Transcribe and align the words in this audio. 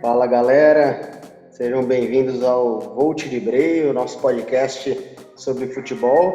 Fala 0.00 0.26
galera, 0.26 1.20
sejam 1.50 1.84
bem-vindos 1.84 2.42
ao 2.42 2.80
Volt 2.80 3.24
de 3.24 3.40
Breio, 3.40 3.92
nosso 3.92 4.20
podcast 4.20 4.96
sobre 5.34 5.66
futebol. 5.66 6.34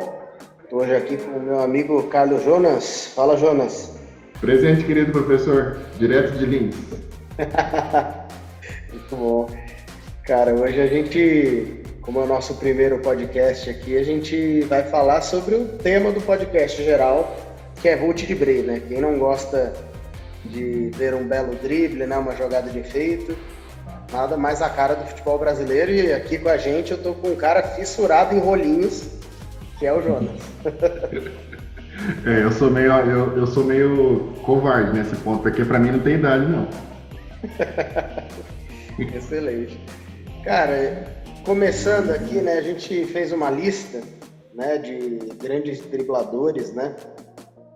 Estou 0.64 0.82
hoje 0.82 0.96
aqui 0.96 1.18
com 1.18 1.38
o 1.38 1.42
meu 1.42 1.60
amigo 1.60 2.04
Carlos 2.04 2.44
Jonas. 2.44 3.08
Fala 3.16 3.38
Jonas. 3.38 3.98
Presente, 4.42 4.84
querido 4.84 5.12
professor, 5.12 5.80
direto 5.98 6.38
de 6.38 6.46
Lins. 6.46 6.76
Muito 8.92 9.16
bom. 9.16 9.50
Cara, 10.26 10.54
hoje 10.54 10.82
a 10.82 10.88
gente, 10.88 11.84
como 12.02 12.20
é 12.20 12.24
o 12.24 12.28
nosso 12.28 12.56
primeiro 12.56 13.00
podcast 13.00 13.70
aqui, 13.70 13.98
a 13.98 14.04
gente 14.04 14.62
vai 14.62 14.84
falar 14.84 15.22
sobre 15.22 15.56
o 15.56 15.66
tema 15.66 16.12
do 16.12 16.20
podcast 16.22 16.84
geral, 16.84 17.36
que 17.82 17.88
é 17.88 17.96
Volt 17.96 18.26
de 18.26 18.36
Breio, 18.36 18.64
né? 18.64 18.82
Quem 18.88 19.00
não 19.00 19.18
gosta 19.18 19.91
de 20.46 20.90
ver 20.96 21.14
um 21.14 21.28
belo 21.28 21.56
drible, 21.56 22.06
né, 22.06 22.18
uma 22.18 22.36
jogada 22.36 22.70
de 22.70 22.80
efeito. 22.80 23.38
Nada 24.12 24.36
mais 24.36 24.62
a 24.62 24.70
cara 24.70 24.96
do 24.96 25.06
futebol 25.06 25.40
brasileiro. 25.40 25.92
E 25.92 26.12
aqui 26.12 26.38
com 26.38 26.50
a 26.50 26.58
gente 26.58 26.92
eu 26.92 27.02
tô 27.02 27.14
com 27.14 27.30
um 27.30 27.36
cara 27.36 27.64
fissurado 27.64 28.36
em 28.36 28.40
rolinhos, 28.40 29.10
que 29.80 29.86
é 29.86 29.94
o 29.94 30.02
Jonas. 30.02 30.42
é, 32.26 32.44
eu 32.44 32.52
sou 32.52 32.70
meio, 32.70 32.92
eu, 32.92 33.38
eu 33.38 33.48
sou 33.48 33.64
meio 33.64 34.34
covarde 34.44 34.98
nesse 34.98 35.16
ponto, 35.18 35.42
porque 35.42 35.64
para 35.64 35.80
mim 35.80 35.92
não 35.92 36.00
tem 36.00 36.16
idade, 36.16 36.46
não. 36.46 36.68
Excelente. 39.16 39.80
Cara, 40.44 41.08
começando 41.46 42.12
aqui, 42.12 42.36
né, 42.36 42.54
a 42.54 42.62
gente 42.62 43.06
fez 43.06 43.32
uma 43.32 43.50
lista, 43.50 44.02
né, 44.54 44.78
de 44.78 45.20
grandes 45.42 45.80
dribladores, 45.82 46.74
né, 46.74 46.96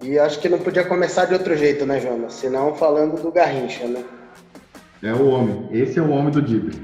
e 0.06 0.20
acho 0.20 0.40
que 0.40 0.48
não 0.48 0.60
podia 0.60 0.84
começar 0.84 1.26
de 1.26 1.34
outro 1.34 1.58
jeito, 1.58 1.86
né, 1.86 2.00
Jonas? 2.00 2.34
Senão 2.34 2.76
falando 2.76 3.20
do 3.20 3.32
Garrincha, 3.32 3.88
né? 3.88 4.04
É 5.02 5.12
o 5.12 5.28
homem. 5.28 5.68
Esse 5.72 5.98
é 5.98 6.02
o 6.02 6.10
homem 6.12 6.32
do 6.32 6.42
drible. 6.42 6.80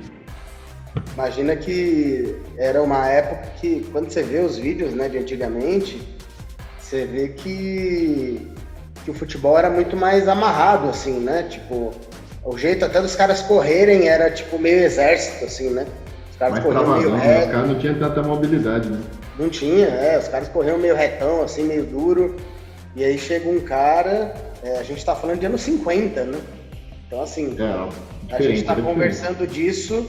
Imagina 1.14 1.56
que 1.56 2.36
era 2.58 2.82
uma 2.82 3.08
época 3.08 3.48
que, 3.60 3.88
quando 3.92 4.10
você 4.10 4.24
vê 4.24 4.40
os 4.40 4.58
vídeos 4.58 4.94
né, 4.94 5.08
de 5.08 5.20
antigamente, 5.20 6.02
você 6.80 7.06
vê 7.06 7.30
que, 7.30 8.52
que 9.06 9.12
o 9.12 9.14
futebol 9.14 9.58
era 9.58 9.70
muito 9.70 9.96
mais 9.96 10.28
amarrado, 10.28 10.90
assim, 10.90 11.20
né? 11.20 11.44
Tipo, 11.44 11.92
o 12.44 12.58
jeito 12.58 12.84
até 12.84 13.00
dos 13.02 13.16
caras 13.16 13.42
correrem 13.42 14.10
era 14.10 14.32
tipo 14.32 14.58
meio 14.58 14.80
exército, 14.80 15.46
assim, 15.46 15.70
né? 15.70 15.86
Os 16.32 16.38
caras 16.38 16.54
mais 16.56 16.66
corriam 16.66 16.98
meio 16.98 17.12
né? 17.12 17.20
reto. 17.20 17.46
Os 17.46 17.52
caras 17.52 17.70
não 17.70 17.80
tinham 17.80 18.00
tanta 18.00 18.24
mobilidade, 18.24 18.90
né? 18.90 19.00
Não 19.38 19.48
tinha, 19.48 19.88
é. 19.88 20.18
Os 20.18 20.28
caras 20.28 20.50
corriam 20.50 20.78
meio 20.78 20.96
retão, 20.96 21.44
assim, 21.44 21.64
meio 21.64 21.84
duro. 21.84 22.36
E 22.96 23.04
aí 23.04 23.18
chega 23.18 23.50
um 23.50 23.62
cara, 23.62 24.34
é, 24.64 24.78
a 24.78 24.84
gente 24.84 24.98
está 24.98 25.16
falando 25.16 25.40
de 25.40 25.46
anos 25.46 25.62
50, 25.62 26.24
né? 26.26 26.40
Então, 27.08 27.22
assim, 27.22 27.56
é, 27.60 28.36
a 28.36 28.42
gente 28.42 28.60
está 28.60 28.76
conversando 28.76 29.48
disso 29.48 30.06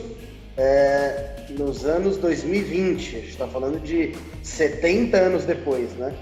é, 0.56 1.36
nos 1.50 1.84
anos 1.84 2.16
2020, 2.16 3.16
a 3.16 3.20
gente 3.20 3.28
está 3.28 3.47
falando 3.47 3.80
de 3.80 4.14
70 4.42 5.16
anos 5.16 5.44
depois, 5.44 5.92
né? 5.92 6.12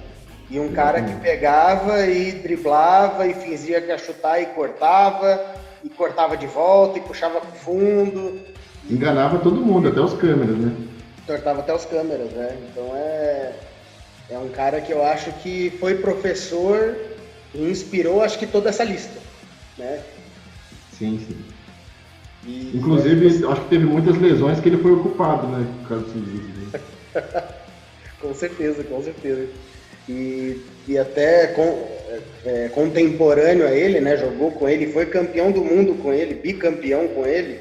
E 0.50 0.58
um 0.58 0.72
cara 0.72 1.00
que 1.00 1.14
pegava 1.20 2.06
e 2.06 2.32
driblava 2.32 3.26
e 3.26 3.34
fingia 3.34 3.80
que 3.80 3.88
ia 3.88 3.98
chutar 3.98 4.42
e 4.42 4.46
cortava, 4.46 5.40
e 5.82 5.88
cortava 5.88 6.36
de 6.36 6.46
volta 6.46 6.98
e 6.98 7.02
puxava 7.02 7.40
pro 7.40 7.52
fundo. 7.52 8.38
Enganava 8.88 9.38
todo 9.38 9.60
mundo, 9.60 9.88
até 9.88 10.00
os 10.00 10.12
câmeras, 10.14 10.56
né? 10.56 10.74
Tortava 11.26 11.60
até 11.60 11.72
os 11.72 11.84
câmeras, 11.84 12.30
né? 12.32 12.58
Então 12.68 12.90
é 12.96 13.52
é 14.30 14.38
um 14.38 14.48
cara 14.48 14.80
que 14.80 14.92
eu 14.92 15.04
acho 15.04 15.32
que 15.42 15.70
foi 15.80 15.96
professor 15.96 16.96
e 17.52 17.62
inspirou, 17.68 18.22
acho 18.22 18.38
que 18.38 18.46
toda 18.46 18.68
essa 18.68 18.84
lista, 18.84 19.18
né? 19.76 20.00
Sim, 20.96 21.18
sim. 21.26 21.36
E, 22.46 22.70
Inclusive, 22.74 23.44
é... 23.44 23.50
acho 23.50 23.62
que 23.62 23.68
teve 23.68 23.84
muitas 23.84 24.16
lesões 24.16 24.60
que 24.60 24.68
ele 24.68 24.78
foi 24.78 24.92
ocupado, 24.92 25.48
né? 25.48 25.66
Por 25.80 25.88
causa 25.88 26.04
disso. 26.04 26.84
com 28.20 28.34
certeza, 28.34 28.84
com 28.84 29.02
certeza. 29.02 29.48
E, 30.08 30.60
e 30.86 30.96
até 30.96 31.48
com, 31.48 31.62
é, 32.08 32.20
é, 32.44 32.68
contemporâneo 32.68 33.66
a 33.66 33.72
ele, 33.72 34.00
né? 34.00 34.16
Jogou 34.16 34.52
com 34.52 34.68
ele, 34.68 34.92
foi 34.92 35.06
campeão 35.06 35.50
do 35.50 35.62
mundo 35.62 35.94
com 35.96 36.12
ele, 36.12 36.34
bicampeão 36.34 37.08
com 37.08 37.26
ele. 37.26 37.60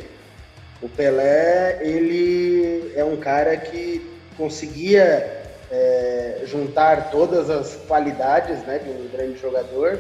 O 0.82 0.88
Pelé, 0.88 1.80
ele 1.82 2.94
é 2.96 3.04
um 3.04 3.18
cara 3.18 3.58
que 3.58 4.02
conseguia 4.38 5.39
é, 5.72 6.42
juntar 6.46 7.12
todas 7.12 7.50
as 7.50 7.76
qualidades 7.88 8.60
né, 8.64 8.80
de 8.80 8.90
um 8.90 9.08
grande 9.10 9.40
jogador 9.40 10.00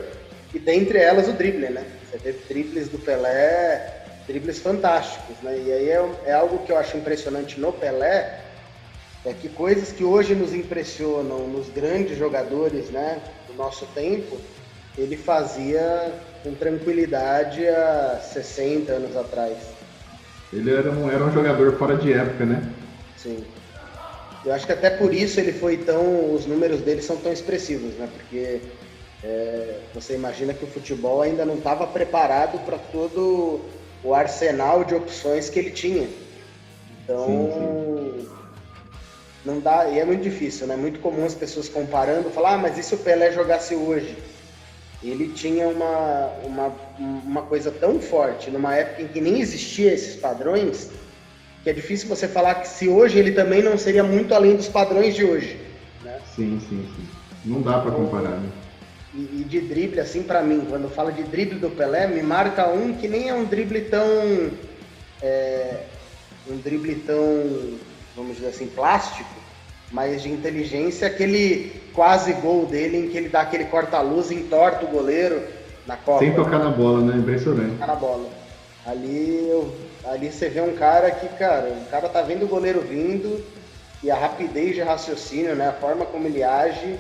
e 0.54 0.60
dentre 0.60 0.98
elas 0.98 1.28
o 1.28 1.34
drible, 1.34 1.70
né? 1.70 1.86
Você 2.10 2.18
teve 2.18 2.40
triples 2.40 2.90
do 2.90 2.98
Pelé, 2.98 4.04
dribles 4.28 4.60
fantásticos, 4.60 5.36
né? 5.44 5.62
E 5.64 5.72
aí 5.72 5.90
é, 5.90 6.10
é, 6.26 6.34
algo 6.34 6.60
que 6.60 6.72
eu 6.72 6.78
acho 6.78 6.98
impressionante 6.98 7.60
no 7.60 7.72
Pelé, 7.72 8.40
é 9.26 9.34
que 9.34 9.50
coisas 9.50 9.92
que 9.92 10.04
hoje 10.04 10.34
nos 10.34 10.54
impressionam 10.54 11.48
nos 11.48 11.70
grandes 11.70 12.18
jogadores, 12.18 12.90
né, 12.90 13.20
do 13.48 13.54
nosso 13.54 13.86
tempo, 13.88 14.38
ele 14.98 15.18
fazia 15.18 16.14
com 16.42 16.54
tranquilidade 16.56 17.68
há 17.68 18.20
60 18.22 18.92
anos 18.92 19.18
atrás. 19.18 19.58
Ele 20.52 20.74
era 20.74 20.90
um, 20.90 21.12
era 21.12 21.24
um 21.24 21.32
jogador 21.32 21.78
fora 21.78 21.96
de 21.96 22.14
época, 22.14 22.46
né? 22.46 22.64
Sim. 23.18 23.44
Eu 24.46 24.54
acho 24.54 24.66
que 24.66 24.72
até 24.72 24.90
por 24.90 25.14
isso 25.14 25.40
ele 25.40 25.52
foi 25.52 25.78
tão. 25.78 26.34
Os 26.34 26.46
números 26.46 26.82
dele 26.82 27.02
são 27.02 27.18
tão 27.18 27.32
expressivos, 27.32 27.94
né? 27.96 28.10
Porque 28.14 28.62
é, 29.24 29.80
você 29.94 30.16
imagina 30.16 30.54
que 30.54 30.64
o 30.64 30.68
futebol 30.68 31.22
ainda 31.22 31.46
não 31.46 31.56
estava 31.56 31.86
preparado 31.86 32.64
para 32.66 32.78
todo 32.78 33.62
o 34.04 34.14
arsenal 34.14 34.84
de 34.84 34.96
opções 34.96 35.50
que 35.50 35.60
ele 35.60 35.72
tinha. 35.72 36.08
Então. 37.04 37.26
Sim, 37.26 37.52
sim. 37.54 38.30
Não 39.46 39.60
dá, 39.60 39.90
e 39.90 39.98
é 39.98 40.06
muito 40.06 40.22
difícil, 40.22 40.68
né? 40.68 40.74
É 40.74 40.78
muito 40.78 41.00
comum 41.00 41.26
as 41.26 41.34
pessoas 41.34 41.70
comparando, 41.70 42.30
falar, 42.30 42.56
ah, 42.56 42.58
mas 42.58 42.78
e 42.78 42.84
se 42.84 42.94
o 42.94 42.98
Pelé 42.98 43.32
jogasse 43.32 43.74
hoje? 43.74 44.18
Ele 45.02 45.30
tinha 45.30 45.68
uma, 45.70 46.34
uma, 46.44 46.76
uma 47.00 47.42
coisa 47.44 47.72
tão 47.72 48.02
forte, 48.02 48.52
numa 48.52 48.76
época 48.76 49.02
em 49.02 49.08
que 49.08 49.22
nem 49.22 49.40
existia 49.40 49.94
esses 49.94 50.18
padrões, 50.18 50.90
que 51.64 51.70
é 51.70 51.74
difícil 51.74 52.08
você 52.08 52.28
falar 52.28 52.56
que 52.56 52.68
se 52.68 52.88
hoje 52.88 53.18
ele 53.18 53.32
também 53.32 53.62
não 53.62 53.78
seria 53.78 54.04
muito 54.04 54.34
além 54.34 54.56
dos 54.56 54.68
padrões 54.68 55.16
de 55.16 55.26
hoje. 55.26 55.60
Né? 56.04 56.20
Sim, 56.36 56.60
sim, 56.70 56.88
sim. 56.96 57.08
Não 57.46 57.62
dá 57.62 57.80
para 57.80 57.92
comparar, 57.92 58.38
né? 58.38 58.50
E, 59.14 59.42
e, 59.42 59.46
de 59.48 59.60
drible, 59.62 60.00
assim, 60.00 60.22
para 60.22 60.42
mim, 60.42 60.66
quando 60.70 60.88
fala 60.90 61.12
de 61.12 61.24
drible 61.24 61.58
do 61.58 61.70
Pelé, 61.70 62.08
me 62.08 62.22
marca 62.22 62.68
um 62.68 62.94
que 62.94 63.08
nem 63.08 63.30
é 63.30 63.34
um 63.34 63.44
drible 63.44 63.82
tão. 63.82 64.52
É, 65.22 65.84
um 66.48 66.58
drible 66.58 66.96
tão, 66.96 67.78
vamos 68.16 68.36
dizer 68.36 68.50
assim, 68.50 68.68
plástico, 68.68 69.30
mas 69.92 70.22
de 70.22 70.30
inteligência, 70.30 71.08
aquele 71.08 71.82
quase 71.94 72.34
gol 72.34 72.66
dele 72.66 72.98
em 72.98 73.10
que 73.10 73.18
ele 73.18 73.30
dá 73.30 73.42
aquele 73.42 73.66
corta-luz, 73.66 74.32
entorta 74.32 74.86
o 74.86 74.90
goleiro 74.90 75.42
na 75.88 75.98
Copa. 75.98 76.20
Sem 76.20 76.34
tocar 76.34 76.60
na 76.60 76.70
bola, 76.70 77.02
né? 77.02 77.18
Impressionante. 77.18 77.72
Tocar 77.72 77.88
na 77.88 77.96
bola. 77.96 78.30
Ali 78.90 79.48
eu 79.50 79.74
Ali 80.06 80.32
você 80.32 80.50
vê 80.50 80.62
um 80.62 80.76
cara 80.76 81.12
que, 81.12 81.28
cara, 81.38 81.68
o 81.70 81.86
cara 81.90 82.08
tá 82.08 82.22
vendo 82.22 82.44
o 82.44 82.48
goleiro 82.48 82.82
vindo 82.82 83.44
e 84.02 84.10
a 84.10 84.16
rapidez 84.16 84.76
de 84.76 84.82
raciocínio, 84.82 85.56
né? 85.56 85.68
A 85.68 85.74
forma 85.74 86.06
como 86.06 86.26
ele 86.28 86.44
age. 86.44 86.98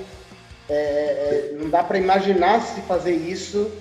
É, 0.70 0.74
é, 0.74 1.56
não 1.60 1.70
dá 1.70 1.84
para 1.84 1.98
imaginar 1.98 2.62
se 2.62 2.82
fazer 2.82 3.14
isso 3.14 3.72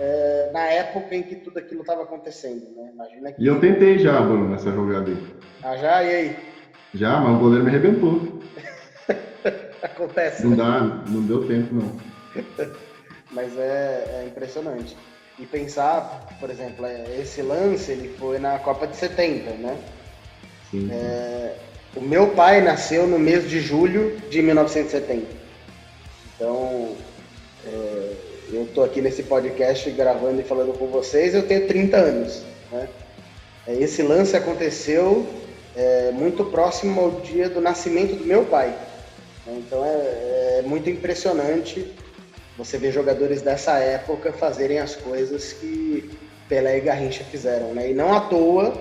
é, 0.00 0.50
na 0.52 0.64
época 0.66 1.14
em 1.14 1.22
que 1.22 1.36
tudo 1.36 1.58
aquilo 1.58 1.82
estava 1.82 2.02
acontecendo, 2.02 2.66
né? 2.74 2.90
Imagina 2.92 3.32
que... 3.32 3.42
E 3.42 3.46
eu 3.46 3.60
tentei 3.60 3.98
já, 3.98 4.20
Bruno, 4.20 4.48
nessa 4.48 4.72
jogada 4.72 5.08
aí. 5.08 5.26
Ah, 5.62 5.76
já? 5.76 6.02
E 6.02 6.14
aí? 6.14 6.36
Já, 6.94 7.20
mas 7.20 7.36
o 7.36 7.38
goleiro 7.38 7.64
me 7.64 7.70
arrebentou. 7.70 8.40
Acontece. 9.82 10.44
Não 10.44 10.50
né? 10.50 10.56
dá, 10.56 10.80
não 11.08 11.22
deu 11.22 11.46
tempo, 11.46 11.74
não. 11.74 11.96
mas 13.30 13.56
é, 13.56 14.22
é 14.22 14.26
impressionante. 14.26 14.96
E 15.38 15.46
pensar, 15.46 16.36
por 16.38 16.50
exemplo, 16.50 16.84
é, 16.84 17.20
esse 17.20 17.42
lance 17.42 17.90
ele 17.90 18.14
foi 18.18 18.38
na 18.38 18.58
Copa 18.58 18.86
de 18.86 18.96
70, 18.96 19.50
né? 19.52 19.78
Sim. 20.70 20.88
É, 20.92 21.54
o 21.96 22.00
meu 22.00 22.28
pai 22.28 22.60
nasceu 22.60 23.06
no 23.06 23.18
mês 23.18 23.48
de 23.48 23.60
julho 23.60 24.18
de 24.30 24.42
1970. 24.42 25.26
Então, 26.34 26.96
é, 27.66 28.12
eu 28.52 28.64
estou 28.64 28.84
aqui 28.84 29.00
nesse 29.00 29.22
podcast 29.22 29.90
gravando 29.90 30.40
e 30.40 30.44
falando 30.44 30.76
com 30.78 30.86
vocês, 30.88 31.34
eu 31.34 31.46
tenho 31.46 31.66
30 31.66 31.96
anos. 31.96 32.42
Né? 32.70 32.88
É, 33.66 33.74
esse 33.74 34.02
lance 34.02 34.36
aconteceu 34.36 35.26
é, 35.76 36.10
muito 36.12 36.44
próximo 36.46 37.00
ao 37.00 37.10
dia 37.20 37.48
do 37.48 37.60
nascimento 37.60 38.16
do 38.16 38.24
meu 38.24 38.44
pai. 38.44 38.74
Então 39.46 39.84
é, 39.84 40.58
é 40.58 40.62
muito 40.64 40.88
impressionante 40.88 41.92
você 42.56 42.78
vê 42.78 42.90
jogadores 42.90 43.42
dessa 43.42 43.78
época 43.78 44.32
fazerem 44.32 44.78
as 44.78 44.94
coisas 44.94 45.52
que 45.52 46.10
Pelé 46.48 46.78
e 46.78 46.80
Garrincha 46.80 47.24
fizeram, 47.24 47.74
né? 47.74 47.90
E 47.90 47.94
não 47.94 48.14
à 48.14 48.20
toa 48.20 48.74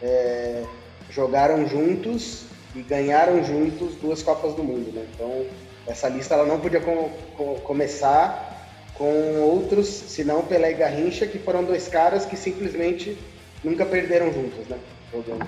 é, 0.00 0.62
jogaram 1.10 1.66
juntos 1.66 2.44
e 2.74 2.82
ganharam 2.82 3.42
juntos 3.44 3.96
duas 3.96 4.22
Copas 4.22 4.54
do 4.54 4.62
Mundo, 4.62 4.92
né? 4.92 5.04
Então 5.14 5.44
essa 5.86 6.08
lista 6.08 6.34
ela 6.34 6.46
não 6.46 6.60
podia 6.60 6.80
com, 6.80 7.10
com, 7.36 7.54
começar 7.56 8.48
com 8.94 9.40
outros, 9.40 9.88
senão 9.88 10.42
Pelé 10.42 10.72
e 10.72 10.74
Garrincha, 10.74 11.26
que 11.26 11.38
foram 11.38 11.64
dois 11.64 11.88
caras 11.88 12.26
que 12.26 12.36
simplesmente 12.36 13.18
nunca 13.64 13.84
perderam 13.84 14.32
juntos, 14.32 14.68
né? 14.68 14.78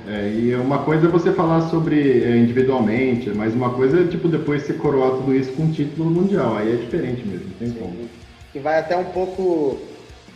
É, 0.08 0.28
e 0.28 0.54
uma 0.56 0.84
coisa 0.84 1.06
é 1.06 1.10
você 1.10 1.32
falar 1.32 1.68
sobre 1.70 2.24
é, 2.24 2.36
individualmente, 2.36 3.30
mas 3.30 3.54
uma 3.54 3.70
coisa 3.70 4.00
é 4.00 4.08
tipo 4.08 4.28
depois 4.28 4.62
você 4.62 4.72
coroar 4.72 5.12
tudo 5.12 5.34
isso 5.34 5.52
com 5.52 5.62
um 5.62 5.70
título 5.70 6.10
mundial, 6.10 6.56
aí 6.56 6.72
é 6.72 6.76
diferente 6.76 7.24
mesmo, 7.24 7.46
não 7.46 7.54
tem 7.54 7.68
Sim. 7.68 7.78
como. 7.78 8.10
Que 8.52 8.58
vai 8.58 8.80
até 8.80 8.96
um 8.96 9.04
pouco 9.04 9.78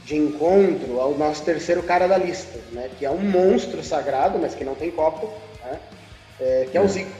de 0.04 0.16
encontro 0.16 1.00
ao 1.00 1.18
nosso 1.18 1.42
terceiro 1.44 1.82
cara 1.82 2.06
da 2.06 2.16
lista, 2.16 2.58
né? 2.72 2.88
Que 2.96 3.04
é 3.04 3.10
um 3.10 3.18
monstro 3.18 3.82
sagrado, 3.82 4.38
mas 4.38 4.54
que 4.54 4.64
não 4.64 4.76
tem 4.76 4.92
copo, 4.92 5.28
né? 5.64 5.78
É, 6.40 6.68
que 6.70 6.78
é, 6.78 6.80
é. 6.80 6.84
o 6.84 6.88
Zico. 6.88 7.10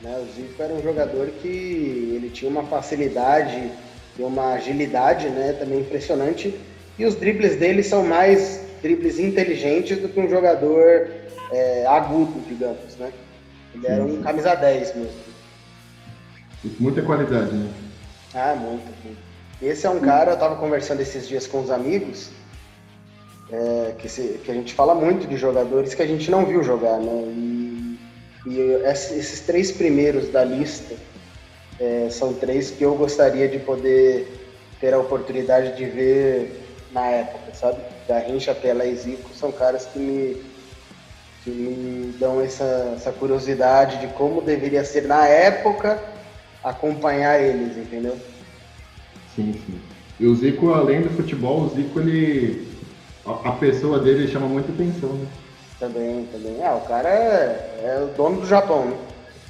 Né? 0.00 0.16
O 0.22 0.32
Zico 0.32 0.62
era 0.62 0.72
um 0.72 0.80
jogador 0.80 1.26
que 1.42 1.48
ele 1.48 2.30
tinha 2.32 2.48
uma 2.48 2.62
facilidade 2.62 3.72
e 4.16 4.22
uma 4.22 4.52
agilidade, 4.52 5.28
né? 5.28 5.56
Também 5.58 5.80
impressionante. 5.80 6.54
E 6.96 7.04
os 7.04 7.16
dribles 7.16 7.56
dele 7.56 7.82
são 7.82 8.04
mais 8.04 8.60
dribles 8.80 9.18
inteligentes 9.18 9.98
do 9.98 10.08
que 10.08 10.20
um 10.20 10.28
jogador 10.28 11.10
é, 11.50 11.86
agudo, 11.86 12.40
digamos, 12.46 12.96
né? 12.96 13.12
Ele 13.74 13.86
era 13.86 14.04
um 14.04 14.22
camisa 14.22 14.54
10 14.54 14.96
mesmo. 14.96 15.30
Muita 16.78 17.02
qualidade, 17.02 17.52
né? 17.52 17.72
Ah, 18.34 18.54
muito, 18.54 18.84
muito. 19.04 19.18
Esse 19.62 19.86
é 19.86 19.90
um 19.90 20.00
cara, 20.00 20.30
eu 20.30 20.34
estava 20.34 20.56
conversando 20.56 21.00
esses 21.00 21.28
dias 21.28 21.46
com 21.46 21.60
os 21.60 21.70
amigos, 21.70 22.30
é, 23.52 23.94
que, 23.98 24.08
se, 24.08 24.40
que, 24.44 24.50
a 24.50 24.54
gente 24.54 24.72
fala 24.72 24.94
muito 24.94 25.26
de 25.26 25.36
jogadores 25.36 25.92
que 25.94 26.02
a 26.02 26.06
gente 26.06 26.30
não 26.30 26.46
viu 26.46 26.62
jogar, 26.62 26.98
né? 26.98 27.22
E, 27.26 27.98
e 28.46 28.58
esses 28.84 29.40
três 29.40 29.70
primeiros 29.70 30.28
da 30.28 30.44
lista 30.44 30.94
é, 31.78 32.08
são 32.10 32.32
três 32.32 32.70
que 32.70 32.82
eu 32.82 32.94
gostaria 32.94 33.48
de 33.48 33.58
poder 33.58 34.48
ter 34.80 34.94
a 34.94 34.98
oportunidade 34.98 35.76
de 35.76 35.84
ver 35.84 36.62
na 36.92 37.06
época, 37.06 37.54
sabe? 37.54 37.80
Garrincha, 38.08 38.54
Pelé 38.54 38.88
e 38.88 38.96
Zico 38.96 39.30
são 39.34 39.52
caras 39.52 39.86
que 39.86 39.98
me, 39.98 40.42
que 41.44 41.50
me 41.50 42.12
dão 42.18 42.40
essa, 42.40 42.92
essa 42.94 43.12
curiosidade 43.12 43.98
de 43.98 44.08
como 44.14 44.40
deveria 44.40 44.84
ser 44.84 45.06
na 45.06 45.26
época 45.26 45.98
acompanhar 46.62 47.40
eles, 47.40 47.76
entendeu? 47.76 48.16
Sim, 49.34 49.52
sim. 49.52 49.80
E 50.18 50.26
o 50.26 50.34
Zico, 50.34 50.72
além 50.72 51.00
do 51.00 51.10
futebol, 51.10 51.62
o 51.62 51.68
Zico, 51.70 52.00
ele. 52.00 52.68
A, 53.24 53.50
a 53.50 53.52
pessoa 53.52 53.98
dele 53.98 54.28
chama 54.28 54.46
muita 54.46 54.70
atenção, 54.72 55.10
né? 55.10 55.26
Também, 55.78 56.26
também. 56.26 56.62
Ah, 56.62 56.74
o 56.74 56.86
cara 56.86 57.08
é, 57.08 57.80
é 57.84 58.04
o 58.04 58.14
dono 58.14 58.40
do 58.40 58.46
Japão, 58.46 58.84
né? 58.84 58.96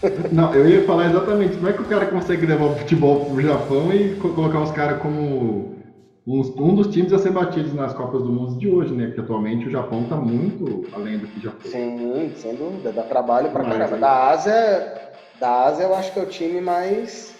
Não, 0.32 0.54
eu 0.54 0.68
ia 0.68 0.86
falar 0.86 1.10
exatamente 1.10 1.56
como 1.56 1.68
é 1.68 1.72
que 1.72 1.82
o 1.82 1.86
cara 1.86 2.06
consegue 2.06 2.46
levar 2.46 2.66
o 2.66 2.76
futebol 2.76 3.26
pro 3.26 3.42
Japão 3.42 3.92
e 3.92 4.14
colocar 4.14 4.60
os 4.60 4.70
caras 4.70 5.00
como 5.02 5.79
um 6.26 6.74
dos 6.74 6.88
times 6.88 7.12
a 7.12 7.18
ser 7.18 7.32
batidos 7.32 7.72
nas 7.72 7.92
Copas 7.92 8.22
do 8.22 8.32
Mundo 8.32 8.58
de 8.58 8.68
hoje, 8.68 8.92
né? 8.92 9.06
Porque 9.06 9.20
atualmente 9.20 9.68
o 9.68 9.70
Japão 9.70 10.02
está 10.02 10.16
muito 10.16 10.86
além 10.92 11.18
do 11.18 11.26
que 11.26 11.40
já 11.40 11.50
foi. 11.50 11.70
Sim, 11.70 12.32
sem 12.36 12.54
dúvida, 12.54 12.92
dá 12.92 13.02
trabalho 13.02 13.50
pra 13.50 13.62
Mas, 13.62 13.72
caramba. 13.72 13.96
É. 13.96 14.00
Da 14.00 14.28
Ásia, 14.28 15.00
da 15.40 15.64
Ásia 15.64 15.84
eu 15.84 15.94
acho 15.94 16.12
que 16.12 16.18
é 16.18 16.22
o 16.22 16.26
time 16.26 16.60
mais 16.60 17.34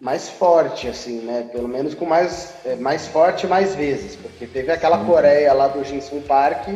mais 0.00 0.30
forte, 0.30 0.88
assim, 0.88 1.20
né? 1.20 1.48
Pelo 1.52 1.68
menos 1.68 1.94
com 1.94 2.06
mais, 2.06 2.54
é, 2.64 2.74
mais 2.74 3.06
forte 3.06 3.46
mais 3.46 3.74
vezes, 3.74 4.16
porque 4.16 4.46
teve 4.46 4.72
aquela 4.72 4.98
Sim. 4.98 5.04
Coreia 5.04 5.52
lá 5.52 5.68
do 5.68 5.84
Jinsun 5.84 6.22
Park 6.22 6.68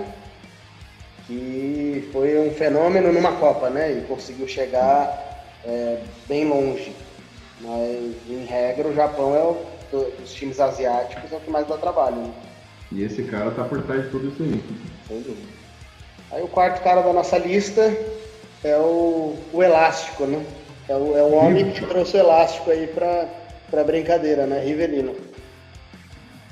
que 1.27 2.09
foi 2.13 2.39
um 2.39 2.51
fenômeno 2.51 3.13
numa 3.13 3.33
Copa, 3.33 3.71
né? 3.71 3.93
E 3.93 4.01
conseguiu 4.03 4.47
chegar 4.47 5.45
é, 5.65 5.99
bem 6.29 6.47
longe. 6.47 6.95
Mas, 7.61 8.15
em 8.29 8.45
regra, 8.45 8.89
o 8.89 8.95
Japão 8.95 9.35
é 9.35 9.43
o 9.43 9.57
dos 10.03 10.33
times 10.33 10.61
asiáticos 10.61 11.33
é 11.33 11.37
o 11.37 11.41
que 11.41 11.51
mais 11.51 11.67
dá 11.67 11.77
trabalho. 11.77 12.17
Né? 12.17 12.31
E 12.93 13.03
esse 13.03 13.23
cara 13.25 13.51
tá 13.51 13.65
por 13.65 13.83
trás 13.83 14.05
de 14.05 14.11
tudo 14.11 14.29
isso 14.29 14.43
aí. 14.43 14.63
Sem 15.09 15.23
dúvida. 15.23 15.49
Aí 16.31 16.43
o 16.43 16.49
quarto 16.49 16.83
cara 16.83 17.03
da 17.03 17.13
nossa 17.13 17.39
lista 17.39 17.97
é 18.63 18.77
o, 18.77 19.37
o 19.53 19.63
elástico, 19.63 20.27
né? 20.27 20.45
É 20.89 20.95
o, 20.95 21.17
é 21.17 21.23
o 21.23 21.33
homem 21.33 21.71
que 21.71 21.87
trouxe 21.87 22.17
o 22.17 22.21
elástico 22.21 22.71
aí 22.71 22.87
pra, 22.87 23.29
pra 23.71 23.85
brincadeira, 23.85 24.47
né? 24.47 24.65
Rivelino. 24.65 25.15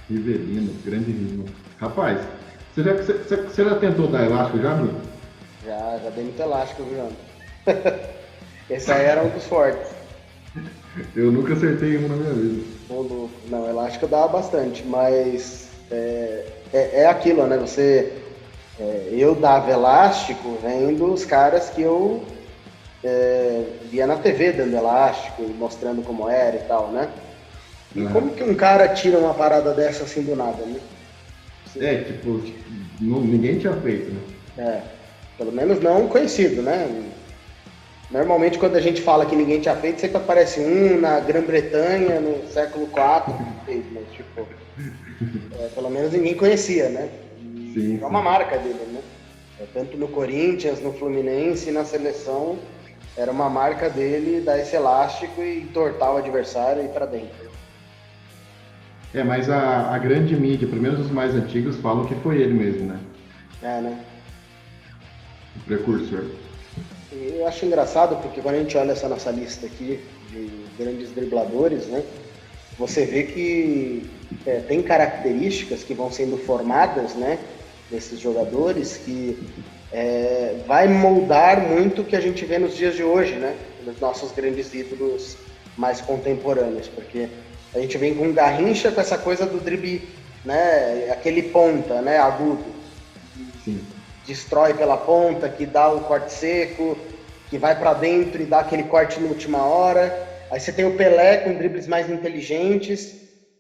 Rivelino, 0.09 0.73
grande 0.85 1.12
Rivelino. 1.12 1.44
Rapaz, 1.79 2.21
você 2.75 2.83
já, 2.83 2.94
você, 2.94 3.37
você 3.37 3.65
já 3.65 3.75
tentou 3.77 4.06
dar 4.09 4.25
elástico 4.25 4.59
já, 4.59 4.75
meu? 4.75 4.94
Já, 5.65 5.99
já 6.03 6.11
dei 6.11 6.25
muito 6.25 6.41
elástico, 6.41 6.83
viu, 6.85 7.09
Esse 8.71 8.91
aí 8.91 9.05
era 9.05 9.23
um 9.23 9.29
dos 9.29 9.44
fortes. 9.44 10.01
Eu 11.16 11.32
nunca 11.32 11.54
acertei 11.54 11.96
um 11.99 12.08
na 12.08 12.16
minha 12.16 12.32
vida. 12.34 12.62
Ô, 12.90 12.94
louco. 12.94 13.31
Não, 13.49 13.69
elástico 13.69 14.06
dá 14.06 14.28
bastante, 14.28 14.84
mas 14.87 15.69
é, 15.90 16.46
é, 16.72 17.00
é 17.00 17.06
aquilo, 17.06 17.46
né? 17.46 17.56
Você. 17.56 18.12
É, 18.81 19.08
eu 19.12 19.34
dava 19.34 19.70
elástico 19.70 20.58
vendo 20.62 21.12
os 21.12 21.25
caras 21.25 21.69
que 21.69 21.82
eu 21.82 22.25
é, 23.04 23.64
via 23.90 24.06
na 24.06 24.16
TV 24.16 24.52
dando 24.52 24.75
elástico 24.75 25.43
e 25.43 25.52
mostrando 25.52 26.02
como 26.02 26.28
era 26.28 26.56
e 26.56 26.60
tal, 26.60 26.90
né? 26.90 27.08
E 27.94 28.00
uhum. 28.00 28.12
como 28.12 28.31
que 28.31 28.43
um 28.43 28.55
cara 28.55 28.88
tira 28.88 29.19
uma 29.19 29.34
parada 29.34 29.72
dessa 29.75 30.05
assim 30.05 30.22
do 30.22 30.34
nada, 30.34 30.64
né? 30.64 30.81
É, 31.78 31.96
tipo, 31.96 32.43
não, 33.00 33.20
ninguém 33.20 33.58
tinha 33.58 33.75
feito, 33.75 34.12
né? 34.12 34.20
É, 34.58 34.81
pelo 35.37 35.52
menos 35.52 35.81
não 35.81 36.08
conhecido, 36.08 36.62
né? 36.62 36.88
Normalmente, 38.12 38.59
quando 38.59 38.76
a 38.76 38.81
gente 38.81 39.00
fala 39.00 39.25
que 39.25 39.35
ninguém 39.35 39.59
tinha 39.59 39.75
feito, 39.75 40.00
sempre 40.00 40.19
aparece 40.19 40.61
um 40.61 41.00
na 41.00 41.19
Grã-Bretanha, 41.19 42.20
no 42.20 42.47
século 42.47 42.85
IV, 42.93 43.85
mas, 43.93 44.12
tipo, 44.12 44.47
é, 45.59 45.69
pelo 45.75 45.88
menos 45.88 46.12
ninguém 46.12 46.35
conhecia, 46.35 46.91
né? 46.91 47.09
Sim, 47.73 47.99
é 48.03 48.06
uma 48.06 48.20
marca 48.20 48.59
dele, 48.59 48.85
né? 48.93 49.00
É, 49.59 49.64
tanto 49.73 49.97
no 49.97 50.09
Corinthians, 50.09 50.82
no 50.82 50.93
Fluminense, 50.93 51.70
na 51.70 51.87
seleção, 51.87 52.59
era 53.17 53.32
uma 53.32 53.49
marca 53.49 53.88
dele 53.88 54.43
dar 54.43 54.58
esse 54.58 54.76
elástico 54.76 55.41
e 55.41 55.61
entortar 55.61 56.12
o 56.15 56.19
adversário 56.19 56.82
e 56.82 56.87
ir 56.87 56.88
para 56.88 57.06
dentro. 57.06 57.50
É, 59.15 59.25
mas 59.25 59.49
a, 59.49 59.94
a 59.94 59.99
grande 59.99 60.37
mídia, 60.37 60.69
pelo 60.69 60.82
menos 60.82 61.00
os 61.00 61.11
mais 61.11 61.35
antigos, 61.35 61.76
falam 61.76 62.05
que 62.05 62.15
foi 62.17 62.43
ele 62.43 62.53
mesmo, 62.53 62.88
né? 62.88 63.00
É, 63.62 63.81
né? 63.81 64.05
O 65.56 65.61
precursor. 65.61 66.25
Eu 67.14 67.47
acho 67.47 67.67
engraçado 67.67 68.17
porque 68.23 68.41
quando 68.41 68.55
a 68.55 68.59
gente 68.59 68.76
olha 68.76 68.93
essa 68.93 69.09
nossa 69.09 69.31
lista 69.31 69.67
aqui 69.67 70.00
de 70.31 70.50
grandes 70.79 71.11
dribladores, 71.11 71.87
né, 71.87 72.03
você 72.79 73.05
vê 73.05 73.25
que 73.25 74.09
é, 74.47 74.61
tem 74.61 74.82
características 74.82 75.82
que 75.82 75.93
vão 75.93 76.11
sendo 76.11 76.38
formadas, 76.38 77.14
né, 77.14 77.38
desses 77.91 78.19
jogadores 78.19 78.97
que 78.97 79.38
é, 79.93 80.56
vai 80.67 80.89
moldar 80.89 81.60
muito 81.60 82.01
o 82.01 82.05
que 82.05 82.17
a 82.17 82.20
gente 82.20 82.46
vê 82.46 82.58
nos 82.58 82.75
dias 82.75 82.96
de 82.96 83.05
hoje, 83.05 83.34
né, 83.34 83.55
nos 83.84 84.01
nossos 84.01 84.32
grandes 84.32 84.72
ídolos 84.72 85.36
mais 85.77 86.01
contemporâneos, 86.01 86.89
porque 86.89 87.29
a 87.75 87.79
gente 87.79 87.98
vem 87.98 88.15
com 88.15 88.32
Garrincha 88.32 88.91
com 88.91 89.01
essa 89.01 89.19
coisa 89.19 89.44
do 89.44 89.60
drible, 89.60 90.08
né, 90.46 91.10
aquele 91.10 91.43
ponta, 91.43 92.01
né, 92.01 92.17
agudo. 92.17 92.65
Sim 93.63 93.84
destrói 94.27 94.75
pela 94.75 94.96
ponta, 94.96 95.48
que 95.48 95.67
dá 95.67 95.91
o 95.91 96.01
corte 96.01 96.32
seco, 96.32 96.96
que 97.53 97.59
vai 97.59 97.79
para 97.79 97.93
dentro 97.93 98.41
e 98.41 98.47
dá 98.47 98.61
aquele 98.61 98.85
corte 98.85 99.21
na 99.21 99.29
última 99.29 99.63
hora. 99.63 100.27
Aí 100.51 100.59
você 100.59 100.73
tem 100.73 100.87
o 100.87 100.97
Pelé 100.97 101.37
com 101.37 101.53
dribles 101.53 101.87
mais 101.87 102.09
inteligentes. 102.09 103.15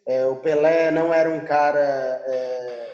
É, 0.06 0.24
o 0.24 0.36
Pelé 0.36 0.90
não 0.90 1.12
era 1.12 1.28
um 1.28 1.40
cara 1.40 1.78
é, 1.78 2.86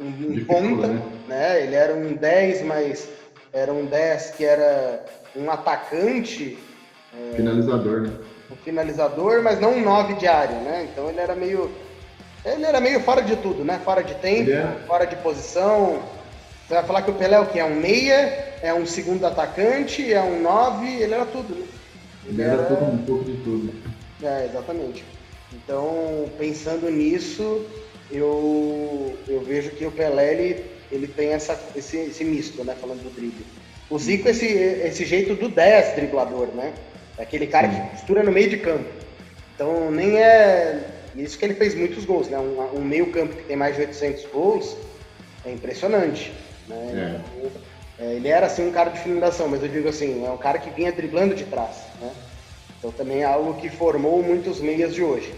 um, 0.00 0.06
um 0.06 0.44
ponta, 0.46 0.86
né? 0.86 1.02
né? 1.28 1.62
Ele 1.62 1.74
era 1.74 1.94
um 1.94 2.14
10, 2.14 2.62
mas 2.62 3.06
era 3.52 3.70
um 3.70 3.84
10 3.84 4.30
que 4.30 4.46
era 4.46 5.04
um 5.36 5.50
atacante. 5.50 6.56
É, 7.14 7.36
finalizador, 7.36 8.00
né? 8.00 8.12
Um 8.50 8.56
finalizador, 8.56 9.42
mas 9.42 9.60
não 9.60 9.74
um 9.74 9.84
9 9.84 10.14
diário, 10.14 10.56
né? 10.62 10.88
Então 10.90 11.10
ele 11.10 11.20
era 11.20 11.34
meio. 11.34 11.70
Ele 12.46 12.64
era 12.64 12.80
meio 12.80 12.98
fora 13.00 13.20
de 13.20 13.36
tudo, 13.36 13.62
né? 13.62 13.78
Fora 13.84 14.02
de 14.02 14.14
tempo, 14.14 14.50
é... 14.52 14.86
fora 14.86 15.04
de 15.04 15.16
posição. 15.16 16.00
Você 16.66 16.72
vai 16.72 16.82
falar 16.82 17.02
que 17.02 17.10
o 17.10 17.14
Pelé 17.14 17.36
é 17.36 17.40
o 17.40 17.46
que? 17.46 17.58
É 17.58 17.64
um 17.66 17.74
meia, 17.74 18.51
é 18.62 18.72
um 18.72 18.86
segundo 18.86 19.26
atacante, 19.26 20.12
é 20.12 20.22
um 20.22 20.40
nove, 20.40 20.86
ele 20.86 21.12
era 21.12 21.26
tudo, 21.26 21.54
né? 21.54 21.66
Ele, 22.24 22.40
ele 22.40 22.50
era, 22.50 22.62
era 22.62 22.84
um 22.84 22.98
pouco 22.98 23.24
de 23.24 23.36
tudo. 23.38 23.74
É, 24.22 24.46
exatamente. 24.46 25.04
Então, 25.52 26.26
pensando 26.38 26.88
nisso, 26.88 27.66
eu, 28.10 29.18
eu 29.28 29.40
vejo 29.40 29.70
que 29.70 29.84
o 29.84 29.90
Pelé, 29.90 30.32
ele, 30.32 30.64
ele 30.92 31.08
tem 31.08 31.30
essa, 31.30 31.58
esse, 31.74 31.96
esse 31.96 32.24
misto, 32.24 32.64
né? 32.64 32.76
Falando 32.80 33.02
do 33.02 33.14
drible. 33.14 33.44
O 33.90 33.98
Zico, 33.98 34.28
esse, 34.28 34.46
esse 34.46 35.04
jeito 35.04 35.34
do 35.34 35.48
10 35.48 35.96
driblador, 35.96 36.46
né? 36.54 36.72
É 37.18 37.24
aquele 37.24 37.48
cara 37.48 37.68
que 37.68 37.90
costura 37.90 38.22
no 38.22 38.32
meio 38.32 38.48
de 38.48 38.58
campo. 38.58 38.88
Então, 39.54 39.90
nem 39.90 40.16
é 40.18 40.88
isso 41.16 41.36
que 41.36 41.44
ele 41.44 41.54
fez 41.54 41.74
muitos 41.74 42.04
gols, 42.04 42.28
né? 42.28 42.38
Um, 42.38 42.78
um 42.78 42.84
meio 42.84 43.10
campo 43.10 43.36
que 43.36 43.42
tem 43.42 43.56
mais 43.56 43.74
de 43.74 43.82
800 43.82 44.26
gols 44.26 44.76
é 45.44 45.50
impressionante. 45.52 46.32
Né? 46.68 47.20
É. 47.42 47.50
é. 47.98 48.14
Ele 48.14 48.28
era 48.28 48.46
assim 48.46 48.66
um 48.66 48.72
cara 48.72 48.90
de 48.90 49.00
finalização, 49.00 49.48
mas 49.48 49.62
eu 49.62 49.68
digo 49.68 49.88
assim, 49.88 50.24
é 50.24 50.30
um 50.30 50.36
cara 50.36 50.58
que 50.58 50.70
vinha 50.70 50.92
driblando 50.92 51.34
de 51.34 51.44
trás. 51.44 51.76
Né? 52.00 52.10
Então 52.78 52.90
também 52.90 53.22
é 53.22 53.24
algo 53.24 53.54
que 53.54 53.68
formou 53.68 54.22
muitos 54.22 54.60
meias 54.60 54.94
de 54.94 55.02
hoje. 55.02 55.32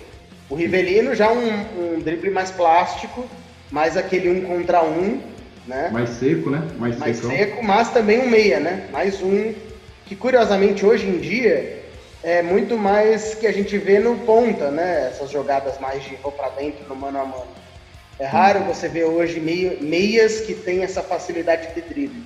O 0.49 0.55
Rivelino 0.55 1.15
já 1.15 1.33
um, 1.33 1.97
um 1.97 2.01
drible 2.01 2.31
mais 2.31 2.51
plástico, 2.51 3.27
mais 3.71 3.97
aquele 3.97 4.29
um 4.31 4.43
contra 4.43 4.83
um, 4.85 5.21
né? 5.67 5.89
Mais 5.91 6.11
seco, 6.11 6.51
né? 6.51 6.63
Mais, 6.79 6.99
mais 6.99 7.17
seco, 7.19 7.63
mas 7.63 7.91
também 7.91 8.21
um 8.21 8.29
meia, 8.29 8.61
né? 8.61 8.89
Mais 8.93 9.23
um 9.23 9.55
que 10.07 10.15
curiosamente 10.15 10.85
hoje 10.85 11.07
em 11.07 11.19
dia 11.19 11.83
é 12.23 12.43
muito 12.43 12.77
mais 12.77 13.35
que 13.35 13.47
a 13.47 13.53
gente 13.53 13.77
vê 13.79 13.99
no 13.99 14.17
ponta, 14.19 14.71
né? 14.71 15.09
Essas 15.11 15.31
jogadas 15.31 15.79
mais 15.79 16.03
de 16.03 16.17
vou 16.17 16.33
para 16.33 16.51
dentro 16.51 16.87
no 16.89 16.97
mano 16.97 17.19
a 17.19 17.25
mano. 17.25 17.47
É 18.19 18.27
raro 18.27 18.61
você 18.61 18.89
ver 18.89 19.05
hoje 19.05 19.41
meias 19.41 20.41
que 20.41 20.55
têm 20.55 20.83
essa 20.83 21.03
facilidade 21.03 21.75
de 21.75 21.81
drible. 21.83 22.23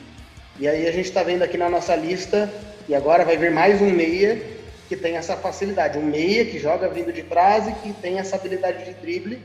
E 0.61 0.67
aí 0.67 0.89
a 0.89 0.93
gente 0.93 1.07
está 1.07 1.23
vendo 1.23 1.43
aqui 1.43 1.57
na 1.57 1.71
nossa 1.71 1.95
lista, 1.95 2.53
e 2.89 2.95
agora 2.95 3.25
vai 3.25 3.37
vir 3.37 3.53
mais 3.53 3.81
um 3.81 3.91
meia 3.91 4.43
que 4.89 4.97
tem 4.97 5.17
essa 5.17 5.37
facilidade. 5.37 5.97
Um 5.97 6.03
meia 6.03 6.45
que 6.45 6.59
joga 6.59 6.89
vindo 6.89 7.13
de 7.13 7.23
trás 7.23 7.69
e 7.69 7.73
que 7.75 7.93
tem 7.93 8.19
essa 8.19 8.35
habilidade 8.35 8.85
de 8.85 8.95
drible. 8.95 9.41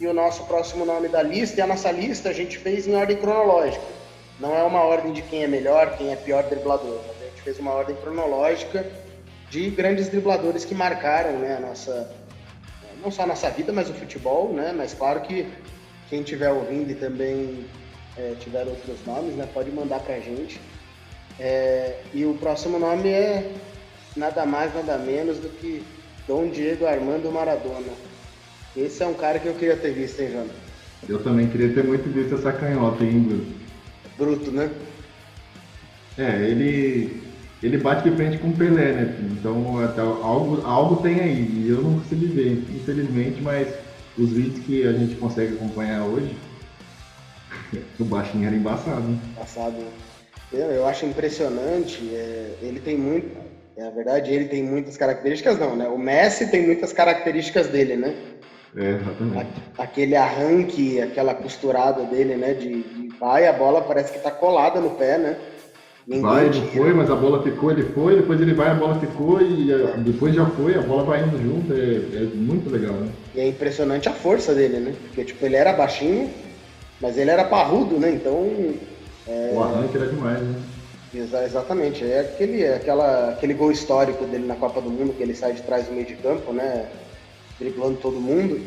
E 0.00 0.06
o 0.08 0.12
nosso 0.12 0.44
próximo 0.46 0.84
nome 0.84 1.06
da 1.06 1.22
lista, 1.22 1.60
e 1.60 1.62
a 1.62 1.66
nossa 1.66 1.92
lista 1.92 2.30
a 2.30 2.32
gente 2.32 2.58
fez 2.58 2.88
em 2.88 2.96
ordem 2.96 3.16
cronológica. 3.16 3.84
Não 4.40 4.56
é 4.56 4.62
uma 4.64 4.82
ordem 4.82 5.12
de 5.12 5.22
quem 5.22 5.44
é 5.44 5.46
melhor, 5.46 5.96
quem 5.96 6.10
é 6.10 6.16
pior 6.16 6.42
driblador. 6.42 7.02
A 7.20 7.24
gente 7.26 7.42
fez 7.42 7.58
uma 7.60 7.72
ordem 7.72 7.94
cronológica 7.94 8.84
de 9.50 9.70
grandes 9.70 10.08
dribladores 10.08 10.64
que 10.64 10.74
marcaram 10.74 11.38
né, 11.38 11.56
a 11.56 11.60
nossa, 11.60 12.10
não 13.00 13.12
só 13.12 13.22
a 13.22 13.26
nossa 13.26 13.48
vida, 13.48 13.72
mas 13.72 13.88
o 13.88 13.94
futebol, 13.94 14.52
né? 14.52 14.74
Mas 14.76 14.92
claro 14.92 15.20
que 15.20 15.46
quem 16.10 16.20
estiver 16.20 16.50
ouvindo 16.50 16.90
e 16.90 16.94
também 16.96 17.64
é, 18.18 18.34
tiver 18.40 18.66
outros 18.66 18.98
nomes, 19.06 19.34
né, 19.36 19.48
pode 19.54 19.70
mandar 19.70 20.00
para 20.00 20.16
a 20.16 20.20
gente. 20.20 20.60
É, 21.38 22.00
e 22.12 22.24
o 22.24 22.34
próximo 22.34 22.78
nome 22.78 23.08
é 23.08 23.52
nada 24.16 24.44
mais, 24.44 24.74
nada 24.74 24.98
menos 24.98 25.38
do 25.38 25.48
que 25.48 25.82
Dom 26.26 26.48
Diego 26.48 26.86
Armando 26.86 27.30
Maradona. 27.30 27.92
Esse 28.76 29.02
é 29.02 29.06
um 29.06 29.14
cara 29.14 29.38
que 29.38 29.46
eu 29.46 29.54
queria 29.54 29.76
ter 29.76 29.92
visto, 29.92 30.20
hein, 30.20 30.30
Jana? 30.32 30.50
Eu 31.08 31.22
também 31.22 31.48
queria 31.48 31.72
ter 31.72 31.84
muito 31.84 32.12
visto 32.12 32.34
essa 32.34 32.52
canhota, 32.52 33.04
hein, 33.04 33.20
Bruto? 33.20 33.46
Bruto, 34.18 34.50
né? 34.50 34.70
É, 36.16 36.42
ele 36.42 37.22
ele 37.62 37.78
bate 37.78 38.08
de 38.08 38.14
frente 38.14 38.38
com 38.38 38.48
o 38.48 38.56
Pelé, 38.56 38.92
né? 38.92 39.18
Então 39.32 39.82
até 39.82 40.00
algo, 40.00 40.60
algo 40.64 41.02
tem 41.02 41.20
aí. 41.20 41.64
E 41.64 41.68
eu 41.70 41.82
não 41.82 42.00
consegui 42.00 42.26
ver, 42.26 42.64
infelizmente, 42.70 43.40
mas 43.40 43.68
os 44.16 44.30
vídeos 44.30 44.64
que 44.64 44.86
a 44.86 44.92
gente 44.92 45.14
consegue 45.16 45.54
acompanhar 45.54 46.04
hoje, 46.04 46.36
o 47.98 48.04
baixinho 48.04 48.46
era 48.46 48.56
embaçado. 48.56 49.00
Né? 49.00 49.18
Embaçado. 49.36 49.76
Eu, 50.52 50.70
eu 50.70 50.86
acho 50.86 51.06
impressionante. 51.06 52.08
É, 52.14 52.54
ele 52.62 52.80
tem 52.80 52.96
muito. 52.96 53.36
É, 53.76 53.82
na 53.84 53.90
verdade, 53.90 54.32
ele 54.32 54.46
tem 54.46 54.62
muitas 54.62 54.96
características, 54.96 55.58
não, 55.58 55.76
né? 55.76 55.86
O 55.88 55.98
Messi 55.98 56.50
tem 56.50 56.66
muitas 56.66 56.92
características 56.92 57.68
dele, 57.68 57.96
né? 57.96 58.14
É, 58.76 58.90
exatamente. 58.90 59.50
Aquele 59.78 60.16
arranque, 60.16 61.00
aquela 61.00 61.34
costurada 61.34 62.02
dele, 62.04 62.36
né? 62.36 62.54
De, 62.54 62.82
de 62.82 63.08
vai, 63.18 63.46
a 63.46 63.52
bola 63.52 63.82
parece 63.82 64.12
que 64.12 64.18
tá 64.18 64.30
colada 64.30 64.80
no 64.80 64.90
pé, 64.90 65.18
né? 65.18 65.36
Ninguém 66.08 66.22
vai, 66.22 66.46
ele 66.46 66.66
foi, 66.68 66.94
mas 66.94 67.10
a 67.10 67.14
bola 67.14 67.42
ficou, 67.42 67.70
ele 67.70 67.82
foi, 67.82 68.16
depois 68.16 68.40
ele 68.40 68.54
vai, 68.54 68.70
a 68.70 68.74
bola 68.74 68.98
ficou 68.98 69.42
e 69.42 69.70
é. 69.70 69.94
depois 69.98 70.34
já 70.34 70.46
foi, 70.46 70.74
a 70.74 70.80
bola 70.80 71.04
vai 71.04 71.22
indo 71.22 71.36
junto, 71.36 71.70
é, 71.74 72.22
é, 72.22 72.24
muito 72.34 72.70
legal, 72.70 72.94
né? 72.94 73.10
E 73.34 73.40
é 73.40 73.48
impressionante 73.48 74.08
a 74.08 74.12
força 74.12 74.54
dele, 74.54 74.78
né? 74.78 74.94
Porque, 75.02 75.22
tipo, 75.22 75.44
ele 75.44 75.56
era 75.56 75.70
baixinho, 75.74 76.30
mas 77.00 77.16
ele 77.16 77.30
era 77.30 77.44
parrudo, 77.44 77.98
né? 77.98 78.10
Então... 78.10 78.74
É... 79.26 79.52
O 79.54 79.62
arranque 79.62 79.96
era 79.96 80.06
demais, 80.06 80.40
né? 80.40 80.60
Exa 81.14 81.42
exatamente, 81.44 82.04
é 82.04 82.20
aquele, 82.20 82.62
é 82.62 82.74
aquela, 82.74 83.30
aquele 83.30 83.54
gol 83.54 83.72
histórico 83.72 84.24
dele 84.26 84.46
na 84.46 84.56
Copa 84.56 84.80
do 84.80 84.90
Mundo, 84.90 85.14
que 85.14 85.22
ele 85.22 85.34
sai 85.34 85.54
de 85.54 85.62
trás 85.62 85.86
do 85.86 85.92
meio 85.92 86.06
de 86.06 86.14
campo, 86.16 86.52
né? 86.52 86.86
Driblando 87.58 87.98
todo 87.98 88.20
mundo. 88.20 88.60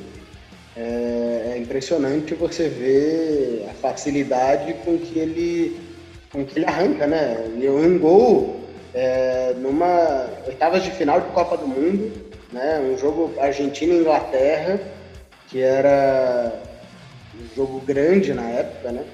É, 0.76 1.54
é 1.54 1.58
impressionante 1.60 2.34
você 2.34 2.68
ver 2.68 3.68
a 3.70 3.74
facilidade 3.74 4.74
com 4.86 4.98
que 4.98 5.20
ele 5.20 5.80
com 6.32 6.46
que 6.46 6.58
ele 6.58 6.66
arranca, 6.66 7.06
né? 7.06 7.46
E 7.60 7.70
um 7.70 8.00
gol 8.00 8.62
é, 8.94 9.54
numa 9.58 10.28
oitavas 10.48 10.82
de 10.82 10.92
final 10.92 11.20
de 11.20 11.28
Copa 11.28 11.58
do 11.58 11.68
Mundo, 11.68 12.12
né? 12.52 12.80
Um 12.80 12.98
jogo 12.98 13.34
Argentina 13.40 13.94
e 13.94 14.00
Inglaterra, 14.00 14.80
que 15.48 15.62
era 15.62 16.54
um 17.42 17.56
jogo 17.56 17.80
grande 17.82 18.34
na 18.34 18.48
época, 18.48 18.92
né? 18.92 19.06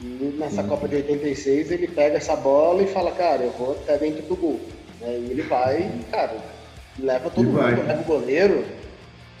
E 0.00 0.34
nessa 0.38 0.62
uhum. 0.62 0.68
Copa 0.68 0.88
de 0.88 0.96
86 0.96 1.70
ele 1.72 1.88
pega 1.88 2.16
essa 2.16 2.36
bola 2.36 2.82
e 2.82 2.86
fala, 2.86 3.10
cara, 3.12 3.42
eu 3.42 3.50
vou 3.50 3.72
até 3.72 3.98
dentro 3.98 4.22
do 4.22 4.36
gol. 4.36 4.60
Né? 5.00 5.08
E 5.08 5.30
ele 5.30 5.42
vai 5.42 5.80
e, 5.80 6.04
cara, 6.10 6.36
leva 6.98 7.30
todo 7.30 7.44
e 7.44 7.46
mundo, 7.46 7.60
vai. 7.60 7.74
leva 7.74 8.00
o 8.00 8.04
goleiro. 8.04 8.64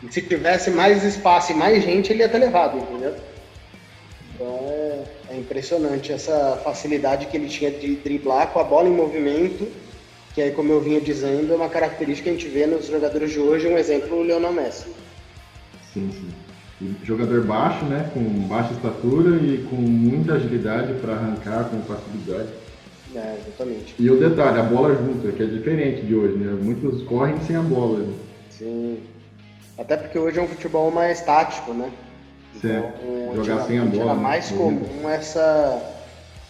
E 0.02 0.12
se 0.12 0.22
tivesse 0.22 0.70
mais 0.70 1.04
espaço 1.04 1.52
e 1.52 1.54
mais 1.54 1.82
gente, 1.82 2.12
ele 2.12 2.20
ia 2.20 2.28
ter 2.28 2.38
levado, 2.38 2.78
entendeu? 2.78 3.14
Então 4.34 4.66
é, 4.68 5.04
é 5.30 5.36
impressionante 5.36 6.12
essa 6.12 6.60
facilidade 6.62 7.26
que 7.26 7.36
ele 7.36 7.48
tinha 7.48 7.70
de 7.70 7.96
driblar 7.96 8.48
com 8.48 8.60
a 8.60 8.64
bola 8.64 8.88
em 8.88 8.92
movimento, 8.92 9.68
que 10.34 10.42
aí, 10.42 10.52
como 10.52 10.72
eu 10.72 10.80
vinha 10.80 11.00
dizendo, 11.00 11.52
é 11.52 11.56
uma 11.56 11.68
característica 11.68 12.30
que 12.30 12.36
a 12.36 12.38
gente 12.38 12.48
vê 12.48 12.66
nos 12.66 12.86
jogadores 12.86 13.32
de 13.32 13.40
hoje, 13.40 13.66
um 13.66 13.76
exemplo, 13.76 14.18
o 14.18 14.22
Lionel 14.22 14.52
Messi. 14.52 14.86
Sim, 15.92 16.12
sim. 16.12 16.47
Jogador 17.02 17.44
baixo, 17.44 17.84
né, 17.86 18.08
com 18.14 18.22
baixa 18.46 18.72
estatura 18.72 19.36
e 19.36 19.66
com 19.68 19.76
muita 19.76 20.34
agilidade 20.34 20.94
para 21.00 21.14
arrancar 21.14 21.64
com 21.64 21.82
facilidade. 21.82 22.50
É, 23.16 23.36
exatamente. 23.40 23.94
E 23.98 24.08
o 24.10 24.20
detalhe, 24.20 24.60
a 24.60 24.62
bola 24.62 24.94
junta, 24.94 25.32
que 25.32 25.42
é 25.42 25.46
diferente 25.46 26.02
de 26.02 26.14
hoje, 26.14 26.36
né? 26.36 26.56
Muitos 26.62 27.02
correm 27.02 27.40
sem 27.40 27.56
a 27.56 27.62
bola. 27.62 28.00
Né? 28.00 28.14
Sim. 28.50 28.98
Até 29.76 29.96
porque 29.96 30.18
hoje 30.18 30.38
é 30.38 30.42
um 30.42 30.46
futebol 30.46 30.90
mais 30.90 31.20
tático, 31.22 31.72
né? 31.72 31.90
Certo. 32.60 33.00
Então, 33.02 33.44
Jogar 33.44 33.64
sem 33.64 33.78
a 33.78 33.84
bola. 33.84 34.02
Era 34.02 34.14
mais 34.14 34.50
né? 34.50 34.56
comum 34.58 35.08
essa. 35.08 35.94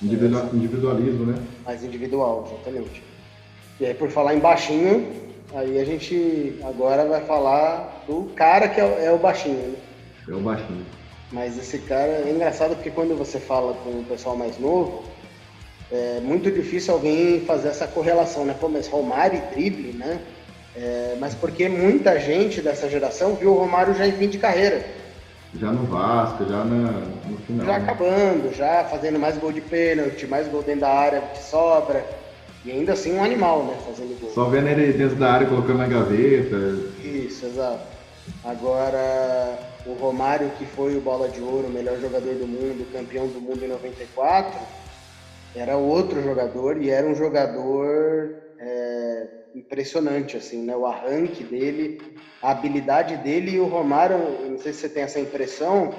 Individual, 0.02 0.50
individualismo, 0.52 1.26
né? 1.26 1.42
Mais 1.64 1.82
individual, 1.84 2.48
exatamente. 2.52 3.02
E 3.80 3.86
aí, 3.86 3.94
por 3.94 4.10
falar 4.10 4.34
em 4.34 4.38
baixinho, 4.38 5.10
aí 5.54 5.78
a 5.78 5.84
gente 5.84 6.56
agora 6.64 7.04
vai 7.04 7.20
falar 7.24 8.04
do 8.06 8.24
cara 8.34 8.68
que 8.68 8.80
é, 8.80 9.06
é 9.06 9.12
o 9.12 9.18
baixinho, 9.18 9.56
né? 9.56 9.76
É 10.28 10.34
o 10.34 10.40
baixinho. 10.40 10.84
Mas 11.32 11.58
esse 11.58 11.78
cara 11.78 12.22
é 12.26 12.30
engraçado 12.30 12.74
porque 12.74 12.90
quando 12.90 13.16
você 13.16 13.38
fala 13.38 13.74
com 13.74 13.90
o 13.90 14.04
pessoal 14.04 14.36
mais 14.36 14.58
novo, 14.58 15.04
é 15.90 16.20
muito 16.20 16.50
difícil 16.50 16.94
alguém 16.94 17.40
fazer 17.40 17.68
essa 17.68 17.86
correlação, 17.86 18.44
né? 18.44 18.54
Pô, 18.58 18.68
mas 18.68 18.88
Romário 18.88 19.38
e 19.38 19.54
drible, 19.54 19.92
né? 19.92 20.20
É, 20.76 21.16
mas 21.18 21.34
porque 21.34 21.68
muita 21.68 22.18
gente 22.20 22.60
dessa 22.60 22.88
geração 22.88 23.34
viu 23.34 23.52
o 23.52 23.58
Romário 23.58 23.94
já 23.94 24.06
em 24.06 24.12
fim 24.12 24.28
de 24.28 24.38
carreira. 24.38 24.84
Já 25.58 25.72
no 25.72 25.84
Vasco, 25.84 26.44
já 26.44 26.62
na, 26.62 26.92
no 27.26 27.38
final. 27.38 27.66
Já 27.66 27.78
né? 27.78 27.84
acabando, 27.84 28.54
já 28.54 28.84
fazendo 28.84 29.18
mais 29.18 29.36
gol 29.38 29.50
de 29.50 29.62
pênalti, 29.62 30.26
mais 30.26 30.46
gol 30.46 30.62
dentro 30.62 30.82
da 30.82 30.90
área 30.90 31.20
que 31.20 31.42
sobra. 31.42 32.04
E 32.64 32.70
ainda 32.70 32.92
assim 32.92 33.14
um 33.14 33.24
animal, 33.24 33.64
né? 33.64 33.76
Fazendo 33.86 34.20
gol. 34.20 34.30
Só 34.30 34.44
vendo 34.44 34.68
ele 34.68 34.92
dentro 34.92 35.16
da 35.16 35.32
área 35.32 35.46
colocando 35.46 35.78
na 35.78 35.86
gaveta. 35.86 36.56
Isso, 37.02 37.46
exato. 37.46 37.97
Agora, 38.44 39.58
o 39.86 39.94
Romário, 39.94 40.50
que 40.58 40.64
foi 40.64 40.96
o 40.96 41.00
bola 41.00 41.28
de 41.28 41.40
ouro, 41.40 41.68
melhor 41.68 41.98
jogador 41.98 42.34
do 42.34 42.46
mundo, 42.46 42.90
campeão 42.92 43.26
do 43.26 43.40
mundo 43.40 43.64
em 43.64 43.68
94, 43.68 44.58
era 45.54 45.76
outro 45.76 46.22
jogador 46.22 46.80
e 46.80 46.90
era 46.90 47.06
um 47.06 47.14
jogador 47.14 48.34
é, 48.58 49.26
impressionante, 49.54 50.36
assim, 50.36 50.62
né? 50.62 50.76
O 50.76 50.86
arranque 50.86 51.42
dele, 51.42 52.00
a 52.42 52.50
habilidade 52.50 53.16
dele 53.16 53.52
e 53.52 53.60
o 53.60 53.66
Romário, 53.66 54.18
não 54.48 54.58
sei 54.58 54.72
se 54.72 54.80
você 54.80 54.88
tem 54.88 55.02
essa 55.02 55.18
impressão, 55.18 55.94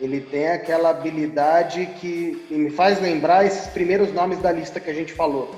ele 0.00 0.20
tem 0.20 0.48
aquela 0.48 0.90
habilidade 0.90 1.86
que 2.00 2.46
me 2.50 2.70
faz 2.70 3.00
lembrar 3.00 3.44
esses 3.44 3.66
primeiros 3.68 4.12
nomes 4.12 4.38
da 4.40 4.52
lista 4.52 4.80
que 4.80 4.90
a 4.90 4.94
gente 4.94 5.12
falou. 5.12 5.54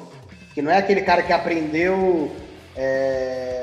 Que 0.54 0.62
não 0.62 0.70
é 0.70 0.78
aquele 0.78 1.02
cara 1.02 1.22
que 1.22 1.32
aprendeu 1.32 2.30
é, 2.74 3.59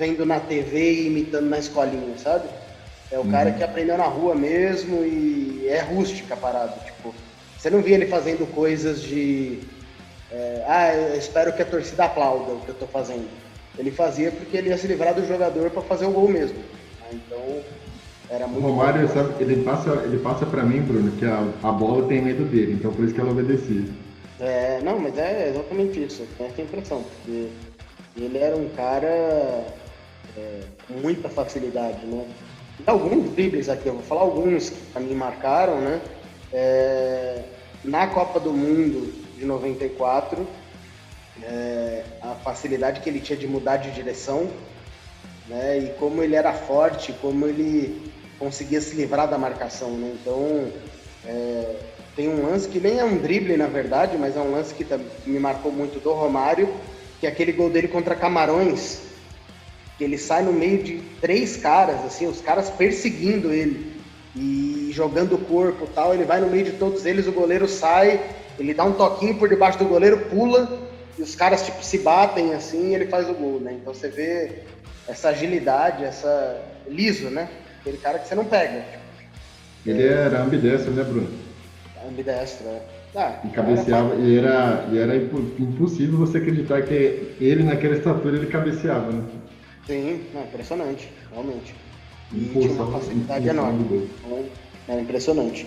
vendo 0.00 0.24
na 0.24 0.40
TV 0.40 0.92
e 0.92 1.06
imitando 1.08 1.50
na 1.50 1.58
escolinha, 1.58 2.16
sabe? 2.16 2.48
É 3.12 3.18
o 3.18 3.20
uhum. 3.20 3.30
cara 3.30 3.52
que 3.52 3.62
aprendeu 3.62 3.98
na 3.98 4.06
rua 4.06 4.34
mesmo 4.34 5.04
e 5.04 5.66
é 5.68 5.80
rústica 5.80 6.32
a 6.32 6.36
parada. 6.38 6.74
Tipo, 6.86 7.14
você 7.58 7.68
não 7.68 7.82
via 7.82 7.96
ele 7.96 8.06
fazendo 8.06 8.50
coisas 8.50 9.02
de 9.02 9.60
é, 10.32 10.64
ah, 10.66 10.94
eu 10.94 11.18
espero 11.18 11.52
que 11.52 11.60
a 11.60 11.66
torcida 11.66 12.04
aplauda 12.04 12.52
o 12.52 12.60
que 12.60 12.68
eu 12.68 12.72
estou 12.72 12.88
fazendo. 12.88 13.28
Ele 13.76 13.90
fazia 13.90 14.30
porque 14.30 14.56
ele 14.56 14.70
ia 14.70 14.78
se 14.78 14.86
livrar 14.86 15.14
do 15.14 15.26
jogador 15.26 15.70
para 15.70 15.82
fazer 15.82 16.06
o 16.06 16.10
gol 16.10 16.28
mesmo. 16.28 16.58
Então, 17.12 17.60
era 18.30 18.46
muito. 18.46 18.64
O 18.64 18.70
Romário, 18.70 19.06
sabe, 19.08 19.34
ele 19.42 19.62
passa, 19.62 19.90
ele 20.04 20.18
passa 20.18 20.46
para 20.46 20.62
mim, 20.62 20.80
Bruno, 20.80 21.12
que 21.12 21.26
a, 21.26 21.44
a 21.62 21.72
bola 21.72 22.06
tem 22.08 22.22
medo 22.22 22.44
dele, 22.44 22.72
então 22.72 22.92
por 22.92 23.04
isso 23.04 23.12
que 23.12 23.20
ela 23.20 23.32
obedecia. 23.32 23.84
É, 24.38 24.80
não, 24.82 24.98
mas 24.98 25.18
é 25.18 25.50
exatamente 25.50 26.02
isso. 26.02 26.26
Tem 26.38 26.46
essa 26.46 26.62
impressão, 26.62 27.02
porque 27.02 27.48
ele 28.16 28.38
era 28.38 28.56
um 28.56 28.68
cara 28.70 29.66
é, 30.36 30.60
com 30.86 30.94
muita 30.94 31.28
facilidade, 31.28 32.04
né? 32.06 32.26
E 32.78 32.90
alguns 32.90 33.30
dribles 33.32 33.68
aqui, 33.68 33.86
eu 33.86 33.94
vou 33.94 34.02
falar 34.02 34.22
alguns 34.22 34.70
que 34.70 34.98
mim 35.00 35.14
marcaram, 35.14 35.80
né? 35.80 36.00
É, 36.52 37.42
na 37.84 38.06
Copa 38.06 38.40
do 38.40 38.52
Mundo 38.52 39.12
de 39.36 39.44
94, 39.44 40.46
é, 41.42 42.04
a 42.20 42.34
facilidade 42.34 43.00
que 43.00 43.08
ele 43.08 43.20
tinha 43.20 43.38
de 43.38 43.46
mudar 43.46 43.78
de 43.78 43.90
direção, 43.90 44.50
né, 45.48 45.78
e 45.78 45.88
como 45.98 46.22
ele 46.22 46.36
era 46.36 46.52
forte, 46.52 47.12
como 47.20 47.46
ele 47.46 48.12
conseguia 48.38 48.80
se 48.80 48.94
livrar 48.94 49.28
da 49.28 49.38
marcação. 49.38 49.90
Né? 49.90 50.14
Então, 50.20 50.70
é, 51.26 51.76
tem 52.14 52.28
um 52.28 52.46
lance 52.46 52.68
que 52.68 52.80
nem 52.80 52.98
é 52.98 53.04
um 53.04 53.18
drible, 53.18 53.56
na 53.56 53.66
verdade, 53.66 54.16
mas 54.18 54.36
é 54.36 54.40
um 54.40 54.50
lance 54.50 54.74
que, 54.74 54.86
me 55.26 55.38
marcou 55.38 55.72
muito 55.72 56.00
do 56.00 56.12
Romário, 56.12 56.68
que 57.18 57.26
é 57.26 57.30
aquele 57.30 57.52
gol 57.52 57.70
dele 57.70 57.88
contra 57.88 58.14
Camarões, 58.14 59.00
que 60.00 60.04
ele 60.04 60.16
sai 60.16 60.42
no 60.42 60.50
meio 60.50 60.82
de 60.82 61.02
três 61.20 61.58
caras, 61.58 62.02
assim, 62.06 62.26
os 62.26 62.40
caras 62.40 62.70
perseguindo 62.70 63.52
ele 63.52 64.00
e 64.34 64.90
jogando 64.94 65.34
o 65.34 65.38
corpo 65.38 65.86
tal, 65.94 66.14
ele 66.14 66.24
vai 66.24 66.40
no 66.40 66.48
meio 66.48 66.64
de 66.64 66.70
todos 66.72 67.04
eles, 67.04 67.26
o 67.26 67.32
goleiro 67.32 67.68
sai, 67.68 68.18
ele 68.58 68.72
dá 68.72 68.82
um 68.82 68.94
toquinho 68.94 69.34
por 69.34 69.46
debaixo 69.46 69.78
do 69.78 69.84
goleiro, 69.84 70.16
pula, 70.30 70.88
e 71.18 71.22
os 71.22 71.34
caras 71.34 71.66
tipo 71.66 71.84
se 71.84 71.98
batem 71.98 72.54
assim 72.54 72.92
e 72.92 72.94
ele 72.94 73.08
faz 73.08 73.28
o 73.28 73.34
gol, 73.34 73.60
né? 73.60 73.74
Então 73.74 73.92
você 73.92 74.08
vê 74.08 74.62
essa 75.06 75.28
agilidade, 75.28 76.02
essa 76.02 76.62
liso, 76.88 77.28
né? 77.28 77.50
Aquele 77.82 77.98
cara 77.98 78.20
que 78.20 78.26
você 78.26 78.34
não 78.34 78.46
pega. 78.46 78.82
Ele 79.84 80.02
era 80.02 80.40
ambidestro, 80.40 80.92
né, 80.92 81.04
Bruno? 81.04 81.28
Ambidestro, 82.08 82.66
é. 82.68 82.80
Ah, 83.14 83.38
e 83.44 83.48
cabeceava, 83.48 84.14
era... 84.14 84.22
e 84.22 84.38
era, 84.38 84.88
e 84.92 84.98
era 84.98 85.16
impossível 85.16 86.16
você 86.16 86.38
acreditar 86.38 86.80
que 86.80 87.34
ele 87.38 87.64
naquela 87.64 87.96
estatura 87.96 88.38
ele 88.38 88.46
cabeceava, 88.46 89.12
né? 89.12 89.24
Sim, 89.90 90.20
é 90.36 90.42
impressionante, 90.44 91.10
realmente. 91.32 91.74
E 92.32 92.44
tinha 92.60 92.72
uma 92.74 92.92
facilidade 92.92 93.48
enorme. 93.48 94.08
Então, 94.24 94.44
é 94.86 95.00
impressionante. 95.00 95.66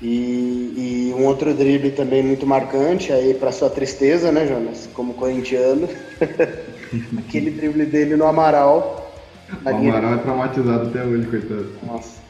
E, 0.00 1.10
e, 1.10 1.14
um 1.18 1.24
outro 1.24 1.52
drible 1.52 1.90
também 1.90 2.22
muito 2.22 2.46
marcante, 2.46 3.12
aí 3.12 3.34
para 3.34 3.50
sua 3.50 3.68
tristeza, 3.68 4.30
né, 4.30 4.46
Jonas? 4.46 4.88
Como 4.94 5.14
corintiano. 5.14 5.88
Aquele 7.18 7.50
drible 7.50 7.84
dele 7.86 8.14
no 8.14 8.26
Amaral. 8.26 9.12
O 9.64 9.68
Amaral 9.68 10.14
é 10.14 10.18
traumatizado 10.18 10.88
até 10.90 11.02
hoje, 11.02 11.26
coitado. 11.26 11.72
Nossa. 11.84 12.20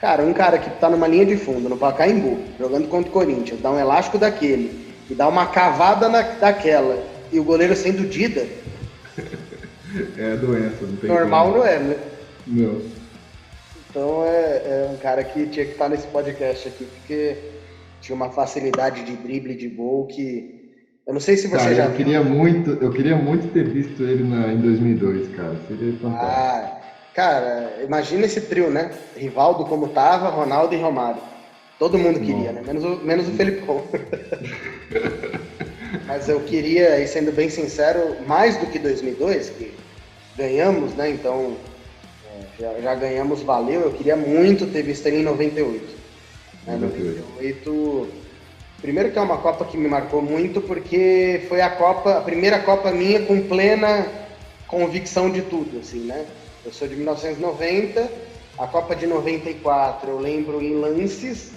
Cara, 0.00 0.22
um 0.22 0.32
cara 0.32 0.56
que 0.56 0.70
tá 0.80 0.88
numa 0.88 1.06
linha 1.06 1.26
de 1.26 1.36
fundo, 1.36 1.68
no 1.68 1.76
Pacaembu, 1.76 2.38
jogando 2.58 2.88
contra 2.88 3.10
o 3.10 3.12
Corinthians, 3.12 3.60
dá 3.60 3.70
um 3.70 3.78
elástico 3.78 4.16
daquele 4.16 4.94
e 5.10 5.14
dá 5.14 5.28
uma 5.28 5.44
cavada 5.48 6.08
na, 6.08 6.22
daquela, 6.22 6.98
e 7.30 7.38
o 7.38 7.44
goleiro 7.44 7.76
sendo 7.76 8.08
Dida. 8.08 8.46
é 10.18 10.36
doença, 10.36 10.76
não 10.82 10.96
tem 10.96 11.10
Normal 11.10 11.46
como. 11.46 11.58
não 11.58 11.66
é, 11.66 11.78
né? 11.78 11.96
Não. 12.46 12.82
Então 13.90 14.24
é, 14.24 14.62
é, 14.64 14.90
um 14.92 14.96
cara 14.98 15.24
que 15.24 15.46
tinha 15.46 15.64
que 15.64 15.72
estar 15.72 15.88
nesse 15.88 16.06
podcast 16.08 16.68
aqui, 16.68 16.84
porque 16.84 17.36
tinha 18.00 18.14
uma 18.14 18.30
facilidade 18.30 19.04
de 19.04 19.16
drible 19.16 19.54
de 19.54 19.68
gol 19.68 20.06
que. 20.06 20.54
Eu 21.06 21.14
não 21.14 21.20
sei 21.20 21.36
se 21.36 21.46
você 21.46 21.56
cara, 21.56 21.74
já. 21.74 21.84
Eu 21.84 21.88
viu. 21.90 21.96
queria, 21.98 22.22
muito, 22.22 22.70
eu 22.80 22.90
queria 22.90 23.16
muito 23.16 23.52
ter 23.52 23.64
visto 23.64 24.02
ele 24.02 24.24
na, 24.24 24.52
em 24.52 24.58
2002, 24.58 25.34
cara. 25.36 25.56
Seria 25.68 25.92
fantástico. 25.98 26.24
Ah, 26.24 26.76
Cara, 27.16 27.78
imagina 27.82 28.26
esse 28.26 28.42
trio, 28.42 28.70
né? 28.70 28.90
Rivaldo 29.16 29.64
como 29.64 29.88
tava, 29.88 30.28
Ronaldo 30.28 30.74
e 30.74 30.78
Romário. 30.78 31.22
Todo 31.78 31.98
mundo 31.98 32.20
queria, 32.20 32.52
né? 32.52 32.62
Menos 32.66 32.84
o, 32.84 32.96
menos 33.02 33.26
o 33.26 33.30
Felipão. 33.30 33.82
Mas 36.06 36.28
eu 36.28 36.40
queria, 36.40 37.00
e 37.00 37.08
sendo 37.08 37.32
bem 37.32 37.48
sincero, 37.48 38.16
mais 38.26 38.58
do 38.58 38.66
que 38.66 38.78
2002, 38.78 39.48
que 39.48 39.72
ganhamos, 40.36 40.94
né? 40.94 41.10
Então, 41.10 41.56
é, 42.26 42.62
já, 42.62 42.80
já, 42.80 42.94
ganhamos, 42.94 43.42
valeu. 43.42 43.80
Eu 43.82 43.92
queria 43.92 44.16
muito 44.16 44.66
ter 44.66 44.82
visto 44.82 45.06
ele 45.06 45.18
em 45.18 45.22
98. 45.22 45.96
Né? 46.66 46.76
98. 46.76 48.08
Primeiro 48.80 49.10
que 49.10 49.18
é 49.18 49.22
uma 49.22 49.38
Copa 49.38 49.64
que 49.64 49.76
me 49.76 49.88
marcou 49.88 50.20
muito, 50.20 50.60
porque 50.60 51.44
foi 51.48 51.60
a 51.60 51.70
Copa, 51.70 52.18
a 52.18 52.20
primeira 52.20 52.58
Copa 52.58 52.92
minha 52.92 53.24
com 53.24 53.40
plena 53.48 54.06
convicção 54.68 55.30
de 55.30 55.42
tudo, 55.42 55.78
assim, 55.80 56.00
né? 56.00 56.26
Eu 56.64 56.72
sou 56.72 56.86
de 56.86 56.96
1990, 56.96 58.10
a 58.58 58.66
Copa 58.66 58.94
de 58.94 59.06
94 59.06 60.10
eu 60.10 60.18
lembro 60.18 60.60
em 60.60 60.74
lances 60.74 61.52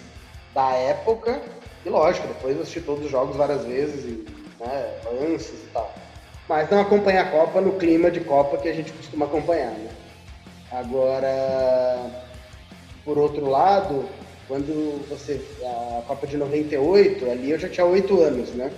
da 0.53 0.71
época, 0.71 1.41
e 1.85 1.89
lógico, 1.89 2.27
depois 2.27 2.55
eu 2.55 2.61
assisti 2.61 2.81
todos 2.81 3.05
os 3.05 3.11
jogos 3.11 3.35
várias 3.35 3.65
vezes, 3.65 4.05
e, 4.05 4.25
né, 4.59 4.93
lances. 5.19 5.58
Mas 6.49 6.67
não 6.71 6.81
acompanhar 6.81 7.27
a 7.27 7.29
Copa 7.29 7.61
no 7.61 7.73
clima 7.73 8.09
de 8.09 8.21
Copa 8.21 8.57
que 8.57 8.67
a 8.67 8.73
gente 8.73 8.91
costuma 8.91 9.27
acompanhar, 9.27 9.69
né? 9.69 9.91
Agora, 10.71 11.99
por 13.05 13.19
outro 13.19 13.47
lado, 13.47 14.03
quando 14.47 15.07
você. 15.07 15.39
A 15.63 16.01
Copa 16.07 16.25
de 16.25 16.37
98, 16.37 17.29
ali 17.29 17.51
eu 17.51 17.59
já 17.59 17.69
tinha 17.69 17.85
oito 17.85 18.19
anos, 18.19 18.49
né? 18.49 18.71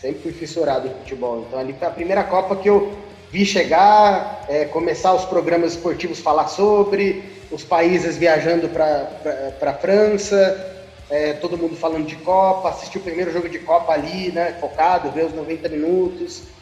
Sempre 0.00 0.22
fui 0.22 0.32
fissurado 0.32 0.88
em 0.88 0.90
futebol. 0.90 1.44
Então 1.46 1.56
ali 1.56 1.72
foi 1.74 1.86
a 1.86 1.92
primeira 1.92 2.24
Copa 2.24 2.56
que 2.56 2.68
eu 2.68 2.92
vi 3.30 3.46
chegar, 3.46 4.44
é, 4.48 4.64
começar 4.64 5.14
os 5.14 5.24
programas 5.24 5.74
esportivos 5.74 6.18
falar 6.18 6.48
sobre, 6.48 7.24
os 7.48 7.62
países 7.62 8.16
viajando 8.16 8.68
para 8.68 9.70
a 9.70 9.74
França, 9.74 10.82
é, 11.08 11.34
todo 11.34 11.56
mundo 11.56 11.76
falando 11.76 12.06
de 12.06 12.16
Copa, 12.16 12.70
assistir 12.70 12.98
o 12.98 13.02
primeiro 13.02 13.32
jogo 13.32 13.48
de 13.48 13.60
Copa 13.60 13.92
ali, 13.92 14.32
né, 14.32 14.56
focado, 14.60 15.12
ver 15.12 15.26
os 15.26 15.32
90 15.32 15.68
minutos. 15.68 16.53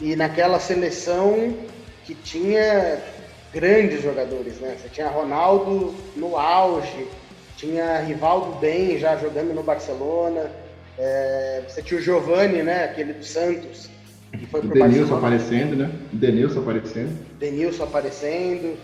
E 0.00 0.14
naquela 0.14 0.60
seleção 0.60 1.54
que 2.04 2.14
tinha 2.14 2.98
grandes 3.52 4.02
jogadores, 4.02 4.60
né? 4.60 4.76
Você 4.80 4.88
tinha 4.88 5.08
Ronaldo 5.08 5.94
no 6.14 6.36
auge, 6.36 7.08
tinha 7.56 8.00
Rivaldo 8.00 8.58
bem 8.58 8.98
já 8.98 9.16
jogando 9.16 9.54
no 9.54 9.62
Barcelona, 9.62 10.50
é, 10.98 11.62
você 11.66 11.82
tinha 11.82 11.98
o 11.98 12.02
Giovani, 12.02 12.62
né, 12.62 12.84
aquele 12.84 13.14
do 13.14 13.24
Santos, 13.24 13.90
que 14.38 14.46
foi 14.46 14.60
pro 14.60 14.74
Denilson 14.74 15.16
aparecendo, 15.16 15.76
né? 15.76 15.90
Denilson 16.12 16.60
aparecendo. 16.60 17.18
Denilson 17.38 17.84
aparecendo. 17.84 18.76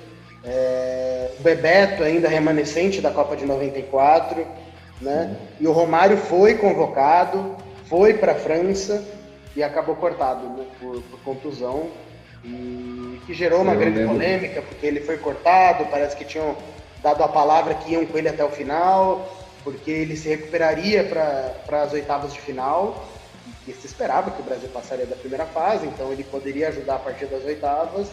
É, 0.45 1.31
o 1.39 1.43
Bebeto 1.43 2.03
ainda 2.03 2.29
remanescente 2.29 3.01
da 3.01 3.11
Copa 3.11 3.37
de 3.37 3.45
94, 3.45 4.45
né? 5.01 5.37
E 5.61 5.67
o 5.67 5.73
Romário 5.73 6.17
foi 6.17 6.55
convocado, 6.55 7.57
foi 7.87 8.15
para 8.15 8.33
a 8.33 8.35
França 8.35 9.05
e 9.55 9.63
acabou 9.63 9.95
cortado 9.97 10.47
né? 10.49 10.65
Por, 10.83 11.01
por, 11.03 11.21
contusão 11.21 11.89
e 12.45 13.21
que 13.25 13.33
gerou 13.33 13.63
uma 13.63 13.73
Eu 13.73 13.79
grande 13.79 13.99
lembro. 13.99 14.15
polêmica 14.15 14.61
porque 14.63 14.85
ele 14.85 15.01
foi 15.01 15.17
cortado, 15.17 15.87
parece 15.87 16.17
que 16.17 16.25
tinham 16.25 16.57
dado 17.01 17.23
a 17.23 17.29
palavra 17.29 17.75
que 17.75 17.93
iam 17.93 18.05
com 18.05 18.19
ele 18.19 18.29
até 18.29 18.45
o 18.45 18.51
final, 18.51 19.33
porque 19.63 19.91
ele 19.91 20.17
se 20.17 20.29
recuperaria 20.29 21.05
para 21.05 21.83
as 21.83 21.93
oitavas 21.93 22.33
de 22.33 22.41
final 22.41 23.09
e 23.67 23.73
se 23.73 23.87
esperava 23.87 24.33
que 24.33 24.41
o 24.41 24.45
Brasil 24.45 24.69
passaria 24.71 25.07
da 25.07 25.15
primeira 25.15 25.47
fase, 25.47 25.87
então 25.87 26.13
ele 26.13 26.25
poderia 26.25 26.69
ajudar 26.69 26.97
a 26.97 26.99
partir 26.99 27.27
das 27.27 27.45
oitavas. 27.45 28.09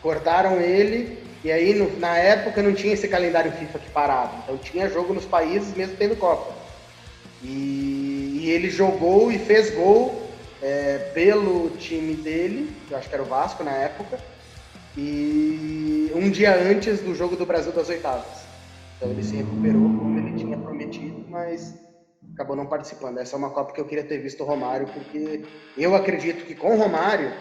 Cortaram 0.00 0.60
ele, 0.60 1.18
e 1.42 1.50
aí 1.50 1.74
no, 1.74 1.98
na 1.98 2.16
época 2.16 2.62
não 2.62 2.72
tinha 2.72 2.94
esse 2.94 3.08
calendário 3.08 3.50
FIFA 3.50 3.78
que 3.80 3.90
parava, 3.90 4.36
então 4.44 4.56
tinha 4.56 4.88
jogo 4.88 5.12
nos 5.12 5.24
países 5.24 5.74
mesmo 5.74 5.96
tendo 5.96 6.16
Copa. 6.16 6.54
E, 7.42 8.42
e 8.42 8.50
ele 8.50 8.70
jogou 8.70 9.32
e 9.32 9.38
fez 9.38 9.74
gol 9.74 10.27
é, 10.62 10.98
pelo 11.14 11.70
time 11.76 12.14
dele, 12.14 12.70
eu 12.90 12.96
acho 12.96 13.08
que 13.08 13.14
era 13.14 13.22
o 13.22 13.26
Vasco 13.26 13.62
na 13.62 13.72
época, 13.72 14.18
e 14.96 16.10
um 16.14 16.30
dia 16.30 16.54
antes 16.56 17.00
do 17.00 17.14
jogo 17.14 17.36
do 17.36 17.46
Brasil 17.46 17.72
das 17.72 17.88
oitavas. 17.88 18.48
Então 18.96 19.10
ele 19.10 19.22
se 19.22 19.36
recuperou 19.36 19.82
como 19.82 20.18
ele 20.18 20.36
tinha 20.36 20.56
prometido, 20.56 21.24
mas 21.28 21.74
acabou 22.34 22.56
não 22.56 22.66
participando. 22.66 23.18
Essa 23.18 23.36
é 23.36 23.38
uma 23.38 23.50
Copa 23.50 23.72
que 23.72 23.80
eu 23.80 23.84
queria 23.84 24.02
ter 24.02 24.18
visto 24.18 24.42
o 24.42 24.46
Romário, 24.46 24.88
porque 24.88 25.44
eu 25.76 25.94
acredito 25.94 26.44
que 26.44 26.54
com 26.54 26.74
o 26.74 26.78
Romário, 26.78 27.32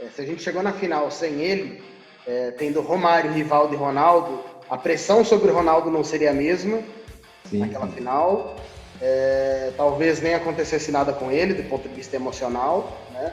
é, 0.00 0.06
se 0.08 0.22
a 0.22 0.24
gente 0.24 0.42
chegou 0.42 0.62
na 0.62 0.72
final 0.72 1.10
sem 1.10 1.40
ele, 1.40 1.82
é, 2.26 2.50
tendo 2.52 2.80
Romário, 2.80 3.32
Rivaldo 3.32 3.74
e 3.74 3.76
Ronaldo, 3.76 4.42
a 4.70 4.78
pressão 4.78 5.22
sobre 5.22 5.50
o 5.50 5.54
Ronaldo 5.54 5.90
não 5.90 6.02
seria 6.02 6.30
a 6.30 6.34
mesma 6.34 6.82
sim, 7.50 7.58
naquela 7.58 7.86
sim. 7.86 7.92
final. 7.92 8.56
É, 9.00 9.72
talvez 9.76 10.20
nem 10.20 10.34
acontecesse 10.34 10.90
nada 10.90 11.12
com 11.12 11.30
ele, 11.30 11.54
do 11.54 11.68
ponto 11.68 11.88
de 11.88 11.94
vista 11.94 12.16
emocional, 12.16 13.00
né? 13.12 13.32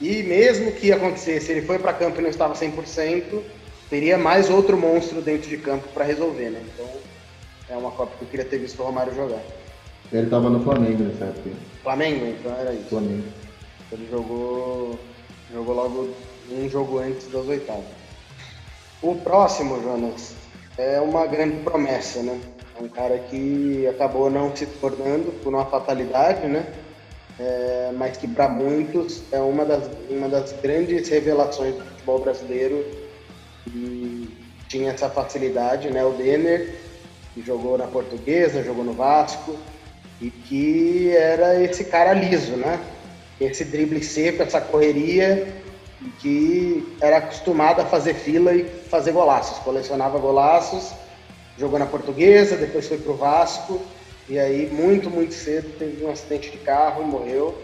E 0.00 0.22
mesmo 0.22 0.72
que 0.72 0.90
acontecesse, 0.92 1.52
ele 1.52 1.62
foi 1.62 1.78
para 1.78 1.92
campo 1.92 2.18
e 2.18 2.22
não 2.22 2.30
estava 2.30 2.54
100%, 2.54 3.42
teria 3.88 4.18
mais 4.18 4.50
outro 4.50 4.76
monstro 4.76 5.20
dentro 5.20 5.48
de 5.48 5.56
campo 5.58 5.86
para 5.88 6.04
resolver, 6.04 6.50
né? 6.50 6.62
Então, 6.74 6.88
é 7.68 7.76
uma 7.76 7.90
Copa 7.90 8.12
que 8.18 8.24
eu 8.24 8.28
queria 8.28 8.44
ter 8.44 8.58
visto 8.58 8.80
o 8.80 8.84
Romário 8.84 9.14
jogar. 9.14 9.40
Ele 10.12 10.24
estava 10.24 10.50
no 10.50 10.62
Flamengo 10.62 11.04
nessa 11.04 11.26
época. 11.26 11.50
Flamengo, 11.82 12.26
então 12.26 12.52
era 12.58 12.72
isso. 12.72 12.88
Flamengo. 12.88 13.24
Ele 13.92 14.08
jogou, 14.10 14.98
jogou 15.52 15.74
logo 15.74 16.14
um 16.50 16.68
jogo 16.68 16.98
antes 16.98 17.28
das 17.28 17.46
oitavas. 17.46 17.84
O 19.02 19.14
próximo, 19.16 19.82
Jonas, 19.82 20.34
é 20.76 21.00
uma 21.00 21.26
grande 21.26 21.58
promessa, 21.58 22.22
né? 22.22 22.40
É 22.78 22.82
um 22.82 22.88
cara 22.88 23.18
que 23.18 23.86
acabou 23.86 24.28
não 24.28 24.54
se 24.54 24.66
tornando 24.66 25.32
por 25.42 25.54
uma 25.54 25.64
fatalidade, 25.66 26.46
né? 26.46 26.66
É, 27.38 27.92
mas 27.96 28.16
que 28.16 28.28
para 28.28 28.48
muitos 28.48 29.22
é 29.32 29.40
uma 29.40 29.64
das, 29.64 29.88
uma 30.08 30.28
das 30.28 30.52
grandes 30.52 31.08
revelações 31.08 31.74
do 31.74 31.84
futebol 31.84 32.20
brasileiro 32.20 32.84
e 33.66 34.28
tinha 34.68 34.92
essa 34.92 35.08
facilidade, 35.08 35.90
né? 35.90 36.04
O 36.04 36.12
Denner, 36.12 36.74
que 37.32 37.42
jogou 37.42 37.78
na 37.78 37.86
Portuguesa, 37.86 38.62
jogou 38.62 38.84
no 38.84 38.92
Vasco, 38.92 39.56
e 40.20 40.30
que 40.30 41.10
era 41.10 41.60
esse 41.62 41.84
cara 41.84 42.12
liso, 42.12 42.56
né? 42.56 42.80
Esse 43.40 43.64
drible 43.64 44.02
seco, 44.02 44.42
essa 44.42 44.60
correria, 44.60 45.46
que 46.20 46.96
era 47.00 47.18
acostumado 47.18 47.80
a 47.80 47.84
fazer 47.84 48.14
fila 48.14 48.54
e 48.54 48.64
fazer 48.64 49.12
golaços, 49.12 49.58
colecionava 49.58 50.18
golaços, 50.18 50.92
jogou 51.58 51.78
na 51.78 51.86
Portuguesa, 51.86 52.56
depois 52.56 52.86
foi 52.86 52.98
para 52.98 53.12
o 53.12 53.16
Vasco 53.16 53.80
E 54.28 54.38
aí, 54.38 54.70
muito, 54.72 55.10
muito 55.10 55.34
cedo, 55.34 55.68
teve 55.78 56.04
um 56.04 56.10
acidente 56.10 56.50
de 56.50 56.58
carro 56.58 57.04
morreu, 57.04 57.56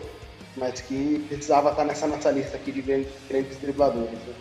mas 0.56 0.80
que 0.80 1.24
precisava 1.28 1.70
estar 1.70 1.84
nessa 1.84 2.06
nossa 2.06 2.30
lista 2.30 2.56
aqui 2.56 2.70
de 2.70 2.82
grandes 2.82 3.56
dribladores. 3.60 4.12
Né? 4.12 4.34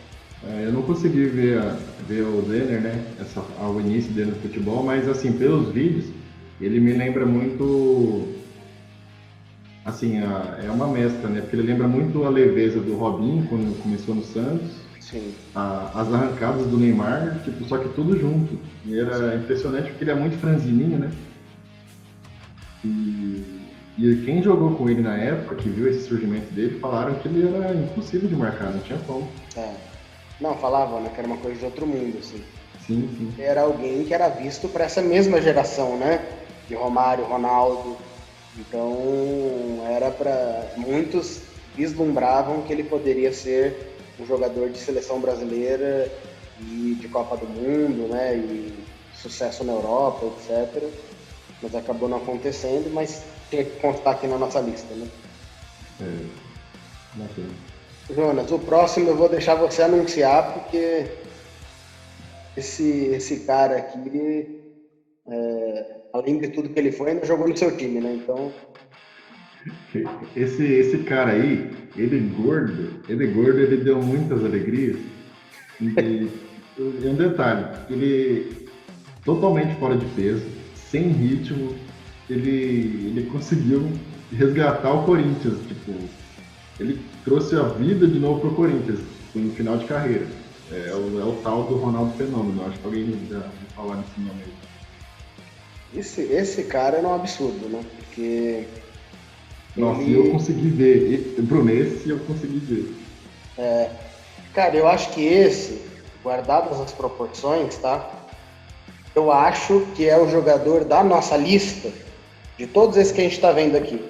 É, 0.47 0.65
eu 0.65 0.71
não 0.71 0.81
consegui 0.81 1.25
ver, 1.25 1.59
a, 1.59 1.77
ver 2.07 2.21
o 2.21 2.41
Zener, 2.47 2.81
né, 2.81 3.05
essa, 3.19 3.43
ao 3.59 3.79
início 3.79 4.11
dele 4.11 4.31
no 4.31 4.37
futebol, 4.37 4.83
mas 4.83 5.07
assim, 5.07 5.33
pelos 5.33 5.73
vídeos, 5.73 6.05
ele 6.61 6.79
me 6.79 6.93
lembra 6.93 7.25
muito, 7.25 8.27
assim, 9.83 10.19
a, 10.19 10.59
é 10.63 10.69
uma 10.69 10.87
mescla, 10.87 11.29
né, 11.29 11.41
porque 11.41 11.55
ele 11.55 11.67
lembra 11.67 11.87
muito 11.87 12.23
a 12.23 12.29
leveza 12.29 12.79
do 12.79 12.95
Robinho 12.95 13.47
quando 13.47 13.81
começou 13.81 14.15
no 14.15 14.23
Santos, 14.23 14.71
Sim. 15.09 15.33
A, 15.55 15.89
as 15.95 16.13
arrancadas 16.13 16.67
do 16.67 16.77
Neymar, 16.77 17.41
tipo, 17.43 17.65
só 17.65 17.77
que 17.77 17.89
tudo 17.89 18.19
junto. 18.19 18.59
E 18.85 18.99
era 18.99 19.17
Sim. 19.17 19.37
impressionante 19.37 19.89
porque 19.89 20.03
ele 20.03 20.11
é 20.11 20.15
muito 20.15 20.37
franzininho, 20.37 20.99
né? 20.99 21.11
E, 22.83 23.59
e 23.97 24.21
quem 24.23 24.43
jogou 24.43 24.75
com 24.75 24.89
ele 24.89 25.01
na 25.01 25.17
época, 25.17 25.55
que 25.55 25.69
viu 25.69 25.89
esse 25.89 26.07
surgimento 26.07 26.53
dele, 26.53 26.79
falaram 26.79 27.15
que 27.15 27.27
ele 27.27 27.47
era 27.47 27.73
impossível 27.73 28.29
de 28.29 28.35
marcar, 28.35 28.71
não 28.71 28.79
tinha 28.81 28.99
como. 28.99 29.27
É. 29.57 29.73
Não, 30.39 30.55
falavam, 30.55 31.01
né, 31.01 31.09
que 31.13 31.19
era 31.19 31.27
uma 31.27 31.37
coisa 31.37 31.59
de 31.59 31.65
outro 31.65 31.85
mundo, 31.85 32.17
assim. 32.19 32.41
Sim, 32.85 33.09
sim. 33.17 33.33
Era 33.37 33.61
alguém 33.61 34.05
que 34.05 34.13
era 34.13 34.29
visto 34.29 34.69
para 34.69 34.85
essa 34.85 35.01
mesma 35.01 35.41
geração, 35.41 35.97
né? 35.97 36.23
De 36.67 36.75
Romário, 36.75 37.25
Ronaldo. 37.25 37.97
Então, 38.57 39.83
era 39.89 40.11
para 40.11 40.73
muitos 40.77 41.41
vislumbravam 41.75 42.61
que 42.61 42.73
ele 42.73 42.83
poderia 42.83 43.31
ser 43.31 43.88
um 44.19 44.25
jogador 44.25 44.69
de 44.69 44.77
seleção 44.77 45.19
brasileira 45.19 46.11
e 46.59 46.95
de 46.99 47.07
Copa 47.07 47.37
do 47.37 47.47
Mundo, 47.47 48.07
né? 48.07 48.35
E 48.35 48.73
sucesso 49.13 49.63
na 49.63 49.73
Europa, 49.73 50.25
etc 50.25 50.89
mas 51.61 51.75
acabou 51.75 52.07
não 52.07 52.17
acontecendo, 52.17 52.89
mas 52.91 53.23
tinha 53.49 53.63
que 53.63 53.79
constar 53.79 54.13
aqui 54.13 54.27
na 54.27 54.37
nossa 54.37 54.59
lista, 54.59 54.93
né? 54.95 55.07
É. 56.01 58.13
Jonas, 58.13 58.51
o 58.51 58.59
próximo 58.59 59.09
eu 59.09 59.15
vou 59.15 59.29
deixar 59.29 59.55
você 59.55 59.83
anunciar, 59.83 60.53
porque 60.53 61.11
esse, 62.55 63.07
esse 63.07 63.41
cara 63.41 63.77
aqui, 63.77 64.61
é, 65.27 65.95
além 66.13 66.39
de 66.39 66.49
tudo 66.49 66.69
que 66.69 66.79
ele 66.79 66.91
foi, 66.91 67.11
ainda 67.11 67.25
jogou 67.25 67.47
no 67.47 67.57
seu 67.57 67.75
time, 67.75 67.99
né? 67.99 68.13
Então. 68.13 68.51
Esse, 70.35 70.63
esse 70.63 70.99
cara 70.99 71.31
aí, 71.31 71.69
ele 71.97 72.17
é 72.17 72.41
gordo, 72.41 73.01
ele 73.09 73.25
é 73.25 73.27
gordo, 73.27 73.59
ele 73.59 73.77
deu 73.77 74.01
muitas 74.01 74.43
alegrias. 74.43 74.97
E, 75.81 76.29
e 76.77 77.07
um 77.07 77.15
detalhe, 77.15 77.65
ele 77.89 78.67
totalmente 79.25 79.75
fora 79.79 79.97
de 79.97 80.05
peso, 80.07 80.45
sem 80.75 81.09
ritmo, 81.09 81.75
ele, 82.29 83.07
ele 83.07 83.29
conseguiu 83.31 83.91
resgatar 84.31 84.93
o 84.93 85.05
Corinthians. 85.05 85.57
Tipo, 85.67 85.93
ele 86.79 86.99
trouxe 87.23 87.55
a 87.55 87.63
vida 87.63 88.07
de 88.07 88.19
novo 88.19 88.41
para 88.41 88.49
o 88.49 88.55
Corinthians 88.55 88.99
no 89.35 89.51
final 89.53 89.77
de 89.77 89.85
carreira. 89.85 90.27
É, 90.71 90.89
é, 90.89 90.95
o, 90.95 91.19
é 91.19 91.23
o 91.23 91.33
tal 91.43 91.63
do 91.63 91.75
Ronaldo 91.75 92.15
Fenômeno. 92.17 92.63
Acho 92.65 92.79
que 92.79 92.85
alguém 92.85 93.19
já 93.29 93.39
vai 93.39 93.51
falar 93.75 93.97
nesse 93.97 94.19
nome 94.19 94.41
aí. 94.43 95.99
Esse, 95.99 96.21
esse 96.21 96.63
cara 96.63 96.97
é 96.97 97.01
um 97.01 97.13
absurdo, 97.13 97.67
né? 97.69 97.83
Porque. 97.97 98.65
Nossa, 99.79 100.01
ele... 100.01 100.15
eu 100.15 100.31
consegui 100.31 100.69
ver. 100.69 101.35
Bruno, 101.39 101.71
esse 101.71 102.09
eu 102.09 102.19
consegui 102.19 102.59
ver. 102.59 102.95
É, 103.57 103.89
cara, 104.53 104.75
eu 104.75 104.87
acho 104.87 105.09
que 105.11 105.25
esse, 105.25 105.81
guardadas 106.23 106.79
as 106.79 106.91
proporções, 106.91 107.77
tá? 107.77 108.19
eu 109.15 109.31
acho 109.31 109.85
que 109.95 110.07
é 110.07 110.17
o 110.17 110.29
jogador 110.29 110.85
da 110.85 111.03
nossa 111.03 111.35
lista, 111.35 111.91
de 112.57 112.67
todos 112.67 112.97
esses 112.97 113.11
que 113.11 113.21
a 113.21 113.23
gente 113.23 113.35
está 113.35 113.51
vendo 113.51 113.75
aqui, 113.75 114.03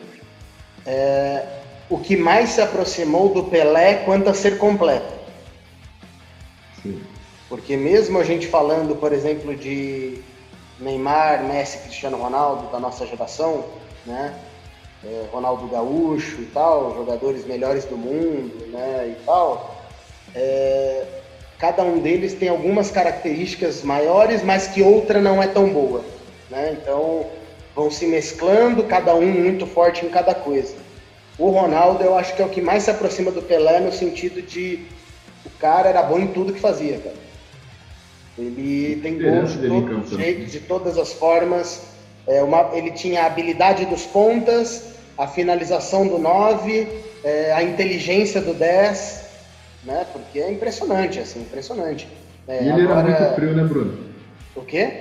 é, 0.85 1.45
o 1.89 1.97
que 1.97 2.15
mais 2.15 2.49
se 2.49 2.61
aproximou 2.61 3.33
do 3.33 3.43
Pelé 3.45 3.95
quanto 4.05 4.29
a 4.29 4.33
ser 4.33 4.57
completo. 4.57 5.13
Sim. 6.81 7.01
Porque 7.47 7.75
mesmo 7.75 8.19
a 8.19 8.23
gente 8.23 8.47
falando, 8.47 8.95
por 8.95 9.11
exemplo, 9.11 9.55
de 9.55 10.21
Neymar, 10.79 11.43
Messi, 11.43 11.79
Cristiano 11.79 12.17
Ronaldo 12.17 12.71
da 12.71 12.79
nossa 12.79 13.05
geração, 13.05 13.65
né? 14.05 14.33
É, 15.03 15.25
Ronaldo 15.31 15.67
Gaúcho 15.67 16.41
e 16.41 16.45
tal, 16.47 16.93
jogadores 16.93 17.45
melhores 17.45 17.85
do 17.85 17.97
mundo, 17.97 18.67
né? 18.67 19.15
E 19.15 19.25
tal. 19.25 19.77
É, 20.35 21.05
cada 21.57 21.83
um 21.83 21.99
deles 21.99 22.33
tem 22.33 22.49
algumas 22.49 22.89
características 22.91 23.83
maiores, 23.83 24.43
mas 24.43 24.67
que 24.67 24.81
outra 24.81 25.21
não 25.21 25.41
é 25.41 25.47
tão 25.47 25.69
boa. 25.69 26.03
Né? 26.49 26.77
Então 26.81 27.27
vão 27.75 27.91
se 27.91 28.07
mesclando, 28.07 28.83
cada 28.83 29.13
um 29.13 29.25
muito 29.25 29.65
forte 29.67 30.05
em 30.05 30.09
cada 30.09 30.33
coisa. 30.33 30.75
O 31.37 31.49
Ronaldo 31.49 32.03
eu 32.03 32.17
acho 32.17 32.35
que 32.35 32.41
é 32.41 32.45
o 32.45 32.49
que 32.49 32.61
mais 32.61 32.83
se 32.83 32.91
aproxima 32.91 33.31
do 33.31 33.41
Pelé 33.41 33.79
no 33.79 33.91
sentido 33.91 34.41
de 34.41 34.85
o 35.45 35.49
cara 35.59 35.89
era 35.89 36.01
bom 36.01 36.19
em 36.19 36.27
tudo 36.27 36.53
que 36.53 36.59
fazia, 36.59 36.97
cara. 36.97 37.15
Ele 38.37 38.99
tem 39.01 39.21
gols 39.21 39.53
de 39.59 39.67
todos 39.67 40.11
os 40.11 40.17
jeitos, 40.17 40.51
de 40.51 40.59
todas 40.61 40.97
as 40.97 41.13
formas. 41.13 41.81
É 42.27 42.41
uma, 42.43 42.69
ele 42.73 42.91
tinha 42.91 43.23
a 43.23 43.25
habilidade 43.25 43.85
dos 43.85 44.05
pontas, 44.05 44.88
a 45.19 45.27
finalização 45.27 46.07
do 46.07 46.17
9, 46.17 46.87
é, 47.23 47.53
a 47.53 47.61
inteligência 47.61 48.41
do 48.41 48.55
10 48.55 49.29
né? 49.83 50.05
Porque 50.11 50.39
é 50.39 50.51
impressionante, 50.51 51.19
assim, 51.19 51.41
impressionante. 51.41 52.07
É, 52.47 52.63
e 52.63 52.69
ele 52.69 52.83
agora... 52.83 53.09
era 53.09 53.19
muito 53.19 53.35
frio, 53.35 53.53
né, 53.55 53.63
Bruno? 53.63 53.93
O 54.55 54.61
quê? 54.61 54.91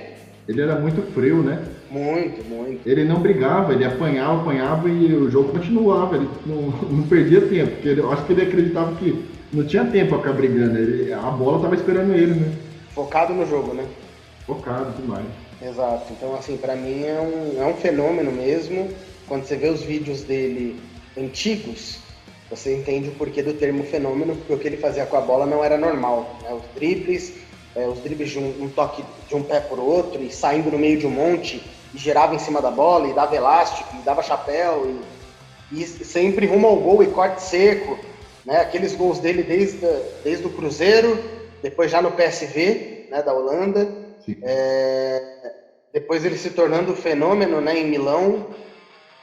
Ele 0.47 0.61
era 0.61 0.75
muito 0.75 1.01
frio, 1.13 1.43
né? 1.43 1.63
Muito, 1.91 2.43
muito. 2.47 2.87
Ele 2.87 3.03
não 3.03 3.19
brigava, 3.19 3.73
ele 3.73 3.85
apanhava, 3.85 4.41
apanhava 4.41 4.89
e 4.89 5.13
o 5.13 5.29
jogo 5.29 5.51
continuava, 5.51 6.15
ele 6.15 6.29
não, 6.45 6.61
não 6.89 7.03
perdia 7.07 7.41
tempo, 7.41 7.71
porque 7.71 7.89
ele, 7.89 8.01
eu 8.01 8.11
acho 8.11 8.25
que 8.25 8.33
ele 8.33 8.43
acreditava 8.43 8.95
que 8.95 9.25
não 9.51 9.65
tinha 9.65 9.85
tempo 9.85 10.09
pra 10.09 10.19
ficar 10.19 10.33
brigando, 10.33 10.77
ele, 10.77 11.11
a 11.11 11.31
bola 11.31 11.57
estava 11.57 11.75
esperando 11.75 12.13
ele, 12.13 12.33
né? 12.33 12.51
Focado 12.93 13.33
no 13.33 13.45
jogo, 13.45 13.73
né? 13.73 13.85
Focado 14.45 14.91
demais. 14.99 15.25
Exato, 15.61 16.05
então 16.11 16.35
assim, 16.35 16.57
para 16.57 16.75
mim 16.75 17.03
é 17.03 17.19
um, 17.19 17.61
é 17.61 17.65
um 17.65 17.73
fenômeno 17.73 18.31
mesmo, 18.31 18.89
quando 19.29 19.45
você 19.45 19.55
vê 19.55 19.69
os 19.69 19.81
vídeos 19.81 20.23
dele 20.23 20.77
antigos, 21.17 21.99
você 22.49 22.75
entende 22.75 23.09
o 23.09 23.11
porquê 23.13 23.43
do 23.43 23.53
termo 23.53 23.83
fenômeno, 23.83 24.35
porque 24.35 24.53
o 24.53 24.57
que 24.57 24.67
ele 24.67 24.77
fazia 24.77 25.05
com 25.05 25.15
a 25.15 25.21
bola 25.21 25.45
não 25.45 25.63
era 25.63 25.77
normal. 25.77 26.39
Né? 26.41 26.51
Os 26.51 26.63
dribles, 26.73 27.33
é, 27.75 27.87
os 27.87 27.99
dribles 27.99 28.31
de 28.31 28.39
um, 28.39 28.63
um, 28.63 28.69
toque 28.69 29.03
de 29.27 29.35
um 29.35 29.43
pé 29.43 29.59
por 29.59 29.79
outro, 29.79 30.21
e 30.21 30.31
saindo 30.31 30.71
no 30.71 30.79
meio 30.79 30.97
de 30.97 31.05
um 31.05 31.11
monte, 31.11 31.63
e 31.93 31.97
girava 31.97 32.33
em 32.33 32.39
cima 32.39 32.59
da 32.59 32.71
bola, 32.71 33.07
e 33.07 33.13
dava 33.13 33.35
elástico, 33.35 33.95
e 33.95 34.01
dava 34.01 34.23
chapéu, 34.23 34.99
e, 35.71 35.81
e 35.83 35.85
sempre 35.85 36.47
rumo 36.47 36.65
ao 36.65 36.77
gol 36.77 37.03
e 37.03 37.07
corte 37.07 37.43
seco. 37.43 37.99
Né? 38.43 38.57
Aqueles 38.57 38.95
gols 38.95 39.19
dele 39.19 39.43
desde, 39.43 39.85
desde 40.23 40.47
o 40.47 40.49
Cruzeiro, 40.49 41.23
depois 41.61 41.91
já 41.91 42.01
no 42.01 42.11
PSV, 42.11 43.07
né, 43.11 43.21
da 43.21 43.31
Holanda. 43.31 43.87
É, 44.41 45.51
depois 45.93 46.25
ele 46.25 46.37
se 46.37 46.51
tornando 46.51 46.95
fenômeno 46.95 47.61
né, 47.61 47.77
em 47.77 47.87
Milão. 47.87 48.47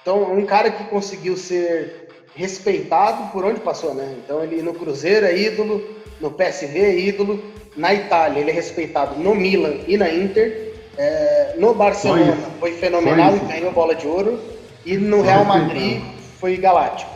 Então, 0.06 0.22
um 0.22 0.46
cara 0.46 0.70
que 0.70 0.84
conseguiu 0.84 1.36
ser 1.36 2.06
respeitado 2.36 3.32
por 3.32 3.44
onde 3.44 3.58
passou, 3.58 3.92
né? 3.92 4.14
Então 4.22 4.40
ele 4.40 4.62
no 4.62 4.72
Cruzeiro 4.72 5.26
é 5.26 5.36
ídolo, 5.36 5.82
no 6.20 6.30
PSV 6.30 6.78
é 6.78 6.96
ídolo, 6.96 7.42
na 7.76 7.92
Itália 7.92 8.38
ele 8.38 8.52
é 8.52 8.54
respeitado 8.54 9.18
no 9.18 9.34
Milan 9.34 9.78
e 9.84 9.96
na 9.96 10.08
Inter, 10.08 10.74
é, 10.96 11.56
no 11.58 11.74
Barcelona 11.74 12.38
foi 12.60 12.70
fenomenal 12.74 13.34
e 13.34 13.40
ganhou 13.40 13.72
bola 13.72 13.96
de 13.96 14.06
ouro, 14.06 14.38
e 14.84 14.96
no 14.96 15.22
Real 15.22 15.44
Madrid 15.44 16.00
foi 16.38 16.56
galáctico. 16.56 17.10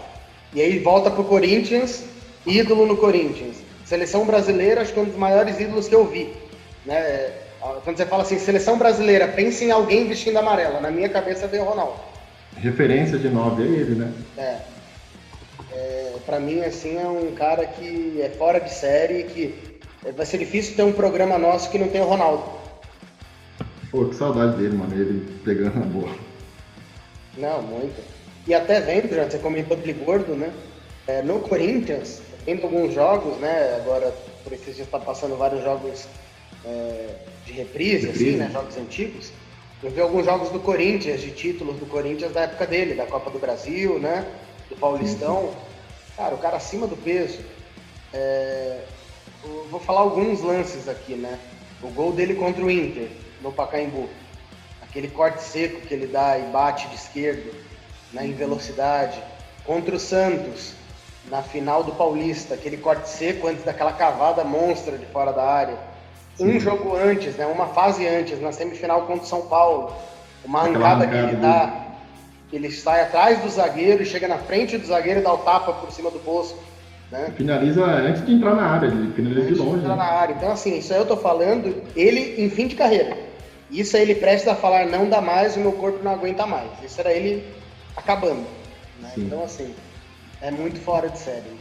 E 0.52 0.60
aí 0.60 0.80
volta 0.80 1.12
pro 1.12 1.22
Corinthians, 1.22 2.02
ídolo 2.44 2.86
no 2.86 2.96
Corinthians. 2.96 3.58
Seleção 3.84 4.24
brasileira, 4.24 4.80
acho 4.80 4.92
que 4.92 4.98
é 4.98 5.02
um 5.02 5.06
dos 5.06 5.16
maiores 5.16 5.60
ídolos 5.60 5.86
que 5.86 5.94
eu 5.94 6.04
vi. 6.06 6.32
Né? 6.84 7.30
Quando 7.84 7.96
você 7.96 8.06
fala 8.06 8.24
assim, 8.24 8.36
seleção 8.36 8.76
brasileira, 8.76 9.28
pense 9.28 9.64
em 9.64 9.70
alguém 9.70 10.08
vestindo 10.08 10.38
amarela. 10.38 10.80
Na 10.80 10.90
minha 10.90 11.08
cabeça 11.08 11.46
veio 11.46 11.62
o 11.62 11.66
Ronaldo. 11.66 12.09
Referência 12.60 13.18
de 13.18 13.28
nove 13.28 13.62
é 13.62 13.66
ele, 13.66 13.94
né? 13.94 14.12
É 14.36 14.60
é, 15.72 16.14
para 16.26 16.40
mim, 16.40 16.60
assim, 16.60 16.96
é 16.98 17.06
um 17.06 17.32
cara 17.34 17.66
que 17.66 18.20
é 18.20 18.30
fora 18.30 18.58
de 18.58 18.72
série, 18.72 19.24
que 19.24 19.80
vai 20.16 20.26
ser 20.26 20.38
difícil 20.38 20.76
ter 20.76 20.82
um 20.82 20.92
programa 20.92 21.38
nosso 21.38 21.70
que 21.70 21.78
não 21.78 21.88
tem 21.88 22.00
o 22.00 22.04
Ronaldo. 22.04 22.44
Pô, 23.90 24.06
que 24.06 24.14
saudade 24.14 24.56
dele, 24.56 24.76
mano, 24.76 24.94
ele 24.94 25.40
pegando 25.44 25.78
a 25.78 25.86
bola. 25.86 26.14
Não, 27.36 27.62
muito. 27.62 28.00
E 28.46 28.54
até 28.54 28.80
vendo, 28.80 29.14
já 29.14 29.28
você 29.28 29.38
comentou 29.38 29.76
de 29.76 29.92
gordo, 29.92 30.34
né? 30.34 30.52
É, 31.06 31.22
no 31.22 31.40
Corinthians, 31.40 32.20
tendo 32.44 32.64
alguns 32.64 32.94
jogos, 32.94 33.38
né? 33.38 33.76
Agora, 33.80 34.12
por 34.44 34.52
esses 34.52 34.76
dias, 34.76 34.86
está 34.86 34.98
passando 34.98 35.36
vários 35.36 35.62
jogos 35.62 36.06
é, 36.64 37.14
de 37.44 37.52
reprise, 37.52 38.06
reprise, 38.06 38.28
assim, 38.28 38.36
né? 38.36 38.50
Jogos 38.52 38.76
antigos. 38.76 39.32
Eu 39.82 39.90
vi 39.90 40.00
alguns 40.00 40.26
jogos 40.26 40.50
do 40.50 40.60
Corinthians, 40.60 41.20
de 41.20 41.30
títulos 41.30 41.76
do 41.76 41.86
Corinthians 41.86 42.32
da 42.32 42.42
época 42.42 42.66
dele, 42.66 42.94
da 42.94 43.06
Copa 43.06 43.30
do 43.30 43.38
Brasil, 43.38 43.98
né? 43.98 44.26
do 44.70 44.76
Paulistão, 44.76 45.52
cara, 46.16 46.34
o 46.34 46.38
cara 46.38 46.56
acima 46.56 46.86
do 46.86 46.96
peso. 46.96 47.40
É, 48.12 48.84
vou 49.68 49.80
falar 49.80 50.00
alguns 50.00 50.40
lances 50.40 50.88
aqui, 50.88 51.14
né? 51.14 51.38
O 51.82 51.88
gol 51.88 52.12
dele 52.12 52.34
contra 52.34 52.64
o 52.64 52.70
Inter, 52.70 53.10
no 53.42 53.52
Pacaembu. 53.52 54.08
aquele 54.80 55.08
corte 55.08 55.42
seco 55.42 55.80
que 55.82 55.92
ele 55.92 56.06
dá 56.06 56.38
e 56.38 56.42
bate 56.50 56.88
de 56.88 56.94
esquerda, 56.94 57.50
né, 58.12 58.26
em 58.26 58.32
velocidade. 58.32 59.20
Contra 59.64 59.94
o 59.94 60.00
Santos, 60.00 60.74
na 61.26 61.42
final 61.42 61.82
do 61.82 61.92
Paulista, 61.92 62.54
aquele 62.54 62.76
corte 62.76 63.08
seco 63.08 63.46
antes 63.46 63.64
daquela 63.64 63.92
cavada 63.92 64.44
monstra 64.44 64.96
de 64.96 65.06
fora 65.06 65.32
da 65.32 65.44
área. 65.44 65.78
Um 66.40 66.58
jogo 66.58 66.96
antes, 66.96 67.36
né, 67.36 67.46
uma 67.46 67.66
fase 67.66 68.06
antes, 68.06 68.40
na 68.40 68.50
semifinal 68.50 69.02
contra 69.02 69.24
o 69.24 69.26
São 69.26 69.42
Paulo, 69.42 69.92
uma 70.44 70.60
arrancada 70.60 71.06
que 71.06 71.14
ele 71.14 71.36
dá, 71.36 71.86
ele 72.52 72.70
sai 72.70 73.02
atrás 73.02 73.40
do 73.40 73.48
zagueiro, 73.48 74.04
chega 74.04 74.26
na 74.26 74.38
frente 74.38 74.78
do 74.78 74.86
zagueiro 74.86 75.20
e 75.20 75.22
dá 75.22 75.32
o 75.32 75.38
tapa 75.38 75.72
por 75.72 75.92
cima 75.92 76.10
do 76.10 76.18
posto. 76.18 76.58
Né? 77.10 77.32
Finaliza 77.36 77.84
antes 77.84 78.24
de 78.24 78.32
entrar 78.32 78.54
na 78.54 78.62
área, 78.62 78.86
ele 78.86 79.12
finaliza 79.12 79.40
antes 79.42 79.54
de 79.54 79.60
longe. 79.60 79.72
De 79.72 79.80
entrar 79.80 79.96
né? 79.96 80.02
na 80.02 80.08
área. 80.08 80.34
Então, 80.34 80.50
assim, 80.52 80.78
isso 80.78 80.92
aí 80.92 80.98
eu 80.98 81.06
tô 81.06 81.16
falando, 81.16 81.82
ele 81.94 82.42
em 82.42 82.48
fim 82.48 82.66
de 82.66 82.74
carreira. 82.74 83.16
Isso 83.70 83.96
aí 83.96 84.02
ele 84.02 84.14
presta 84.14 84.52
a 84.52 84.56
falar, 84.56 84.86
não 84.86 85.08
dá 85.08 85.20
mais, 85.20 85.56
o 85.56 85.60
meu 85.60 85.72
corpo 85.72 86.02
não 86.02 86.12
aguenta 86.12 86.46
mais. 86.46 86.70
Isso 86.82 87.00
era 87.00 87.12
ele 87.12 87.44
acabando. 87.96 88.44
Né? 89.00 89.12
Então, 89.16 89.44
assim, 89.44 89.74
é 90.40 90.50
muito 90.50 90.80
fora 90.80 91.08
de 91.08 91.18
série. 91.18 91.60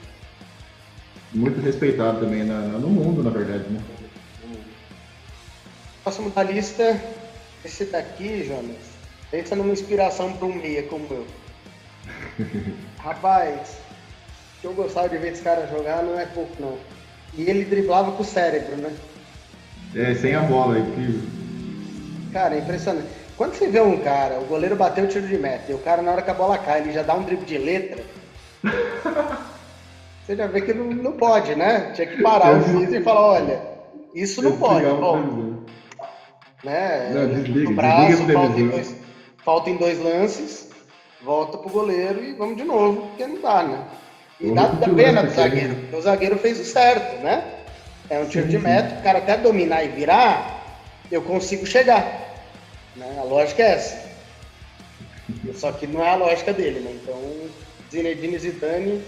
Muito 1.33 1.61
respeitado 1.61 2.21
também 2.21 2.43
na, 2.43 2.59
no 2.59 2.87
mundo, 2.87 3.23
na 3.23 3.29
verdade, 3.29 3.65
né? 3.69 3.79
Próximo 6.09 6.31
da 6.31 6.41
lista, 6.41 6.99
esse 7.63 7.85
daqui, 7.85 8.43
Jonas, 8.43 8.77
pensa 9.29 9.55
numa 9.55 9.71
inspiração 9.71 10.33
para 10.33 10.47
um 10.47 10.55
meia 10.55 10.81
como 10.81 11.05
eu. 11.11 11.27
Rapaz, 12.97 13.77
que 14.59 14.65
eu 14.65 14.73
gostava 14.73 15.07
de 15.07 15.19
ver 15.19 15.33
esse 15.33 15.43
cara 15.43 15.67
jogar 15.67 16.01
não 16.01 16.19
é 16.19 16.25
pouco 16.25 16.51
não. 16.59 16.79
E 17.35 17.47
ele 17.47 17.63
driblava 17.63 18.11
com 18.13 18.23
o 18.23 18.25
cérebro, 18.25 18.75
né? 18.77 18.91
É, 19.93 20.15
sem 20.15 20.33
a 20.33 20.41
bola, 20.41 20.77
é 20.77 20.79
incrível. 20.79 21.21
Cara, 22.33 22.55
é 22.55 22.57
impressionante. 22.57 23.07
Quando 23.37 23.53
você 23.53 23.67
vê 23.67 23.79
um 23.79 23.99
cara, 23.99 24.39
o 24.39 24.45
goleiro 24.45 24.75
bateu 24.75 25.03
o 25.05 25.07
tiro 25.07 25.27
de 25.27 25.37
meta, 25.37 25.71
e 25.71 25.75
o 25.75 25.79
cara, 25.79 26.01
na 26.01 26.11
hora 26.11 26.23
que 26.23 26.31
a 26.31 26.33
bola 26.33 26.57
cai, 26.57 26.81
ele 26.81 26.91
já 26.91 27.03
dá 27.03 27.13
um 27.13 27.21
drible 27.21 27.45
de 27.45 27.59
letra. 27.59 28.03
você 30.25 30.35
já 30.35 30.47
vê 30.47 30.61
que 30.61 30.73
não, 30.73 30.85
não 30.85 31.11
pode, 31.11 31.53
né? 31.53 31.91
Tinha 31.93 32.07
que 32.07 32.19
parar 32.23 32.57
o 32.57 32.67
juiz 32.67 32.91
e 32.91 32.99
falar, 32.99 33.21
olha, 33.21 33.61
isso 34.15 34.41
não 34.41 34.57
pode. 34.57 34.87
Bom, 34.87 35.48
né? 36.63 37.11
Não, 37.13 37.27
desliga, 37.27 37.71
braço, 37.71 38.07
desliga 38.07 38.33
falta, 38.33 38.59
em 38.59 38.67
dois, 38.67 38.95
falta 39.37 39.69
em 39.69 39.77
dois 39.77 39.99
lances, 39.99 40.69
volta 41.21 41.57
pro 41.57 41.69
goleiro 41.69 42.23
e 42.23 42.33
vamos 42.33 42.57
de 42.57 42.63
novo, 42.63 43.07
porque 43.07 43.27
não 43.27 43.41
dá, 43.41 43.63
né? 43.63 43.87
E 44.39 44.51
dá, 44.51 44.67
dá 44.67 44.89
pena 44.89 45.23
do 45.23 45.31
zagueiro, 45.31 45.75
porque 45.75 45.95
o 45.95 46.01
zagueiro 46.01 46.37
fez 46.37 46.59
o 46.59 46.65
certo, 46.65 47.21
né? 47.21 47.43
É 48.09 48.19
um 48.19 48.25
tiro 48.25 48.47
de 48.47 48.57
meta, 48.57 48.99
o 48.99 49.03
cara 49.03 49.19
até 49.19 49.37
dominar 49.37 49.83
e 49.83 49.89
virar, 49.89 50.81
eu 51.11 51.21
consigo 51.21 51.65
chegar. 51.65 52.03
Né? 52.95 53.17
A 53.19 53.23
lógica 53.23 53.61
é 53.61 53.73
essa. 53.73 54.09
Só 55.53 55.71
que 55.71 55.85
não 55.85 56.03
é 56.03 56.09
a 56.09 56.15
lógica 56.15 56.51
dele, 56.51 56.79
né? 56.79 56.97
Então, 57.01 57.21
Zinedine 57.91 58.39
Zidane, 58.39 59.03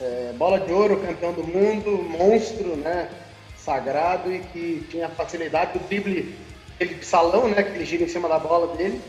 é, 0.00 0.32
bola 0.36 0.60
de 0.60 0.72
ouro, 0.72 1.00
campeão 1.00 1.32
do 1.32 1.44
mundo, 1.44 2.02
monstro, 2.02 2.76
né? 2.76 3.08
Sagrado 3.56 4.32
e 4.32 4.38
que 4.38 4.86
tinha 4.90 5.08
facilidade 5.08 5.78
do 5.78 5.86
drible 5.86 6.34
aquele 6.84 7.02
salão, 7.04 7.48
né? 7.48 7.62
Que 7.62 7.76
ele 7.76 7.84
gira 7.84 8.04
em 8.04 8.08
cima 8.08 8.28
da 8.28 8.38
bola 8.38 8.76
dele. 8.76 9.00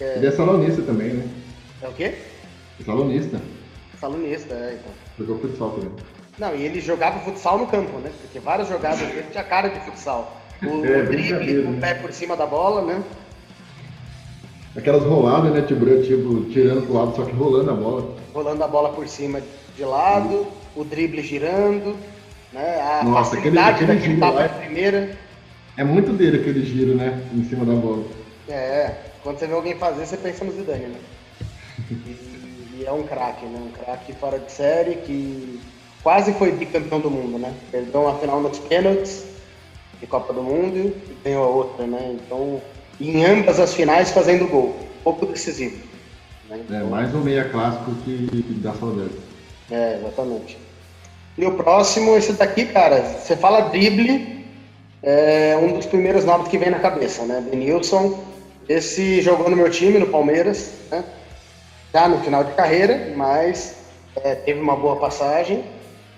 É... 0.00 0.16
Ele 0.16 0.26
é 0.26 0.30
salonista 0.30 0.82
também, 0.82 1.14
né? 1.14 1.28
É 1.82 1.88
o 1.88 1.92
quê? 1.92 2.14
Salonista. 2.84 3.40
Salonista, 4.00 4.54
é, 4.54 4.78
então. 4.78 4.92
Jogou 5.18 5.38
futsal 5.40 5.70
também. 5.70 5.90
Não, 6.38 6.54
e 6.54 6.64
ele 6.64 6.80
jogava 6.80 7.18
futsal 7.20 7.58
no 7.58 7.66
campo, 7.66 7.98
né? 7.98 8.12
Porque 8.20 8.38
várias 8.38 8.68
jogadas 8.68 9.00
dele 9.00 9.26
tinha 9.30 9.42
cara 9.42 9.68
de 9.68 9.80
futsal. 9.80 10.40
O, 10.62 10.84
é, 10.84 11.02
o 11.02 11.06
drible, 11.06 11.58
o 11.60 11.70
né? 11.70 11.80
pé 11.80 11.94
por 11.94 12.12
cima 12.12 12.36
da 12.36 12.46
bola, 12.46 12.82
né? 12.82 13.02
Aquelas 14.76 15.02
roladas, 15.02 15.52
né? 15.52 15.62
Tipo, 15.62 15.84
tipo, 16.02 16.44
tirando 16.52 16.86
pro 16.86 16.94
lado, 16.94 17.16
só 17.16 17.24
que 17.24 17.32
rolando 17.32 17.70
a 17.70 17.74
bola. 17.74 18.16
Rolando 18.32 18.62
a 18.62 18.68
bola 18.68 18.90
por 18.90 19.08
cima 19.08 19.42
de 19.76 19.84
lado, 19.84 20.46
o 20.76 20.84
drible 20.84 21.22
girando, 21.22 21.96
né? 22.52 22.80
A 22.80 23.04
Nossa, 23.04 23.36
facilidade 23.36 23.82
aquele, 23.82 23.98
aquele 23.98 24.16
daquele 24.16 24.20
tapa 24.20 24.48
de 24.48 24.64
primeira. 24.64 25.18
É 25.78 25.84
muito 25.84 26.12
dele 26.12 26.40
aquele 26.40 26.66
giro, 26.66 26.96
né? 26.96 27.22
Em 27.32 27.44
cima 27.44 27.64
da 27.64 27.72
bola. 27.72 28.04
É, 28.48 28.96
quando 29.22 29.38
você 29.38 29.46
vê 29.46 29.54
alguém 29.54 29.76
fazer, 29.76 30.06
você 30.06 30.16
pensa 30.16 30.44
no 30.44 30.50
Zidane, 30.50 30.86
né? 30.86 30.98
E, 31.88 32.80
e 32.80 32.84
é 32.84 32.90
um 32.90 33.04
craque, 33.04 33.46
né? 33.46 33.60
Um 33.64 33.70
craque 33.70 34.12
fora 34.14 34.40
de 34.40 34.50
série 34.50 34.96
que 34.96 35.60
quase 36.02 36.32
foi 36.32 36.50
bicampeão 36.50 36.98
do 36.98 37.08
mundo, 37.08 37.38
né? 37.38 37.54
Perdeu 37.70 38.08
a 38.08 38.18
final 38.18 38.40
nos 38.40 38.58
pênaltis 38.58 39.24
de 40.00 40.06
Copa 40.08 40.32
do 40.32 40.42
Mundo 40.42 40.78
e 41.08 41.16
ganhou 41.22 41.44
a 41.44 41.48
outra, 41.48 41.86
né? 41.86 42.16
Então, 42.16 42.60
em 43.00 43.24
ambas 43.24 43.60
as 43.60 43.72
finais 43.72 44.10
fazendo 44.10 44.48
gol. 44.48 44.76
Pouco 45.04 45.26
decisivo. 45.26 45.76
Né? 46.50 46.60
Então, 46.64 46.76
é, 46.76 46.82
mais 46.82 47.14
um 47.14 47.20
meia 47.20 47.48
clássico 47.48 47.92
que, 48.04 48.26
que 48.26 48.54
dá 48.54 48.74
saudade. 48.74 49.12
É, 49.70 50.00
exatamente. 50.00 50.58
E 51.36 51.46
o 51.46 51.52
próximo, 51.52 52.16
esse 52.16 52.32
daqui, 52.32 52.66
cara, 52.66 53.00
você 53.00 53.36
fala 53.36 53.68
drible, 53.68 54.37
é 55.02 55.56
um 55.60 55.72
dos 55.72 55.86
primeiros 55.86 56.24
nomes 56.24 56.48
que 56.48 56.58
vem 56.58 56.70
na 56.70 56.78
cabeça, 56.78 57.24
né? 57.24 57.44
Denilson, 57.50 58.18
esse 58.68 59.20
jogou 59.22 59.48
no 59.48 59.56
meu 59.56 59.70
time, 59.70 59.98
no 59.98 60.08
Palmeiras, 60.08 60.72
né? 60.90 61.04
já 61.92 62.08
no 62.08 62.18
final 62.18 62.44
de 62.44 62.52
carreira, 62.52 63.12
mas 63.16 63.76
é, 64.16 64.34
teve 64.34 64.60
uma 64.60 64.76
boa 64.76 64.96
passagem, 64.96 65.64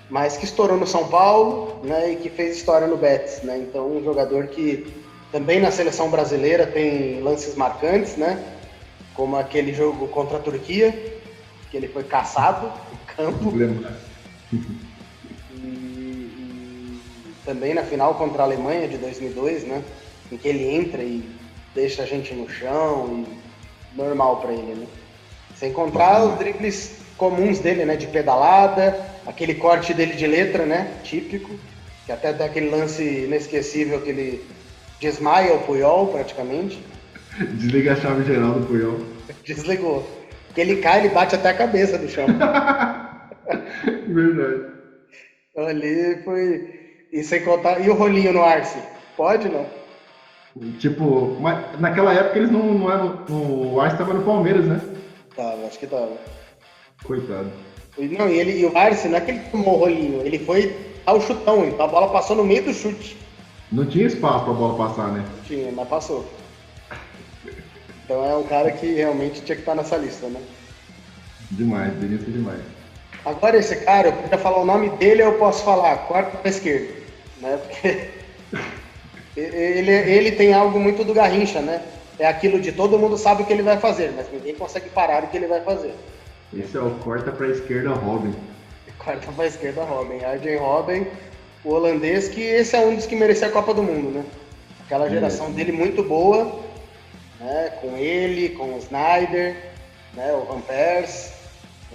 mas 0.08 0.36
que 0.36 0.44
estourou 0.44 0.76
no 0.76 0.86
São 0.86 1.06
Paulo, 1.08 1.80
né? 1.84 2.12
E 2.12 2.16
que 2.16 2.28
fez 2.28 2.56
história 2.56 2.86
no 2.86 2.96
Betis, 2.96 3.42
né? 3.42 3.58
Então, 3.58 3.86
um 3.86 4.02
jogador 4.02 4.48
que 4.48 4.92
também 5.30 5.60
na 5.60 5.70
seleção 5.70 6.10
brasileira 6.10 6.66
tem 6.66 7.20
lances 7.20 7.54
marcantes, 7.54 8.16
né? 8.16 8.42
Como 9.14 9.36
aquele 9.36 9.72
jogo 9.72 10.08
contra 10.08 10.38
a 10.38 10.40
Turquia, 10.40 10.92
que 11.70 11.76
ele 11.76 11.86
foi 11.86 12.02
caçado 12.02 12.66
no 12.66 13.14
campo 13.14 13.52
também 17.50 17.74
na 17.74 17.82
final 17.82 18.14
contra 18.14 18.42
a 18.42 18.46
Alemanha 18.46 18.86
de 18.86 18.96
2002, 18.96 19.64
né? 19.64 19.82
Em 20.30 20.36
que 20.36 20.46
ele 20.46 20.64
entra 20.64 21.02
e 21.02 21.28
deixa 21.74 22.04
a 22.04 22.06
gente 22.06 22.32
no 22.32 22.48
chão 22.48 23.24
e 23.26 23.98
normal 23.98 24.36
para 24.36 24.52
ele, 24.52 24.74
né? 24.74 24.86
Sem 25.56 25.72
contar 25.72 26.22
os 26.22 26.38
dribles 26.38 26.92
comuns 27.16 27.58
dele, 27.58 27.84
né? 27.84 27.96
De 27.96 28.06
pedalada, 28.06 28.96
aquele 29.26 29.56
corte 29.56 29.92
dele 29.92 30.14
de 30.14 30.28
letra, 30.28 30.64
né? 30.64 30.92
Típico, 31.02 31.50
que 32.06 32.12
até 32.12 32.32
dá 32.32 32.44
aquele 32.44 32.70
lance 32.70 33.02
inesquecível 33.02 34.00
que 34.00 34.10
ele 34.10 34.44
desmaia 35.00 35.52
o 35.54 35.62
Puyol 35.62 36.06
praticamente. 36.06 36.80
Desliga 37.58 37.94
a 37.94 37.96
chave 37.96 38.32
geral 38.32 38.60
do 38.60 38.66
Puyol. 38.66 39.00
Desligou. 39.44 40.08
Porque 40.46 40.60
ele 40.60 40.76
cai, 40.76 41.00
ele 41.00 41.08
bate 41.08 41.34
até 41.34 41.50
a 41.50 41.54
cabeça 41.54 41.98
do 41.98 42.08
chão. 42.08 42.26
Verdade. 44.06 44.66
Ali 45.56 46.22
foi 46.24 46.79
e 47.12 47.22
sem 47.22 47.42
contar. 47.42 47.80
E 47.80 47.90
o 47.90 47.94
rolinho 47.94 48.32
no 48.32 48.42
Arce? 48.42 48.78
Pode 49.16 49.48
não? 49.48 49.66
Tipo, 50.78 51.36
mas 51.40 51.80
naquela 51.80 52.12
época 52.12 52.38
eles 52.38 52.50
não, 52.50 52.74
não 52.74 52.92
eram. 52.92 53.24
O 53.28 53.80
Arce 53.80 53.96
tava 53.96 54.14
no 54.14 54.24
Palmeiras, 54.24 54.64
né? 54.64 54.80
Tava, 55.36 55.66
acho 55.66 55.78
que 55.78 55.86
tava. 55.86 56.12
Coitado. 57.04 57.50
Não, 57.98 58.28
e, 58.28 58.38
ele, 58.38 58.60
e 58.60 58.66
o 58.66 58.76
Arce 58.76 59.08
não 59.08 59.18
é 59.18 59.20
que 59.20 59.30
ele 59.30 59.40
tomou 59.50 59.76
o 59.76 59.78
rolinho, 59.78 60.22
ele 60.22 60.38
foi 60.38 60.74
ao 61.04 61.20
chutão, 61.20 61.64
então 61.66 61.84
a 61.84 61.88
bola 61.88 62.08
passou 62.08 62.36
no 62.36 62.44
meio 62.44 62.64
do 62.64 62.72
chute. 62.72 63.16
Não 63.70 63.84
tinha 63.86 64.06
espaço 64.06 64.44
pra 64.44 64.54
bola 64.54 64.76
passar, 64.76 65.08
né? 65.08 65.24
Tinha, 65.46 65.70
mas 65.72 65.88
passou. 65.88 66.24
Então 68.04 68.24
é 68.24 68.36
um 68.36 68.42
cara 68.44 68.72
que 68.72 68.94
realmente 68.94 69.42
tinha 69.42 69.54
que 69.54 69.62
estar 69.62 69.74
nessa 69.74 69.96
lista, 69.96 70.26
né? 70.28 70.40
Demais, 71.50 71.92
delícia 71.94 72.30
demais. 72.30 72.60
Agora 73.24 73.56
esse 73.56 73.76
cara, 73.76 74.08
eu 74.08 74.12
podia 74.14 74.38
falar 74.38 74.58
o 74.58 74.64
nome 74.64 74.88
dele, 74.90 75.22
eu 75.22 75.34
posso 75.34 75.62
falar 75.62 75.96
quarto 76.08 76.38
para 76.38 76.50
esquerda 76.50 76.99
né? 77.40 77.58
Porque 77.58 78.10
ele, 79.36 79.90
ele 79.90 80.32
tem 80.32 80.52
algo 80.52 80.78
muito 80.78 81.04
do 81.04 81.14
Garrincha, 81.14 81.60
né? 81.60 81.82
É 82.18 82.26
aquilo 82.26 82.60
de 82.60 82.72
todo 82.72 82.98
mundo 82.98 83.16
sabe 83.16 83.42
o 83.42 83.46
que 83.46 83.52
ele 83.52 83.62
vai 83.62 83.78
fazer, 83.78 84.12
mas 84.14 84.30
ninguém 84.30 84.54
consegue 84.54 84.90
parar 84.90 85.24
o 85.24 85.28
que 85.28 85.36
ele 85.36 85.46
vai 85.46 85.62
fazer. 85.62 85.94
Esse 86.56 86.76
é 86.76 86.80
o 86.80 86.90
corta 86.96 87.32
para 87.32 87.46
a 87.46 87.50
esquerda 87.50 87.90
Robin. 87.90 88.34
Corta 88.98 89.32
para 89.32 89.44
a 89.44 89.46
esquerda 89.46 89.82
Robin. 89.82 90.22
Arjen 90.22 90.58
Robin, 90.58 91.06
o 91.64 91.72
holandês, 91.72 92.28
que 92.28 92.42
esse 92.42 92.76
é 92.76 92.80
um 92.80 92.94
dos 92.94 93.06
que 93.06 93.16
merecia 93.16 93.48
a 93.48 93.50
Copa 93.50 93.72
do 93.72 93.82
Mundo, 93.82 94.10
né? 94.10 94.24
Aquela 94.84 95.08
geração 95.08 95.46
é. 95.46 95.50
dele 95.50 95.72
muito 95.72 96.02
boa, 96.02 96.60
né? 97.40 97.72
Com 97.80 97.96
ele, 97.96 98.50
com 98.50 98.74
o 98.74 98.78
Snyder, 98.78 99.56
né? 100.12 100.32
o 100.34 100.44
Van 100.44 100.60
Persie, 100.60 101.32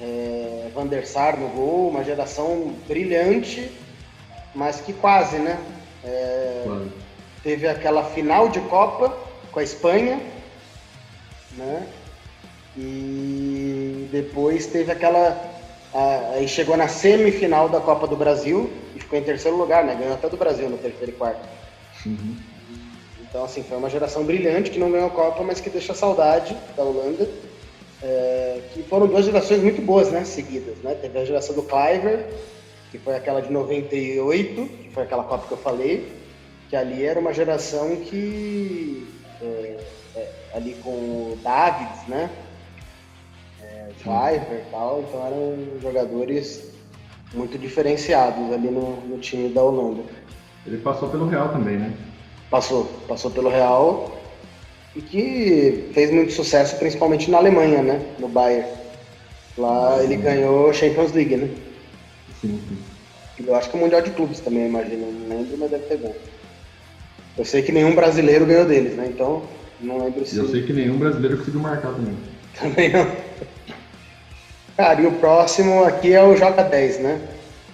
é, 0.01 0.69
Van 0.73 0.87
der 0.87 1.05
Sar 1.05 1.37
no 1.37 1.49
gol, 1.49 1.89
uma 1.89 2.03
geração 2.03 2.73
brilhante 2.87 3.71
mas 4.55 4.79
que 4.79 4.93
quase, 4.93 5.37
né? 5.37 5.59
É, 6.03 6.65
teve 7.43 7.67
aquela 7.67 8.03
final 8.03 8.49
de 8.49 8.59
Copa 8.61 9.15
com 9.51 9.59
a 9.59 9.63
Espanha, 9.63 10.19
né? 11.57 11.87
E 12.77 14.07
depois 14.11 14.65
teve 14.65 14.91
aquela. 14.91 15.53
Aí 16.33 16.47
chegou 16.47 16.75
na 16.75 16.87
semifinal 16.87 17.69
da 17.69 17.79
Copa 17.79 18.07
do 18.07 18.15
Brasil 18.15 18.69
e 18.95 18.99
ficou 18.99 19.17
em 19.17 19.23
terceiro 19.23 19.55
lugar, 19.55 19.83
né? 19.83 19.95
Ganhou 19.95 20.13
até 20.13 20.27
do 20.27 20.35
Brasil 20.35 20.69
no 20.69 20.77
terceiro 20.77 21.11
e 21.11 21.15
quarto. 21.15 21.47
Uhum. 22.05 22.35
Então, 23.21 23.45
assim, 23.45 23.63
foi 23.63 23.77
uma 23.77 23.89
geração 23.89 24.23
brilhante 24.23 24.71
que 24.71 24.79
não 24.79 24.91
ganhou 24.91 25.07
a 25.07 25.11
Copa, 25.11 25.43
mas 25.43 25.59
que 25.61 25.69
deixa 25.69 25.93
saudade 25.93 26.55
da 26.75 26.83
Holanda. 26.83 27.27
É, 28.03 28.61
que 28.73 28.83
foram 28.83 29.07
duas 29.07 29.25
gerações 29.25 29.61
muito 29.61 29.81
boas, 29.81 30.11
né, 30.11 30.25
seguidas, 30.25 30.77
né? 30.83 30.95
Teve 30.95 31.17
a 31.17 31.25
geração 31.25 31.55
do 31.55 31.63
Cliver, 31.63 32.25
que 32.95 33.03
foi 33.03 33.15
aquela 33.15 33.41
de 33.41 33.51
98, 33.51 34.65
que 34.67 34.89
foi 34.89 35.03
aquela 35.03 35.23
Copa 35.25 35.47
que 35.47 35.51
eu 35.51 35.57
falei, 35.57 36.09
que 36.69 36.75
ali 36.77 37.03
era 37.03 37.19
uma 37.19 37.33
geração 37.33 37.93
que 37.97 39.05
é, 39.41 39.77
é, 40.15 40.31
ali 40.53 40.75
com 40.75 40.89
o 40.89 41.39
Davids, 41.43 42.07
né? 42.07 42.29
É, 43.61 43.89
e 43.99 44.71
tal, 44.71 45.01
então 45.01 45.27
eram 45.27 45.81
jogadores 45.81 46.71
muito 47.33 47.57
diferenciados 47.57 48.53
ali 48.53 48.69
no, 48.69 48.95
no 49.01 49.17
time 49.17 49.49
da 49.49 49.61
Holanda. 49.61 50.03
Ele 50.65 50.77
passou 50.77 51.09
pelo 51.09 51.27
Real 51.27 51.49
também, 51.49 51.77
né? 51.77 51.93
Passou, 52.49 52.85
passou 53.09 53.29
pelo 53.29 53.49
Real 53.49 54.17
e 54.95 55.01
que 55.01 55.89
fez 55.93 56.11
muito 56.11 56.31
sucesso, 56.31 56.77
principalmente 56.77 57.29
na 57.29 57.39
Alemanha, 57.39 57.81
né? 57.81 58.01
No 58.19 58.29
Bayern. 58.29 58.69
Lá 59.57 60.01
ele 60.01 60.15
ganhou 60.15 60.73
Champions 60.73 61.11
League, 61.11 61.35
né? 61.35 61.49
Sim, 62.41 62.59
sim. 62.67 62.77
Eu 63.45 63.55
acho 63.55 63.69
que 63.69 63.75
o 63.75 63.79
Mundial 63.79 64.01
de 64.01 64.11
Clubes 64.11 64.39
também, 64.39 64.65
imagino. 64.65 65.11
Não 65.11 65.37
lembro, 65.37 65.57
mas 65.57 65.71
deve 65.71 65.83
ter 65.85 65.97
ganho. 65.97 66.15
Eu 67.37 67.43
sei 67.43 67.61
que 67.61 67.71
nenhum 67.71 67.93
brasileiro 67.93 68.45
ganhou 68.45 68.65
deles, 68.65 68.95
né? 68.95 69.07
Então, 69.07 69.43
não 69.79 69.97
lembro 69.97 70.25
se. 70.25 70.37
Eu 70.37 70.47
sei 70.47 70.63
que 70.63 70.71
nenhum 70.71 70.97
brasileiro 70.97 71.37
conseguiu 71.37 71.59
marcar 71.59 71.93
também. 71.93 72.15
Também 72.57 72.89
não. 72.89 73.05
Cara, 74.77 75.01
e 75.01 75.05
o 75.05 75.11
próximo 75.11 75.83
aqui 75.83 76.13
é 76.13 76.23
o 76.23 76.33
J10, 76.33 76.99
né? 76.99 77.21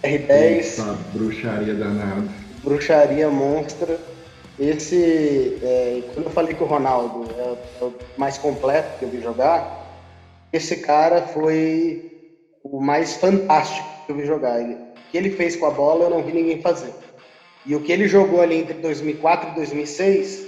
R10. 0.04 0.60
Essa 0.60 0.98
bruxaria 1.14 1.76
danada. 1.76 2.28
Bruxaria 2.64 3.30
monstra. 3.30 4.00
Esse, 4.60 5.58
é, 5.62 6.02
quando 6.14 6.26
eu 6.26 6.32
falei 6.32 6.56
que 6.56 6.64
o 6.64 6.68
Ronaldo 6.68 7.26
é, 7.38 7.84
é, 7.84 7.86
o 7.86 7.94
mais 8.18 8.38
completo 8.40 8.90
que 8.98 9.06
eu 9.06 9.10
vi 9.10 9.22
jogar, 9.22 9.68
esse 10.52 10.78
cara 10.78 11.22
foi 11.22 12.04
o 12.64 12.80
mais 12.82 13.16
fantástico 13.16 13.91
que 14.14 14.20
eu 14.20 14.24
vi 14.24 14.26
jogar. 14.26 14.60
Ele, 14.60 14.74
o 14.74 15.12
que 15.12 15.18
ele 15.18 15.32
fez 15.32 15.56
com 15.56 15.66
a 15.66 15.72
bola 15.72 16.06
eu 16.06 16.10
não 16.10 16.24
vi 16.24 16.34
ninguém 16.34 16.62
fazer. 16.62 16.94
E 17.66 17.76
o 17.76 17.82
que 17.82 17.92
ele 17.92 18.08
jogou 18.08 18.42
ali 18.42 18.58
entre 18.58 18.76
2004 18.76 19.52
e 19.52 19.56
2006, 19.56 20.48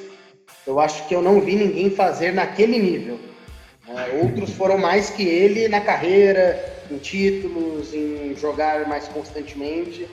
eu 0.65 0.79
acho 0.79 1.07
que 1.07 1.15
eu 1.15 1.21
não 1.21 1.39
vi 1.39 1.55
ninguém 1.55 1.89
fazer 1.89 2.33
naquele 2.33 2.79
nível. 2.79 3.19
É, 3.87 4.23
outros 4.23 4.51
foram 4.51 4.77
mais 4.77 5.09
que 5.09 5.23
ele 5.23 5.67
na 5.67 5.81
carreira, 5.81 6.83
em 6.89 6.97
títulos, 6.97 7.93
em 7.93 8.35
jogar 8.35 8.87
mais 8.87 9.07
constantemente 9.07 10.07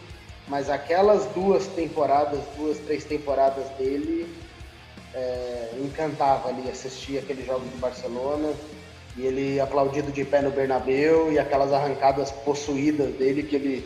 mas 0.51 0.69
aquelas 0.69 1.27
duas 1.27 1.69
temporadas, 1.69 2.41
duas, 2.57 2.77
três 2.79 3.05
temporadas 3.05 3.69
dele, 3.79 4.27
é, 5.15 5.71
encantava 5.81 6.49
ali 6.49 6.69
assistir 6.69 7.19
aqueles 7.19 7.47
jogos 7.47 7.71
do 7.71 7.79
Barcelona 7.79 8.53
e 9.17 9.27
ele 9.27 9.61
aplaudido 9.61 10.13
de 10.13 10.25
pé 10.25 10.41
no 10.41 10.51
Bernabéu 10.51 11.33
e 11.33 11.39
aquelas 11.39 11.73
arrancadas 11.73 12.31
possuídas 12.31 13.15
dele 13.15 13.43
que 13.43 13.57
ele 13.57 13.85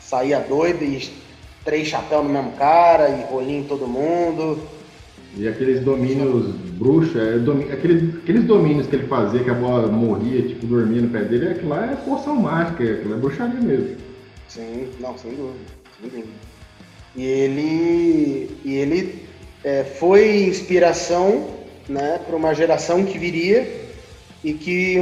saía 0.00 0.40
doido 0.40 0.84
e 0.84 1.10
três 1.64 1.88
chapéus 1.88 2.24
no 2.24 2.30
mesmo 2.30 2.52
cara 2.52 3.08
e 3.08 3.32
rolinho 3.32 3.60
em 3.60 3.64
todo 3.64 3.86
mundo. 3.86 4.58
E 5.36 5.46
aqueles 5.46 5.80
domínios 5.80 6.46
bruxa, 6.78 7.18
é, 7.18 7.72
aqueles, 7.72 8.16
aqueles 8.16 8.44
domínios 8.44 8.86
que 8.86 8.96
ele 8.96 9.06
fazia, 9.06 9.42
que 9.42 9.50
a 9.50 9.54
bola 9.54 9.86
morria, 9.88 10.42
tipo, 10.42 10.66
dormia 10.66 11.02
no 11.02 11.10
pé 11.10 11.22
dele, 11.22 11.48
aquilo 11.48 11.68
lá 11.68 11.92
é 11.92 11.96
poção 11.96 12.36
mágica, 12.36 12.82
aquilo 12.82 13.14
é 13.14 13.16
bruxaria 13.16 13.60
mesmo. 13.60 13.96
Sim, 14.48 14.88
não, 15.00 15.16
sem 15.18 15.32
dúvida. 15.34 15.58
E 17.14 17.24
ele, 17.24 18.50
e 18.64 18.74
ele 18.76 19.22
é, 19.64 19.84
foi 19.84 20.44
inspiração 20.44 21.48
né, 21.88 22.20
para 22.26 22.36
uma 22.36 22.54
geração 22.54 23.04
que 23.04 23.18
viria 23.18 23.87
e 24.42 24.52
que 24.52 24.98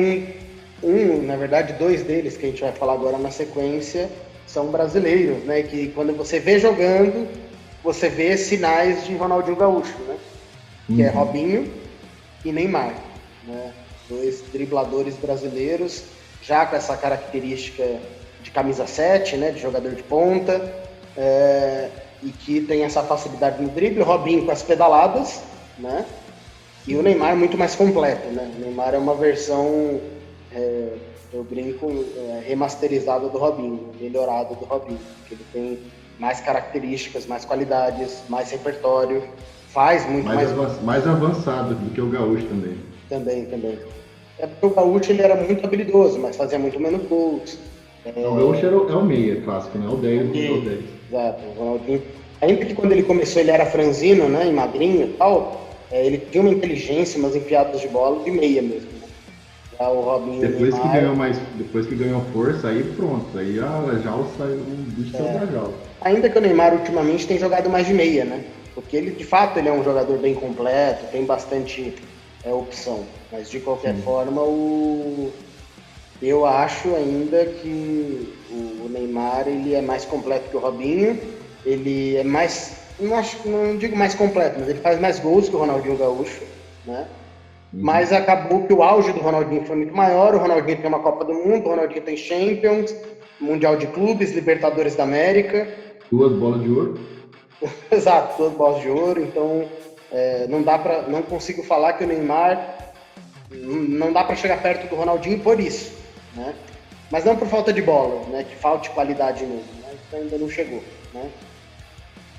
um, 0.82 0.88
um, 0.88 1.22
na 1.22 1.36
verdade, 1.36 1.74
dois 1.74 2.02
deles 2.02 2.36
que 2.36 2.46
a 2.46 2.48
gente 2.48 2.62
vai 2.62 2.72
falar 2.72 2.94
agora 2.94 3.18
na 3.18 3.30
sequência 3.30 4.08
são 4.46 4.66
brasileiros, 4.66 5.44
né? 5.44 5.62
Que 5.62 5.88
quando 5.88 6.14
você 6.14 6.38
vê 6.38 6.58
jogando, 6.58 7.28
você 7.82 8.08
vê 8.08 8.36
sinais 8.36 9.04
de 9.06 9.14
Ronaldinho 9.14 9.56
Gaúcho, 9.56 9.98
né? 10.06 10.16
Que 10.86 11.02
é 11.02 11.08
uhum. 11.08 11.14
Robinho 11.14 11.72
e 12.44 12.52
Neymar, 12.52 12.94
né? 13.46 13.72
Dois 14.08 14.42
dribladores 14.52 15.16
brasileiros, 15.16 16.04
já 16.42 16.64
com 16.64 16.76
essa 16.76 16.96
característica 16.96 17.84
de 18.42 18.50
camisa 18.50 18.86
7, 18.86 19.36
né? 19.36 19.50
De 19.50 19.60
jogador 19.60 19.92
de 19.92 20.02
ponta, 20.02 20.72
é, 21.16 21.90
e 22.22 22.30
que 22.30 22.60
tem 22.60 22.84
essa 22.84 23.02
facilidade 23.02 23.62
no 23.62 23.68
drible, 23.68 24.02
Robinho 24.02 24.44
com 24.44 24.52
as 24.52 24.62
pedaladas, 24.62 25.40
né? 25.78 26.04
E 26.86 26.96
o 26.96 27.02
Neymar 27.02 27.36
muito 27.36 27.58
mais 27.58 27.74
completo, 27.74 28.28
né? 28.28 28.50
O 28.56 28.60
Neymar 28.60 28.94
é 28.94 28.98
uma 28.98 29.14
versão, 29.14 30.00
é, 30.52 30.92
eu 31.32 31.42
brinco, 31.42 32.04
é, 32.16 32.44
remasterizada 32.46 33.28
do 33.28 33.38
Robinho, 33.38 33.88
melhorada 34.00 34.54
do 34.54 34.64
Robinho, 34.64 34.98
que 35.28 35.34
ele 35.34 35.44
tem 35.52 35.78
mais 36.18 36.40
características, 36.40 37.26
mais 37.26 37.44
qualidades, 37.44 38.22
mais 38.28 38.50
repertório, 38.50 39.22
faz 39.68 40.08
muito 40.08 40.26
mais... 40.26 40.52
Mais, 40.52 40.82
mais 40.82 41.06
avançado 41.06 41.74
do 41.74 41.90
que 41.90 42.00
o 42.00 42.08
Gaúcho 42.08 42.46
também. 42.46 42.78
Também, 43.08 43.46
também. 43.46 43.78
É 44.38 44.46
porque 44.46 44.66
o 44.66 44.70
Gaúcho 44.70 45.10
ele 45.10 45.22
era 45.22 45.34
muito 45.34 45.64
habilidoso, 45.64 46.18
mas 46.18 46.36
fazia 46.36 46.58
muito 46.58 46.78
menos 46.78 47.06
gols. 47.08 47.58
É... 48.04 48.10
O 48.26 48.36
Gaúcho 48.36 48.64
era 48.64 48.76
o, 48.76 48.88
é 48.88 48.94
o 48.94 49.04
meia 49.04 49.40
clássico, 49.42 49.76
né? 49.78 49.88
O 49.88 49.96
10 49.96 50.34
e... 50.34 50.50
o 50.50 50.60
10. 50.60 50.84
Exato, 51.10 51.42
o 51.44 51.58
Ronaldinho. 51.58 52.02
Ainda 52.40 52.64
que 52.64 52.74
quando 52.74 52.92
ele 52.92 53.02
começou 53.02 53.40
ele 53.40 53.50
era 53.50 53.66
franzino, 53.66 54.28
né, 54.28 54.46
e 54.46 54.52
magrinho 54.52 55.06
e 55.06 55.12
tal, 55.14 55.65
é, 55.90 56.06
ele 56.06 56.18
tinha 56.18 56.42
uma 56.42 56.50
inteligência, 56.50 57.18
umas 57.18 57.36
enfiadas 57.36 57.80
de 57.80 57.88
bola 57.88 58.22
de 58.24 58.30
meia 58.30 58.62
mesmo. 58.62 58.90
Né? 59.00 59.08
Já 59.78 59.88
o 59.88 60.00
Robinho 60.00 60.40
depois 60.40 60.74
Neymar, 60.74 60.82
que 60.82 60.98
ganhou 60.98 61.16
mais, 61.16 61.38
depois 61.56 61.86
que 61.86 61.94
ganhou 61.94 62.20
força, 62.32 62.68
aí 62.68 62.82
pronto, 62.96 63.38
aí 63.38 63.58
a 63.58 64.00
jaula 64.02 64.26
saiu 64.38 64.58
um 64.58 64.84
bicho 64.88 65.16
é, 65.16 65.38
da 65.38 65.46
jaula. 65.46 65.74
Ainda 66.00 66.28
que 66.28 66.38
o 66.38 66.40
Neymar 66.40 66.74
ultimamente 66.74 67.26
tem 67.26 67.38
jogado 67.38 67.68
mais 67.68 67.86
de 67.86 67.94
meia, 67.94 68.24
né? 68.24 68.44
Porque 68.74 68.96
ele 68.96 69.10
de 69.10 69.24
fato 69.24 69.58
ele 69.58 69.68
é 69.68 69.72
um 69.72 69.84
jogador 69.84 70.18
bem 70.18 70.34
completo, 70.34 71.06
tem 71.10 71.24
bastante 71.24 71.94
é, 72.44 72.52
opção, 72.52 73.04
mas 73.32 73.50
de 73.50 73.60
qualquer 73.60 73.94
Sim. 73.94 74.02
forma 74.02 74.42
o 74.42 75.32
eu 76.22 76.46
acho 76.46 76.94
ainda 76.94 77.44
que 77.44 78.32
o 78.50 78.88
Neymar 78.88 79.46
ele 79.46 79.74
é 79.74 79.82
mais 79.82 80.04
completo 80.04 80.48
que 80.48 80.56
o 80.56 80.60
Robinho. 80.60 81.18
Ele 81.64 82.16
é 82.16 82.24
mais, 82.24 82.76
não 82.98 83.16
acho, 83.16 83.48
não 83.48 83.76
digo 83.76 83.96
mais 83.96 84.14
completo, 84.14 84.56
mas 84.58 84.68
ele 84.68 84.80
faz 84.80 85.00
mais 85.00 85.18
gols 85.18 85.48
que 85.48 85.56
o 85.56 85.58
Ronaldinho 85.58 85.96
Gaúcho, 85.96 86.42
né? 86.84 87.06
Uhum. 87.72 87.80
Mas 87.82 88.12
acabou 88.12 88.66
que 88.66 88.72
o 88.72 88.82
auge 88.82 89.12
do 89.12 89.20
Ronaldinho 89.20 89.64
foi 89.64 89.76
muito 89.76 89.94
maior. 89.94 90.34
O 90.34 90.38
Ronaldinho 90.38 90.78
tem 90.78 90.86
uma 90.86 91.00
Copa 91.00 91.24
do 91.24 91.34
Mundo, 91.34 91.66
o 91.66 91.70
Ronaldinho 91.70 92.02
tem 92.02 92.16
Champions, 92.16 92.94
Mundial 93.40 93.76
de 93.76 93.86
Clubes, 93.88 94.32
Libertadores 94.32 94.94
da 94.94 95.02
América. 95.02 95.68
Duas 96.10 96.32
bolas 96.32 96.62
de 96.62 96.70
ouro. 96.70 97.00
Exato, 97.90 98.36
duas 98.38 98.52
bolas 98.52 98.80
de 98.80 98.88
ouro. 98.88 99.20
Então 99.20 99.68
é, 100.12 100.46
não 100.48 100.62
dá 100.62 100.78
para, 100.78 101.02
não 101.02 101.22
consigo 101.22 101.62
falar 101.62 101.94
que 101.94 102.04
o 102.04 102.06
Neymar 102.06 102.76
não 103.50 104.12
dá 104.12 104.24
para 104.24 104.36
chegar 104.36 104.62
perto 104.62 104.88
do 104.88 104.96
Ronaldinho 104.96 105.40
por 105.40 105.58
isso 105.60 105.96
né? 106.36 106.54
Mas 107.10 107.24
não 107.24 107.36
por 107.36 107.48
falta 107.48 107.72
de 107.72 107.82
bola, 107.82 108.26
né? 108.28 108.44
Que 108.44 108.54
falte 108.56 108.90
qualidade 108.90 109.44
mesmo, 109.44 109.72
né? 109.80 109.94
Isso 109.94 110.16
ainda 110.16 110.38
não 110.38 110.48
chegou, 110.48 110.82
né? 111.14 111.28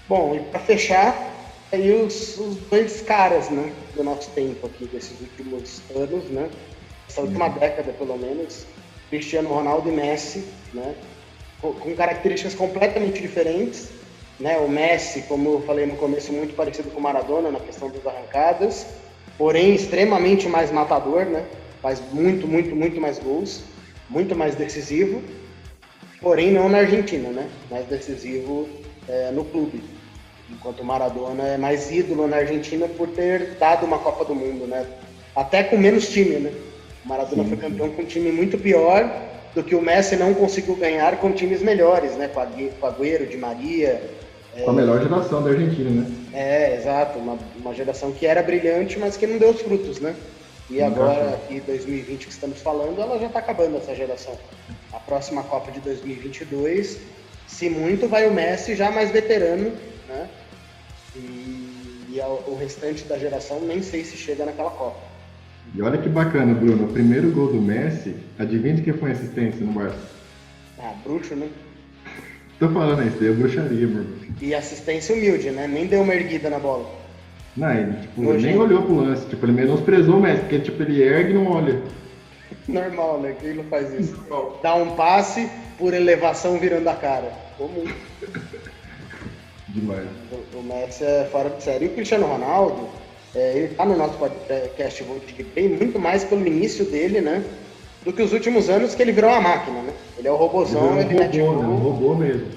Bom, 0.08 0.36
e 0.36 0.40
para 0.52 0.60
fechar, 0.60 1.34
aí 1.72 1.92
os, 1.92 2.38
os, 2.38 2.56
dois 2.70 3.02
caras, 3.02 3.50
né? 3.50 3.72
Do 3.96 4.04
nosso 4.04 4.30
tempo 4.32 4.68
aqui, 4.68 4.86
desses 4.86 5.20
últimos 5.20 5.82
anos, 5.96 6.26
né? 6.30 6.50
Essa 7.08 7.22
última 7.22 7.48
uhum. 7.48 7.60
década, 7.60 7.92
pelo 7.94 8.18
menos, 8.18 8.66
Cristiano 9.10 9.50
Ronaldo 9.50 9.90
e 9.90 9.92
Messi, 9.92 10.46
né? 10.74 10.96
Com, 11.62 11.74
com 11.74 11.96
características 11.96 12.56
completamente 12.56 13.22
diferentes, 13.22 13.90
né? 14.40 14.58
O 14.58 14.70
Messi, 14.70 15.24
como 15.24 15.50
eu 15.50 15.62
falei 15.62 15.86
no 15.86 15.96
começo, 15.96 16.32
muito 16.32 16.56
parecido 16.56 16.90
com 16.92 17.00
o 17.00 17.04
Maradona 17.04 17.52
na 17.52 17.60
questão 17.60 17.90
das 17.90 18.06
arrancadas, 18.06 18.86
porém 19.38 19.76
extremamente 19.76 20.48
mais 20.48 20.72
matador, 20.72 21.26
né? 21.26 21.46
Faz 21.82 22.02
muito, 22.12 22.48
muito, 22.48 22.76
muito 22.76 23.00
mais 23.00 23.20
gols 23.20 23.64
muito 24.10 24.36
mais 24.36 24.56
decisivo, 24.56 25.22
porém 26.22 26.52
não 26.52 26.70
na 26.70 26.80
Argentina, 26.80 27.30
né? 27.30 27.50
Mais 27.70 27.86
decisivo 27.86 28.68
é, 29.08 29.32
no 29.32 29.44
clube. 29.46 29.82
Enquanto 30.50 30.80
o 30.80 30.86
Maradona 30.86 31.44
é 31.44 31.58
mais 31.58 31.92
ídolo 31.92 32.28
na 32.28 32.38
Argentina 32.38 32.88
por 32.88 33.10
ter 33.10 33.56
dado 33.60 33.86
uma 33.86 34.00
Copa 34.00 34.24
do 34.24 34.34
Mundo, 34.34 34.66
né? 34.66 34.86
Até 35.36 35.64
com 35.64 35.78
menos 35.78 36.10
time, 36.10 36.38
né? 36.38 36.52
O 37.06 37.10
Maradona 37.10 37.44
sim, 37.44 37.50
foi 37.50 37.58
campeão 37.58 37.90
com 37.90 38.02
um 38.02 38.06
time 38.06 38.32
muito 38.32 38.58
pior 38.58 39.10
do 39.54 39.64
que 39.64 39.76
o 39.76 39.82
Messi 39.82 40.16
não 40.16 40.34
conseguiu 40.34 40.76
ganhar 40.76 41.18
com 41.18 41.32
times 41.32 41.62
melhores, 41.62 42.14
né? 42.14 42.28
Com 42.28 42.88
Agüero, 42.88 43.26
Di 43.26 43.38
Maria. 43.38 44.02
É, 44.56 44.62
com 44.62 44.72
a 44.72 44.74
melhor 44.74 45.02
geração 45.02 45.44
da 45.44 45.50
Argentina, 45.50 45.90
né? 45.90 46.12
É, 46.34 46.76
exato. 46.76 47.20
Uma, 47.20 47.38
uma 47.56 47.74
geração 47.74 48.12
que 48.12 48.26
era 48.26 48.42
brilhante, 48.42 48.98
mas 48.98 49.18
que 49.18 49.28
não 49.28 49.38
deu 49.38 49.50
os 49.50 49.62
frutos, 49.62 50.00
né? 50.00 50.16
E 50.70 50.82
agora, 50.82 51.36
aqui 51.36 51.62
2020 51.62 52.28
que 52.28 52.32
estamos 52.32 52.62
falando, 52.62 53.02
ela 53.02 53.18
já 53.18 53.28
está 53.28 53.40
acabando 53.40 53.78
essa 53.78 53.96
geração. 53.96 54.38
A 54.92 55.00
próxima 55.00 55.42
Copa 55.44 55.72
de 55.72 55.80
2022, 55.80 57.00
se 57.48 57.70
muito, 57.70 58.08
vai 58.08 58.28
o 58.28 58.34
Messi 58.34 58.76
já 58.76 58.92
mais 58.92 59.10
veterano, 59.10 59.72
né? 60.10 60.28
E, 61.18 62.14
e 62.14 62.18
E 62.18 62.22
o 62.22 62.56
restante 62.56 63.04
da 63.06 63.18
geração 63.18 63.60
nem 63.62 63.82
sei 63.82 64.04
se 64.04 64.16
chega 64.16 64.46
naquela 64.46 64.72
Copa. 64.72 64.98
E 65.76 65.82
olha 65.82 65.98
que 65.98 66.10
bacana, 66.10 66.54
Bruno. 66.54 66.86
O 66.86 66.94
primeiro 66.94 67.32
gol 67.32 67.52
do 67.52 67.62
Messi, 67.62 68.16
adivinha 68.40 68.76
de 68.76 68.82
quem 68.82 68.94
foi 68.94 69.10
a 69.10 69.14
assistência 69.14 69.66
no 69.66 69.74
Barça? 69.74 69.98
Ah, 70.80 70.94
bruxo, 71.04 71.36
né? 71.36 71.50
Tô 72.60 72.70
falando 72.70 73.08
isso, 73.08 73.24
é 73.24 73.32
bruxaria, 73.32 73.88
mano. 73.88 74.08
E 74.42 74.56
assistência 74.56 75.16
humilde, 75.16 75.52
né? 75.52 75.68
Nem 75.68 75.86
deu 75.86 76.02
uma 76.02 76.16
erguida 76.16 76.50
na 76.50 76.58
bola. 76.58 76.90
Não, 77.56 77.72
ele 77.72 77.94
tipo, 78.02 78.34
nem 78.34 78.58
olhou 78.58 78.84
pro 78.84 78.96
lance, 78.96 79.28
tipo, 79.28 79.46
ele 79.46 79.54
menosprezou 79.54 80.18
o 80.18 80.22
Messi, 80.22 80.42
porque 80.42 80.60
tipo, 80.60 80.82
ele 80.84 81.02
ergue 81.02 81.32
e 81.32 81.34
não 81.34 81.48
olha. 81.52 81.82
Normal, 82.68 83.22
né? 83.22 83.36
Quem 83.40 83.56
não 83.56 83.64
faz 83.66 83.94
isso? 83.94 84.16
Dá 84.62 84.76
um 84.76 84.96
passe 84.96 85.50
por 85.78 85.94
elevação 85.94 86.60
virando 86.60 86.88
a 86.88 86.96
cara. 86.96 87.32
Comum. 87.58 87.86
Demais. 89.80 90.08
O, 90.32 90.58
o 90.58 90.64
Messi 90.64 91.04
é 91.04 91.28
fora 91.32 91.50
de 91.50 91.64
série. 91.64 91.86
E 91.86 91.88
o 91.90 91.94
Cristiano 91.94 92.26
Ronaldo, 92.26 92.90
é, 93.36 93.58
ele 93.58 93.76
tá 93.76 93.86
no 93.86 93.96
nosso 93.96 94.18
podcast 94.18 95.04
Volt 95.04 95.24
bem 95.54 95.70
muito 95.70 96.00
mais 96.00 96.24
pelo 96.24 96.46
início 96.46 96.86
dele, 96.86 97.22
né? 97.22 97.44
Do 98.04 98.12
que 98.12 98.22
os 98.22 98.34
últimos 98.34 98.70
anos 98.70 98.96
que 98.96 99.02
ele 99.02 99.12
virou 99.12 99.30
uma 99.30 99.42
máquina, 99.42 99.82
né? 99.82 99.94
Ele 100.18 100.28
é 100.28 100.32
o 100.32 100.36
robôzão, 100.36 101.00
ele, 101.00 101.16
ele 101.16 101.42
robô, 101.42 101.62
né? 101.62 101.68
Um 101.68 101.76
robô 101.76 102.16
mesmo. 102.16 102.48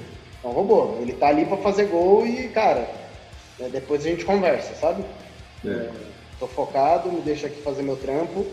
É 0.42 0.46
um 0.46 0.52
robô. 0.52 0.96
Ele 1.02 1.12
tá 1.12 1.28
ali 1.28 1.44
pra 1.44 1.58
fazer 1.58 1.84
gol 1.86 2.26
e, 2.26 2.48
cara, 2.48 2.88
é, 3.60 3.68
depois 3.68 4.06
a 4.06 4.08
gente 4.08 4.24
conversa, 4.24 4.74
sabe? 4.74 5.04
É. 5.64 5.68
É, 5.68 5.90
tô 6.38 6.46
focado, 6.46 7.12
me 7.12 7.20
deixa 7.20 7.48
aqui 7.48 7.60
fazer 7.60 7.82
meu 7.82 7.96
trampo. 7.96 8.46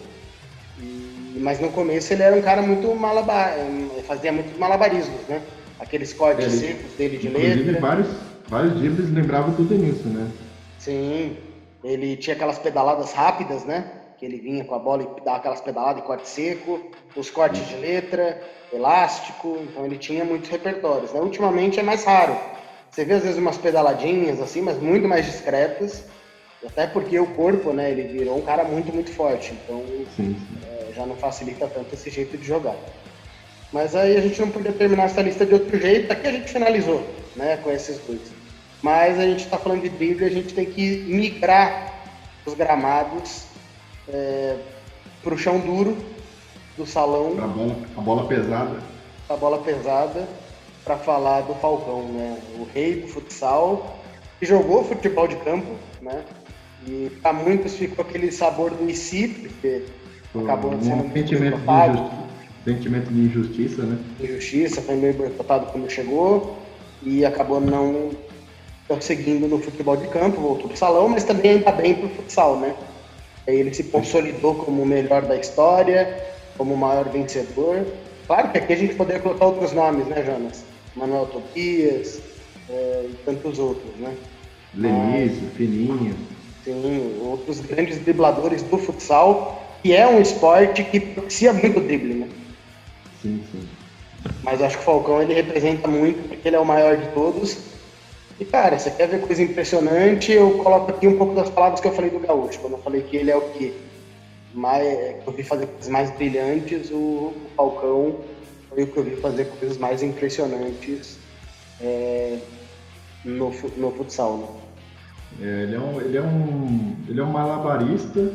E, 0.80 1.40
mas 1.40 1.62
no 1.62 1.70
começo 1.70 2.12
ele 2.12 2.24
era 2.24 2.36
um 2.36 2.42
cara 2.42 2.62
muito 2.62 2.94
malabar, 2.94 3.50
é, 3.58 4.02
fazia 4.02 4.32
muitos 4.34 4.58
malabarismos, 4.58 5.22
né? 5.30 5.42
Aqueles 5.80 6.12
cortes 6.12 6.46
ele, 6.46 6.74
secos 6.74 6.92
dele 6.98 7.18
de 7.18 7.30
letra. 7.30 7.80
Vários, 7.80 8.08
vários 8.48 8.76
dribles 8.76 9.12
lembravam 9.12 9.54
tudo 9.54 9.76
nisso, 9.76 10.08
né? 10.08 10.30
Sim, 10.80 11.38
ele 11.84 12.16
tinha 12.18 12.36
aquelas 12.36 12.58
pedaladas 12.58 13.12
rápidas, 13.14 13.66
né? 13.66 13.92
Que 14.18 14.26
ele 14.26 14.38
vinha 14.38 14.64
com 14.64 14.76
a 14.76 14.80
bola 14.80 15.04
e 15.04 15.24
dava 15.24 15.38
aquelas 15.38 15.62
pedaladas 15.62 16.02
de 16.02 16.08
corte 16.08 16.28
seco, 16.28 16.80
os 17.16 17.30
cortes 17.30 17.68
de 17.68 17.76
letra, 17.76 18.42
elástico, 18.74 19.58
então 19.62 19.86
ele 19.86 19.98
tinha 19.98 20.26
muitos 20.26 20.50
repertórios. 20.50 21.14
Né? 21.14 21.20
Ultimamente 21.20 21.80
é 21.80 21.84
mais 21.84 22.04
raro. 22.04 22.38
Você 22.90 23.06
vê 23.06 23.14
às 23.14 23.24
vezes 23.24 23.38
umas 23.38 23.58
pedaladinhas 23.58 24.42
assim, 24.42 24.62
mas 24.62 24.82
muito 24.82 25.08
mais 25.08 25.26
discretas. 25.26 26.06
Até 26.66 26.88
porque 26.88 27.20
o 27.20 27.28
corpo, 27.28 27.72
né, 27.72 27.92
ele 27.92 28.04
virou 28.04 28.38
um 28.38 28.42
cara 28.42 28.64
muito, 28.64 28.92
muito 28.92 29.12
forte. 29.12 29.54
Então 29.54 29.84
sim, 30.16 30.36
sim. 30.36 30.36
É, 30.66 30.94
já 30.94 31.06
não 31.06 31.16
facilita 31.16 31.68
tanto 31.68 31.94
esse 31.94 32.10
jeito 32.10 32.38
de 32.38 32.46
jogar. 32.48 32.76
Mas 33.72 33.96
aí 33.96 34.18
a 34.18 34.22
gente 34.22 34.40
não 34.40 34.50
podia 34.50 34.72
terminar 34.72 35.04
essa 35.04 35.22
lista 35.22 35.46
de 35.46 35.54
outro 35.54 35.80
jeito. 35.80 36.12
Aqui 36.12 36.28
a 36.28 36.32
gente 36.32 36.50
finalizou, 36.52 37.04
né, 37.36 37.58
com 37.58 37.72
esses 37.72 38.00
dois. 38.00 38.37
Mas 38.88 39.20
a 39.20 39.24
gente 39.24 39.44
está 39.44 39.58
falando 39.58 39.82
de 39.82 39.90
drible, 39.90 40.24
a 40.24 40.30
gente 40.30 40.54
tem 40.54 40.66
que 40.66 41.04
migrar 41.10 41.94
os 42.46 42.54
gramados 42.54 43.44
é, 44.08 44.56
para 45.22 45.34
o 45.34 45.38
chão 45.38 45.60
duro 45.60 45.98
do 46.78 46.86
salão. 46.86 47.36
A 47.38 47.48
bola, 47.48 47.76
a 47.98 48.02
bola 48.02 48.28
pesada. 48.30 48.80
A 49.28 49.36
bola 49.36 49.58
pesada 49.58 50.26
para 50.86 50.96
falar 50.96 51.42
do 51.42 51.54
Falcão, 51.56 52.04
né? 52.14 52.40
O 52.58 52.64
rei 52.74 53.02
do 53.02 53.10
futsal, 53.10 54.00
que 54.40 54.46
jogou 54.46 54.86
futebol 54.86 55.28
de 55.28 55.36
campo, 55.36 55.76
né? 56.02 56.24
E 56.88 57.12
para 57.22 57.34
muitos 57.34 57.76
ficou 57.76 58.06
aquele 58.06 58.32
sabor 58.32 58.72
do 58.72 58.90
IC, 58.90 59.28
porque 59.42 59.84
Pô, 60.32 60.46
acabou 60.46 60.74
um 60.74 60.82
sendo 60.82 61.12
sentimento 61.12 61.58
de, 61.58 62.72
sentimento 62.72 63.14
de 63.14 63.20
injustiça, 63.20 63.84
né? 63.84 64.00
Injustiça, 64.22 64.82
foi 64.82 64.96
meio 64.96 65.14
boicotado 65.14 65.74
quando 65.74 65.90
chegou 65.90 66.58
e 67.04 67.26
acabou 67.26 67.60
não 67.60 68.12
seguindo 69.02 69.48
no 69.48 69.60
futebol 69.60 69.98
de 69.98 70.08
campo, 70.08 70.40
voltou 70.40 70.70
pro 70.70 70.78
salão, 70.78 71.10
mas 71.10 71.24
também 71.24 71.52
ainda 71.52 71.72
bem 71.72 71.96
pro 71.96 72.10
futsal, 72.10 72.58
né? 72.58 72.74
Ele 73.46 73.74
se 73.74 73.84
consolidou 73.84 74.56
como 74.56 74.82
o 74.82 74.86
melhor 74.86 75.24
da 75.24 75.36
história, 75.36 76.24
como 76.58 76.74
o 76.74 76.78
maior 76.78 77.08
vencedor. 77.10 77.86
Claro 78.26 78.52
que 78.52 78.58
aqui 78.58 78.74
a 78.74 78.78
gente 78.78 78.96
poderia 78.96 79.22
colocar 79.22 79.46
outros 79.46 79.72
nomes, 79.72 80.06
né, 80.08 80.24
Jonas? 80.24 80.64
Manuel 80.96 81.28
Tobias 81.28 82.20
é, 82.70 83.06
e 83.10 83.16
tantos 83.26 83.60
outros, 83.60 83.94
né? 84.00 84.14
Lenísio, 84.74 85.50
Fininho. 85.56 86.16
Sim, 86.64 87.20
outros 87.22 87.62
grandes 87.62 88.00
dribladores 88.00 88.62
do 88.64 88.78
futsal, 88.78 89.64
que 89.82 89.94
é 89.94 90.06
um 90.06 90.20
esporte 90.20 90.84
que 90.84 91.00
propicia 91.00 91.54
muito 91.54 91.80
drible, 91.80 92.16
né? 92.16 92.28
Sim, 93.22 93.42
sim. 93.52 93.68
Mas 94.44 94.62
acho 94.62 94.78
que 94.78 94.84
o 94.84 94.86
Falcão 94.86 95.22
ele 95.22 95.34
representa 95.34 95.88
muito, 95.88 96.28
porque 96.28 96.48
ele 96.48 96.58
é 96.58 96.60
o 96.60 96.66
maior 96.66 96.98
de 96.98 97.08
todos. 97.10 97.58
E 98.40 98.46
cara, 98.46 98.78
você 98.78 98.92
quer 98.92 99.08
ver 99.08 99.22
coisa 99.22 99.42
impressionante? 99.42 100.32
Eu 100.32 100.52
coloco 100.60 100.92
aqui 100.92 101.08
um 101.08 101.18
pouco 101.18 101.34
das 101.34 101.50
palavras 101.50 101.80
que 101.80 101.88
eu 101.88 101.92
falei 101.92 102.12
do 102.12 102.20
Gaúcho, 102.20 102.60
quando 102.60 102.74
eu 102.74 102.80
falei 102.80 103.02
que 103.02 103.18
ele 103.18 103.32
é 103.32 103.36
o 103.36 103.42
que 103.42 103.74
mais, 104.54 104.86
eu 105.26 105.34
vi 105.34 105.44
fazer 105.44 105.66
coisas 105.68 105.88
mais 105.90 106.12
brilhantes, 106.12 106.92
o, 106.92 106.96
o 106.96 107.52
Falcão 107.56 108.16
foi 108.70 108.84
o 108.84 108.88
que 108.88 108.98
eu 108.98 109.04
vi 109.04 109.16
fazer 109.16 109.46
coisas 109.46 109.78
mais 109.78 110.04
impressionantes 110.04 111.18
é, 111.82 112.38
no, 113.26 113.52
no 113.78 113.92
futsal. 113.92 114.38
Né? 114.38 114.48
É, 115.42 115.64
ele, 115.64 115.76
é 115.76 115.80
um, 115.80 116.02
ele, 116.02 116.18
é 116.18 116.22
um, 116.22 116.96
ele 117.08 117.20
é 117.20 117.24
um 117.24 117.32
malabarista, 117.32 118.32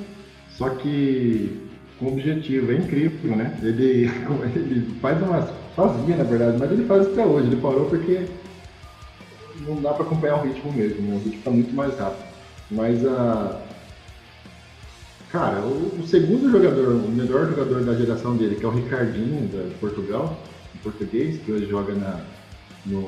só 0.51 0.69
que 0.71 1.61
com 1.99 2.09
objetivo, 2.09 2.73
é 2.73 2.75
incrível, 2.75 3.37
né? 3.37 3.57
Ele, 3.63 4.11
ele 4.57 4.99
faz 5.01 5.23
umas. 5.23 5.49
fazia 5.77 6.17
na 6.17 6.25
verdade, 6.25 6.57
mas 6.59 6.73
ele 6.73 6.85
faz 6.87 7.07
até 7.07 7.25
hoje. 7.25 7.47
Ele 7.47 7.61
parou 7.61 7.87
porque 7.87 8.27
não 9.67 9.81
dá 9.81 9.93
para 9.93 10.05
acompanhar 10.05 10.41
o 10.41 10.47
ritmo 10.47 10.73
mesmo, 10.73 11.03
né? 11.03 11.15
o 11.15 11.19
ritmo 11.19 11.39
está 11.39 11.51
muito 11.51 11.75
mais 11.75 11.99
rápido. 11.99 12.33
Mas 12.71 13.05
a, 13.07 13.61
Cara, 15.33 15.61
o, 15.61 15.99
o, 15.99 16.07
segundo 16.07 16.51
jogador, 16.51 16.89
o 16.89 17.09
melhor 17.09 17.49
jogador 17.49 17.83
da 17.83 17.95
geração 17.95 18.37
dele, 18.37 18.55
que 18.55 18.67
é 18.67 18.69
o 18.69 18.71
Ricardinho, 18.71 19.49
da 19.49 19.75
Portugal, 19.79 20.39
em 20.75 20.79
português, 20.81 21.41
que 21.41 21.51
hoje 21.51 21.67
joga 21.67 21.95
na, 21.95 22.21
no, 22.85 23.01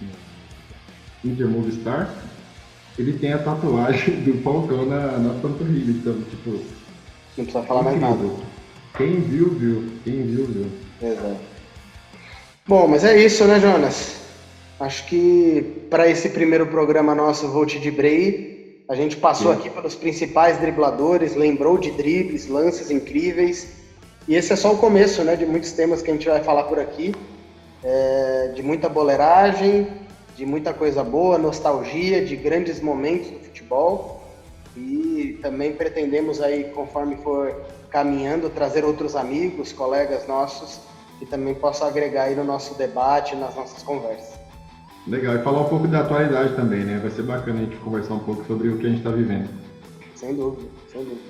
no 0.00 0.08
Inter 1.24 1.46
Movistar, 1.46 2.12
ele 2.98 3.12
tem 3.12 3.32
a 3.32 3.38
tatuagem 3.38 4.22
do 4.22 4.42
Falcão 4.42 4.86
na, 4.86 5.18
na 5.18 5.34
panturrilha, 5.40 5.92
então, 5.92 6.20
tipo... 6.22 6.50
Não 7.38 7.44
precisa 7.44 7.62
falar 7.62 7.84
mais 7.84 8.00
nada. 8.00 8.28
Quem 8.96 9.20
viu, 9.20 9.50
viu. 9.50 9.88
Quem 10.02 10.26
viu, 10.26 10.46
viu. 10.46 10.66
Exato. 11.00 11.40
Bom, 12.66 12.88
mas 12.88 13.04
é 13.04 13.24
isso, 13.24 13.44
né, 13.44 13.60
Jonas? 13.60 14.19
Acho 14.80 15.04
que 15.04 15.62
para 15.90 16.08
esse 16.08 16.30
primeiro 16.30 16.66
programa 16.66 17.14
nosso, 17.14 17.46
Volt 17.50 17.76
de 17.76 17.90
Brei, 17.90 18.48
a 18.88 18.94
gente 18.94 19.14
passou 19.14 19.52
Sim. 19.52 19.58
aqui 19.58 19.68
pelos 19.68 19.94
principais 19.94 20.56
dribladores, 20.56 21.34
lembrou 21.34 21.76
de 21.76 21.90
dribles, 21.90 22.46
lances 22.46 22.90
incríveis. 22.90 23.68
E 24.26 24.34
esse 24.34 24.54
é 24.54 24.56
só 24.56 24.72
o 24.72 24.78
começo 24.78 25.22
né, 25.22 25.36
de 25.36 25.44
muitos 25.44 25.70
temas 25.72 26.00
que 26.00 26.10
a 26.10 26.14
gente 26.14 26.26
vai 26.26 26.42
falar 26.42 26.64
por 26.64 26.78
aqui. 26.78 27.14
É, 27.84 28.52
de 28.54 28.62
muita 28.62 28.88
boleiragem, 28.88 29.86
de 30.34 30.46
muita 30.46 30.72
coisa 30.72 31.04
boa, 31.04 31.36
nostalgia, 31.36 32.24
de 32.24 32.34
grandes 32.34 32.80
momentos 32.80 33.28
do 33.28 33.38
futebol. 33.38 34.18
E 34.74 35.38
também 35.42 35.72
pretendemos 35.74 36.40
aí, 36.40 36.64
conforme 36.64 37.16
for 37.16 37.54
caminhando, 37.90 38.48
trazer 38.48 38.82
outros 38.82 39.14
amigos, 39.14 39.74
colegas 39.74 40.26
nossos, 40.26 40.80
que 41.18 41.26
também 41.26 41.54
possam 41.54 41.86
agregar 41.86 42.24
aí 42.24 42.34
no 42.34 42.44
nosso 42.44 42.74
debate, 42.76 43.36
nas 43.36 43.54
nossas 43.54 43.82
conversas. 43.82 44.39
Legal, 45.06 45.34
e 45.36 45.42
falar 45.42 45.62
um 45.62 45.68
pouco 45.68 45.88
da 45.88 46.00
atualidade 46.00 46.54
também, 46.54 46.84
né? 46.84 46.98
Vai 46.98 47.10
ser 47.10 47.22
bacana 47.22 47.60
a 47.60 47.64
gente 47.64 47.76
conversar 47.76 48.14
um 48.14 48.20
pouco 48.20 48.44
sobre 48.46 48.68
o 48.68 48.78
que 48.78 48.86
a 48.86 48.90
gente 48.90 48.98
está 48.98 49.10
vivendo. 49.10 49.48
Sem 50.14 50.34
dúvida, 50.34 50.68
sem 50.92 51.02
dúvida. 51.02 51.20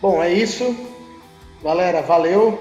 Bom, 0.00 0.22
é 0.22 0.32
isso. 0.32 0.74
Galera, 1.62 2.00
valeu. 2.02 2.58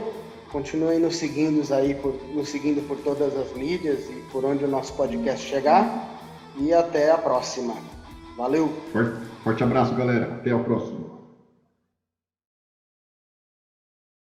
Continuem 0.52 1.00
nos 1.00 1.18
seguindo 1.18 1.62
aí, 1.74 1.96
por, 1.96 2.16
nos 2.34 2.50
seguindo 2.50 2.86
por 2.88 2.98
todas 2.98 3.38
as 3.38 3.54
mídias 3.54 4.10
e 4.10 4.24
por 4.32 4.46
onde 4.46 4.64
o 4.64 4.68
nosso 4.68 4.94
podcast 4.94 5.46
chegar. 5.46 6.10
E 6.58 6.74
até 6.74 7.12
a 7.12 7.18
próxima. 7.18 7.74
Valeu. 8.38 8.70
Forte, 8.92 9.18
forte 9.44 9.64
abraço, 9.64 9.96
galera. 9.96 10.26
Até 10.26 10.52
a 10.52 10.60
próxima. 10.60 11.05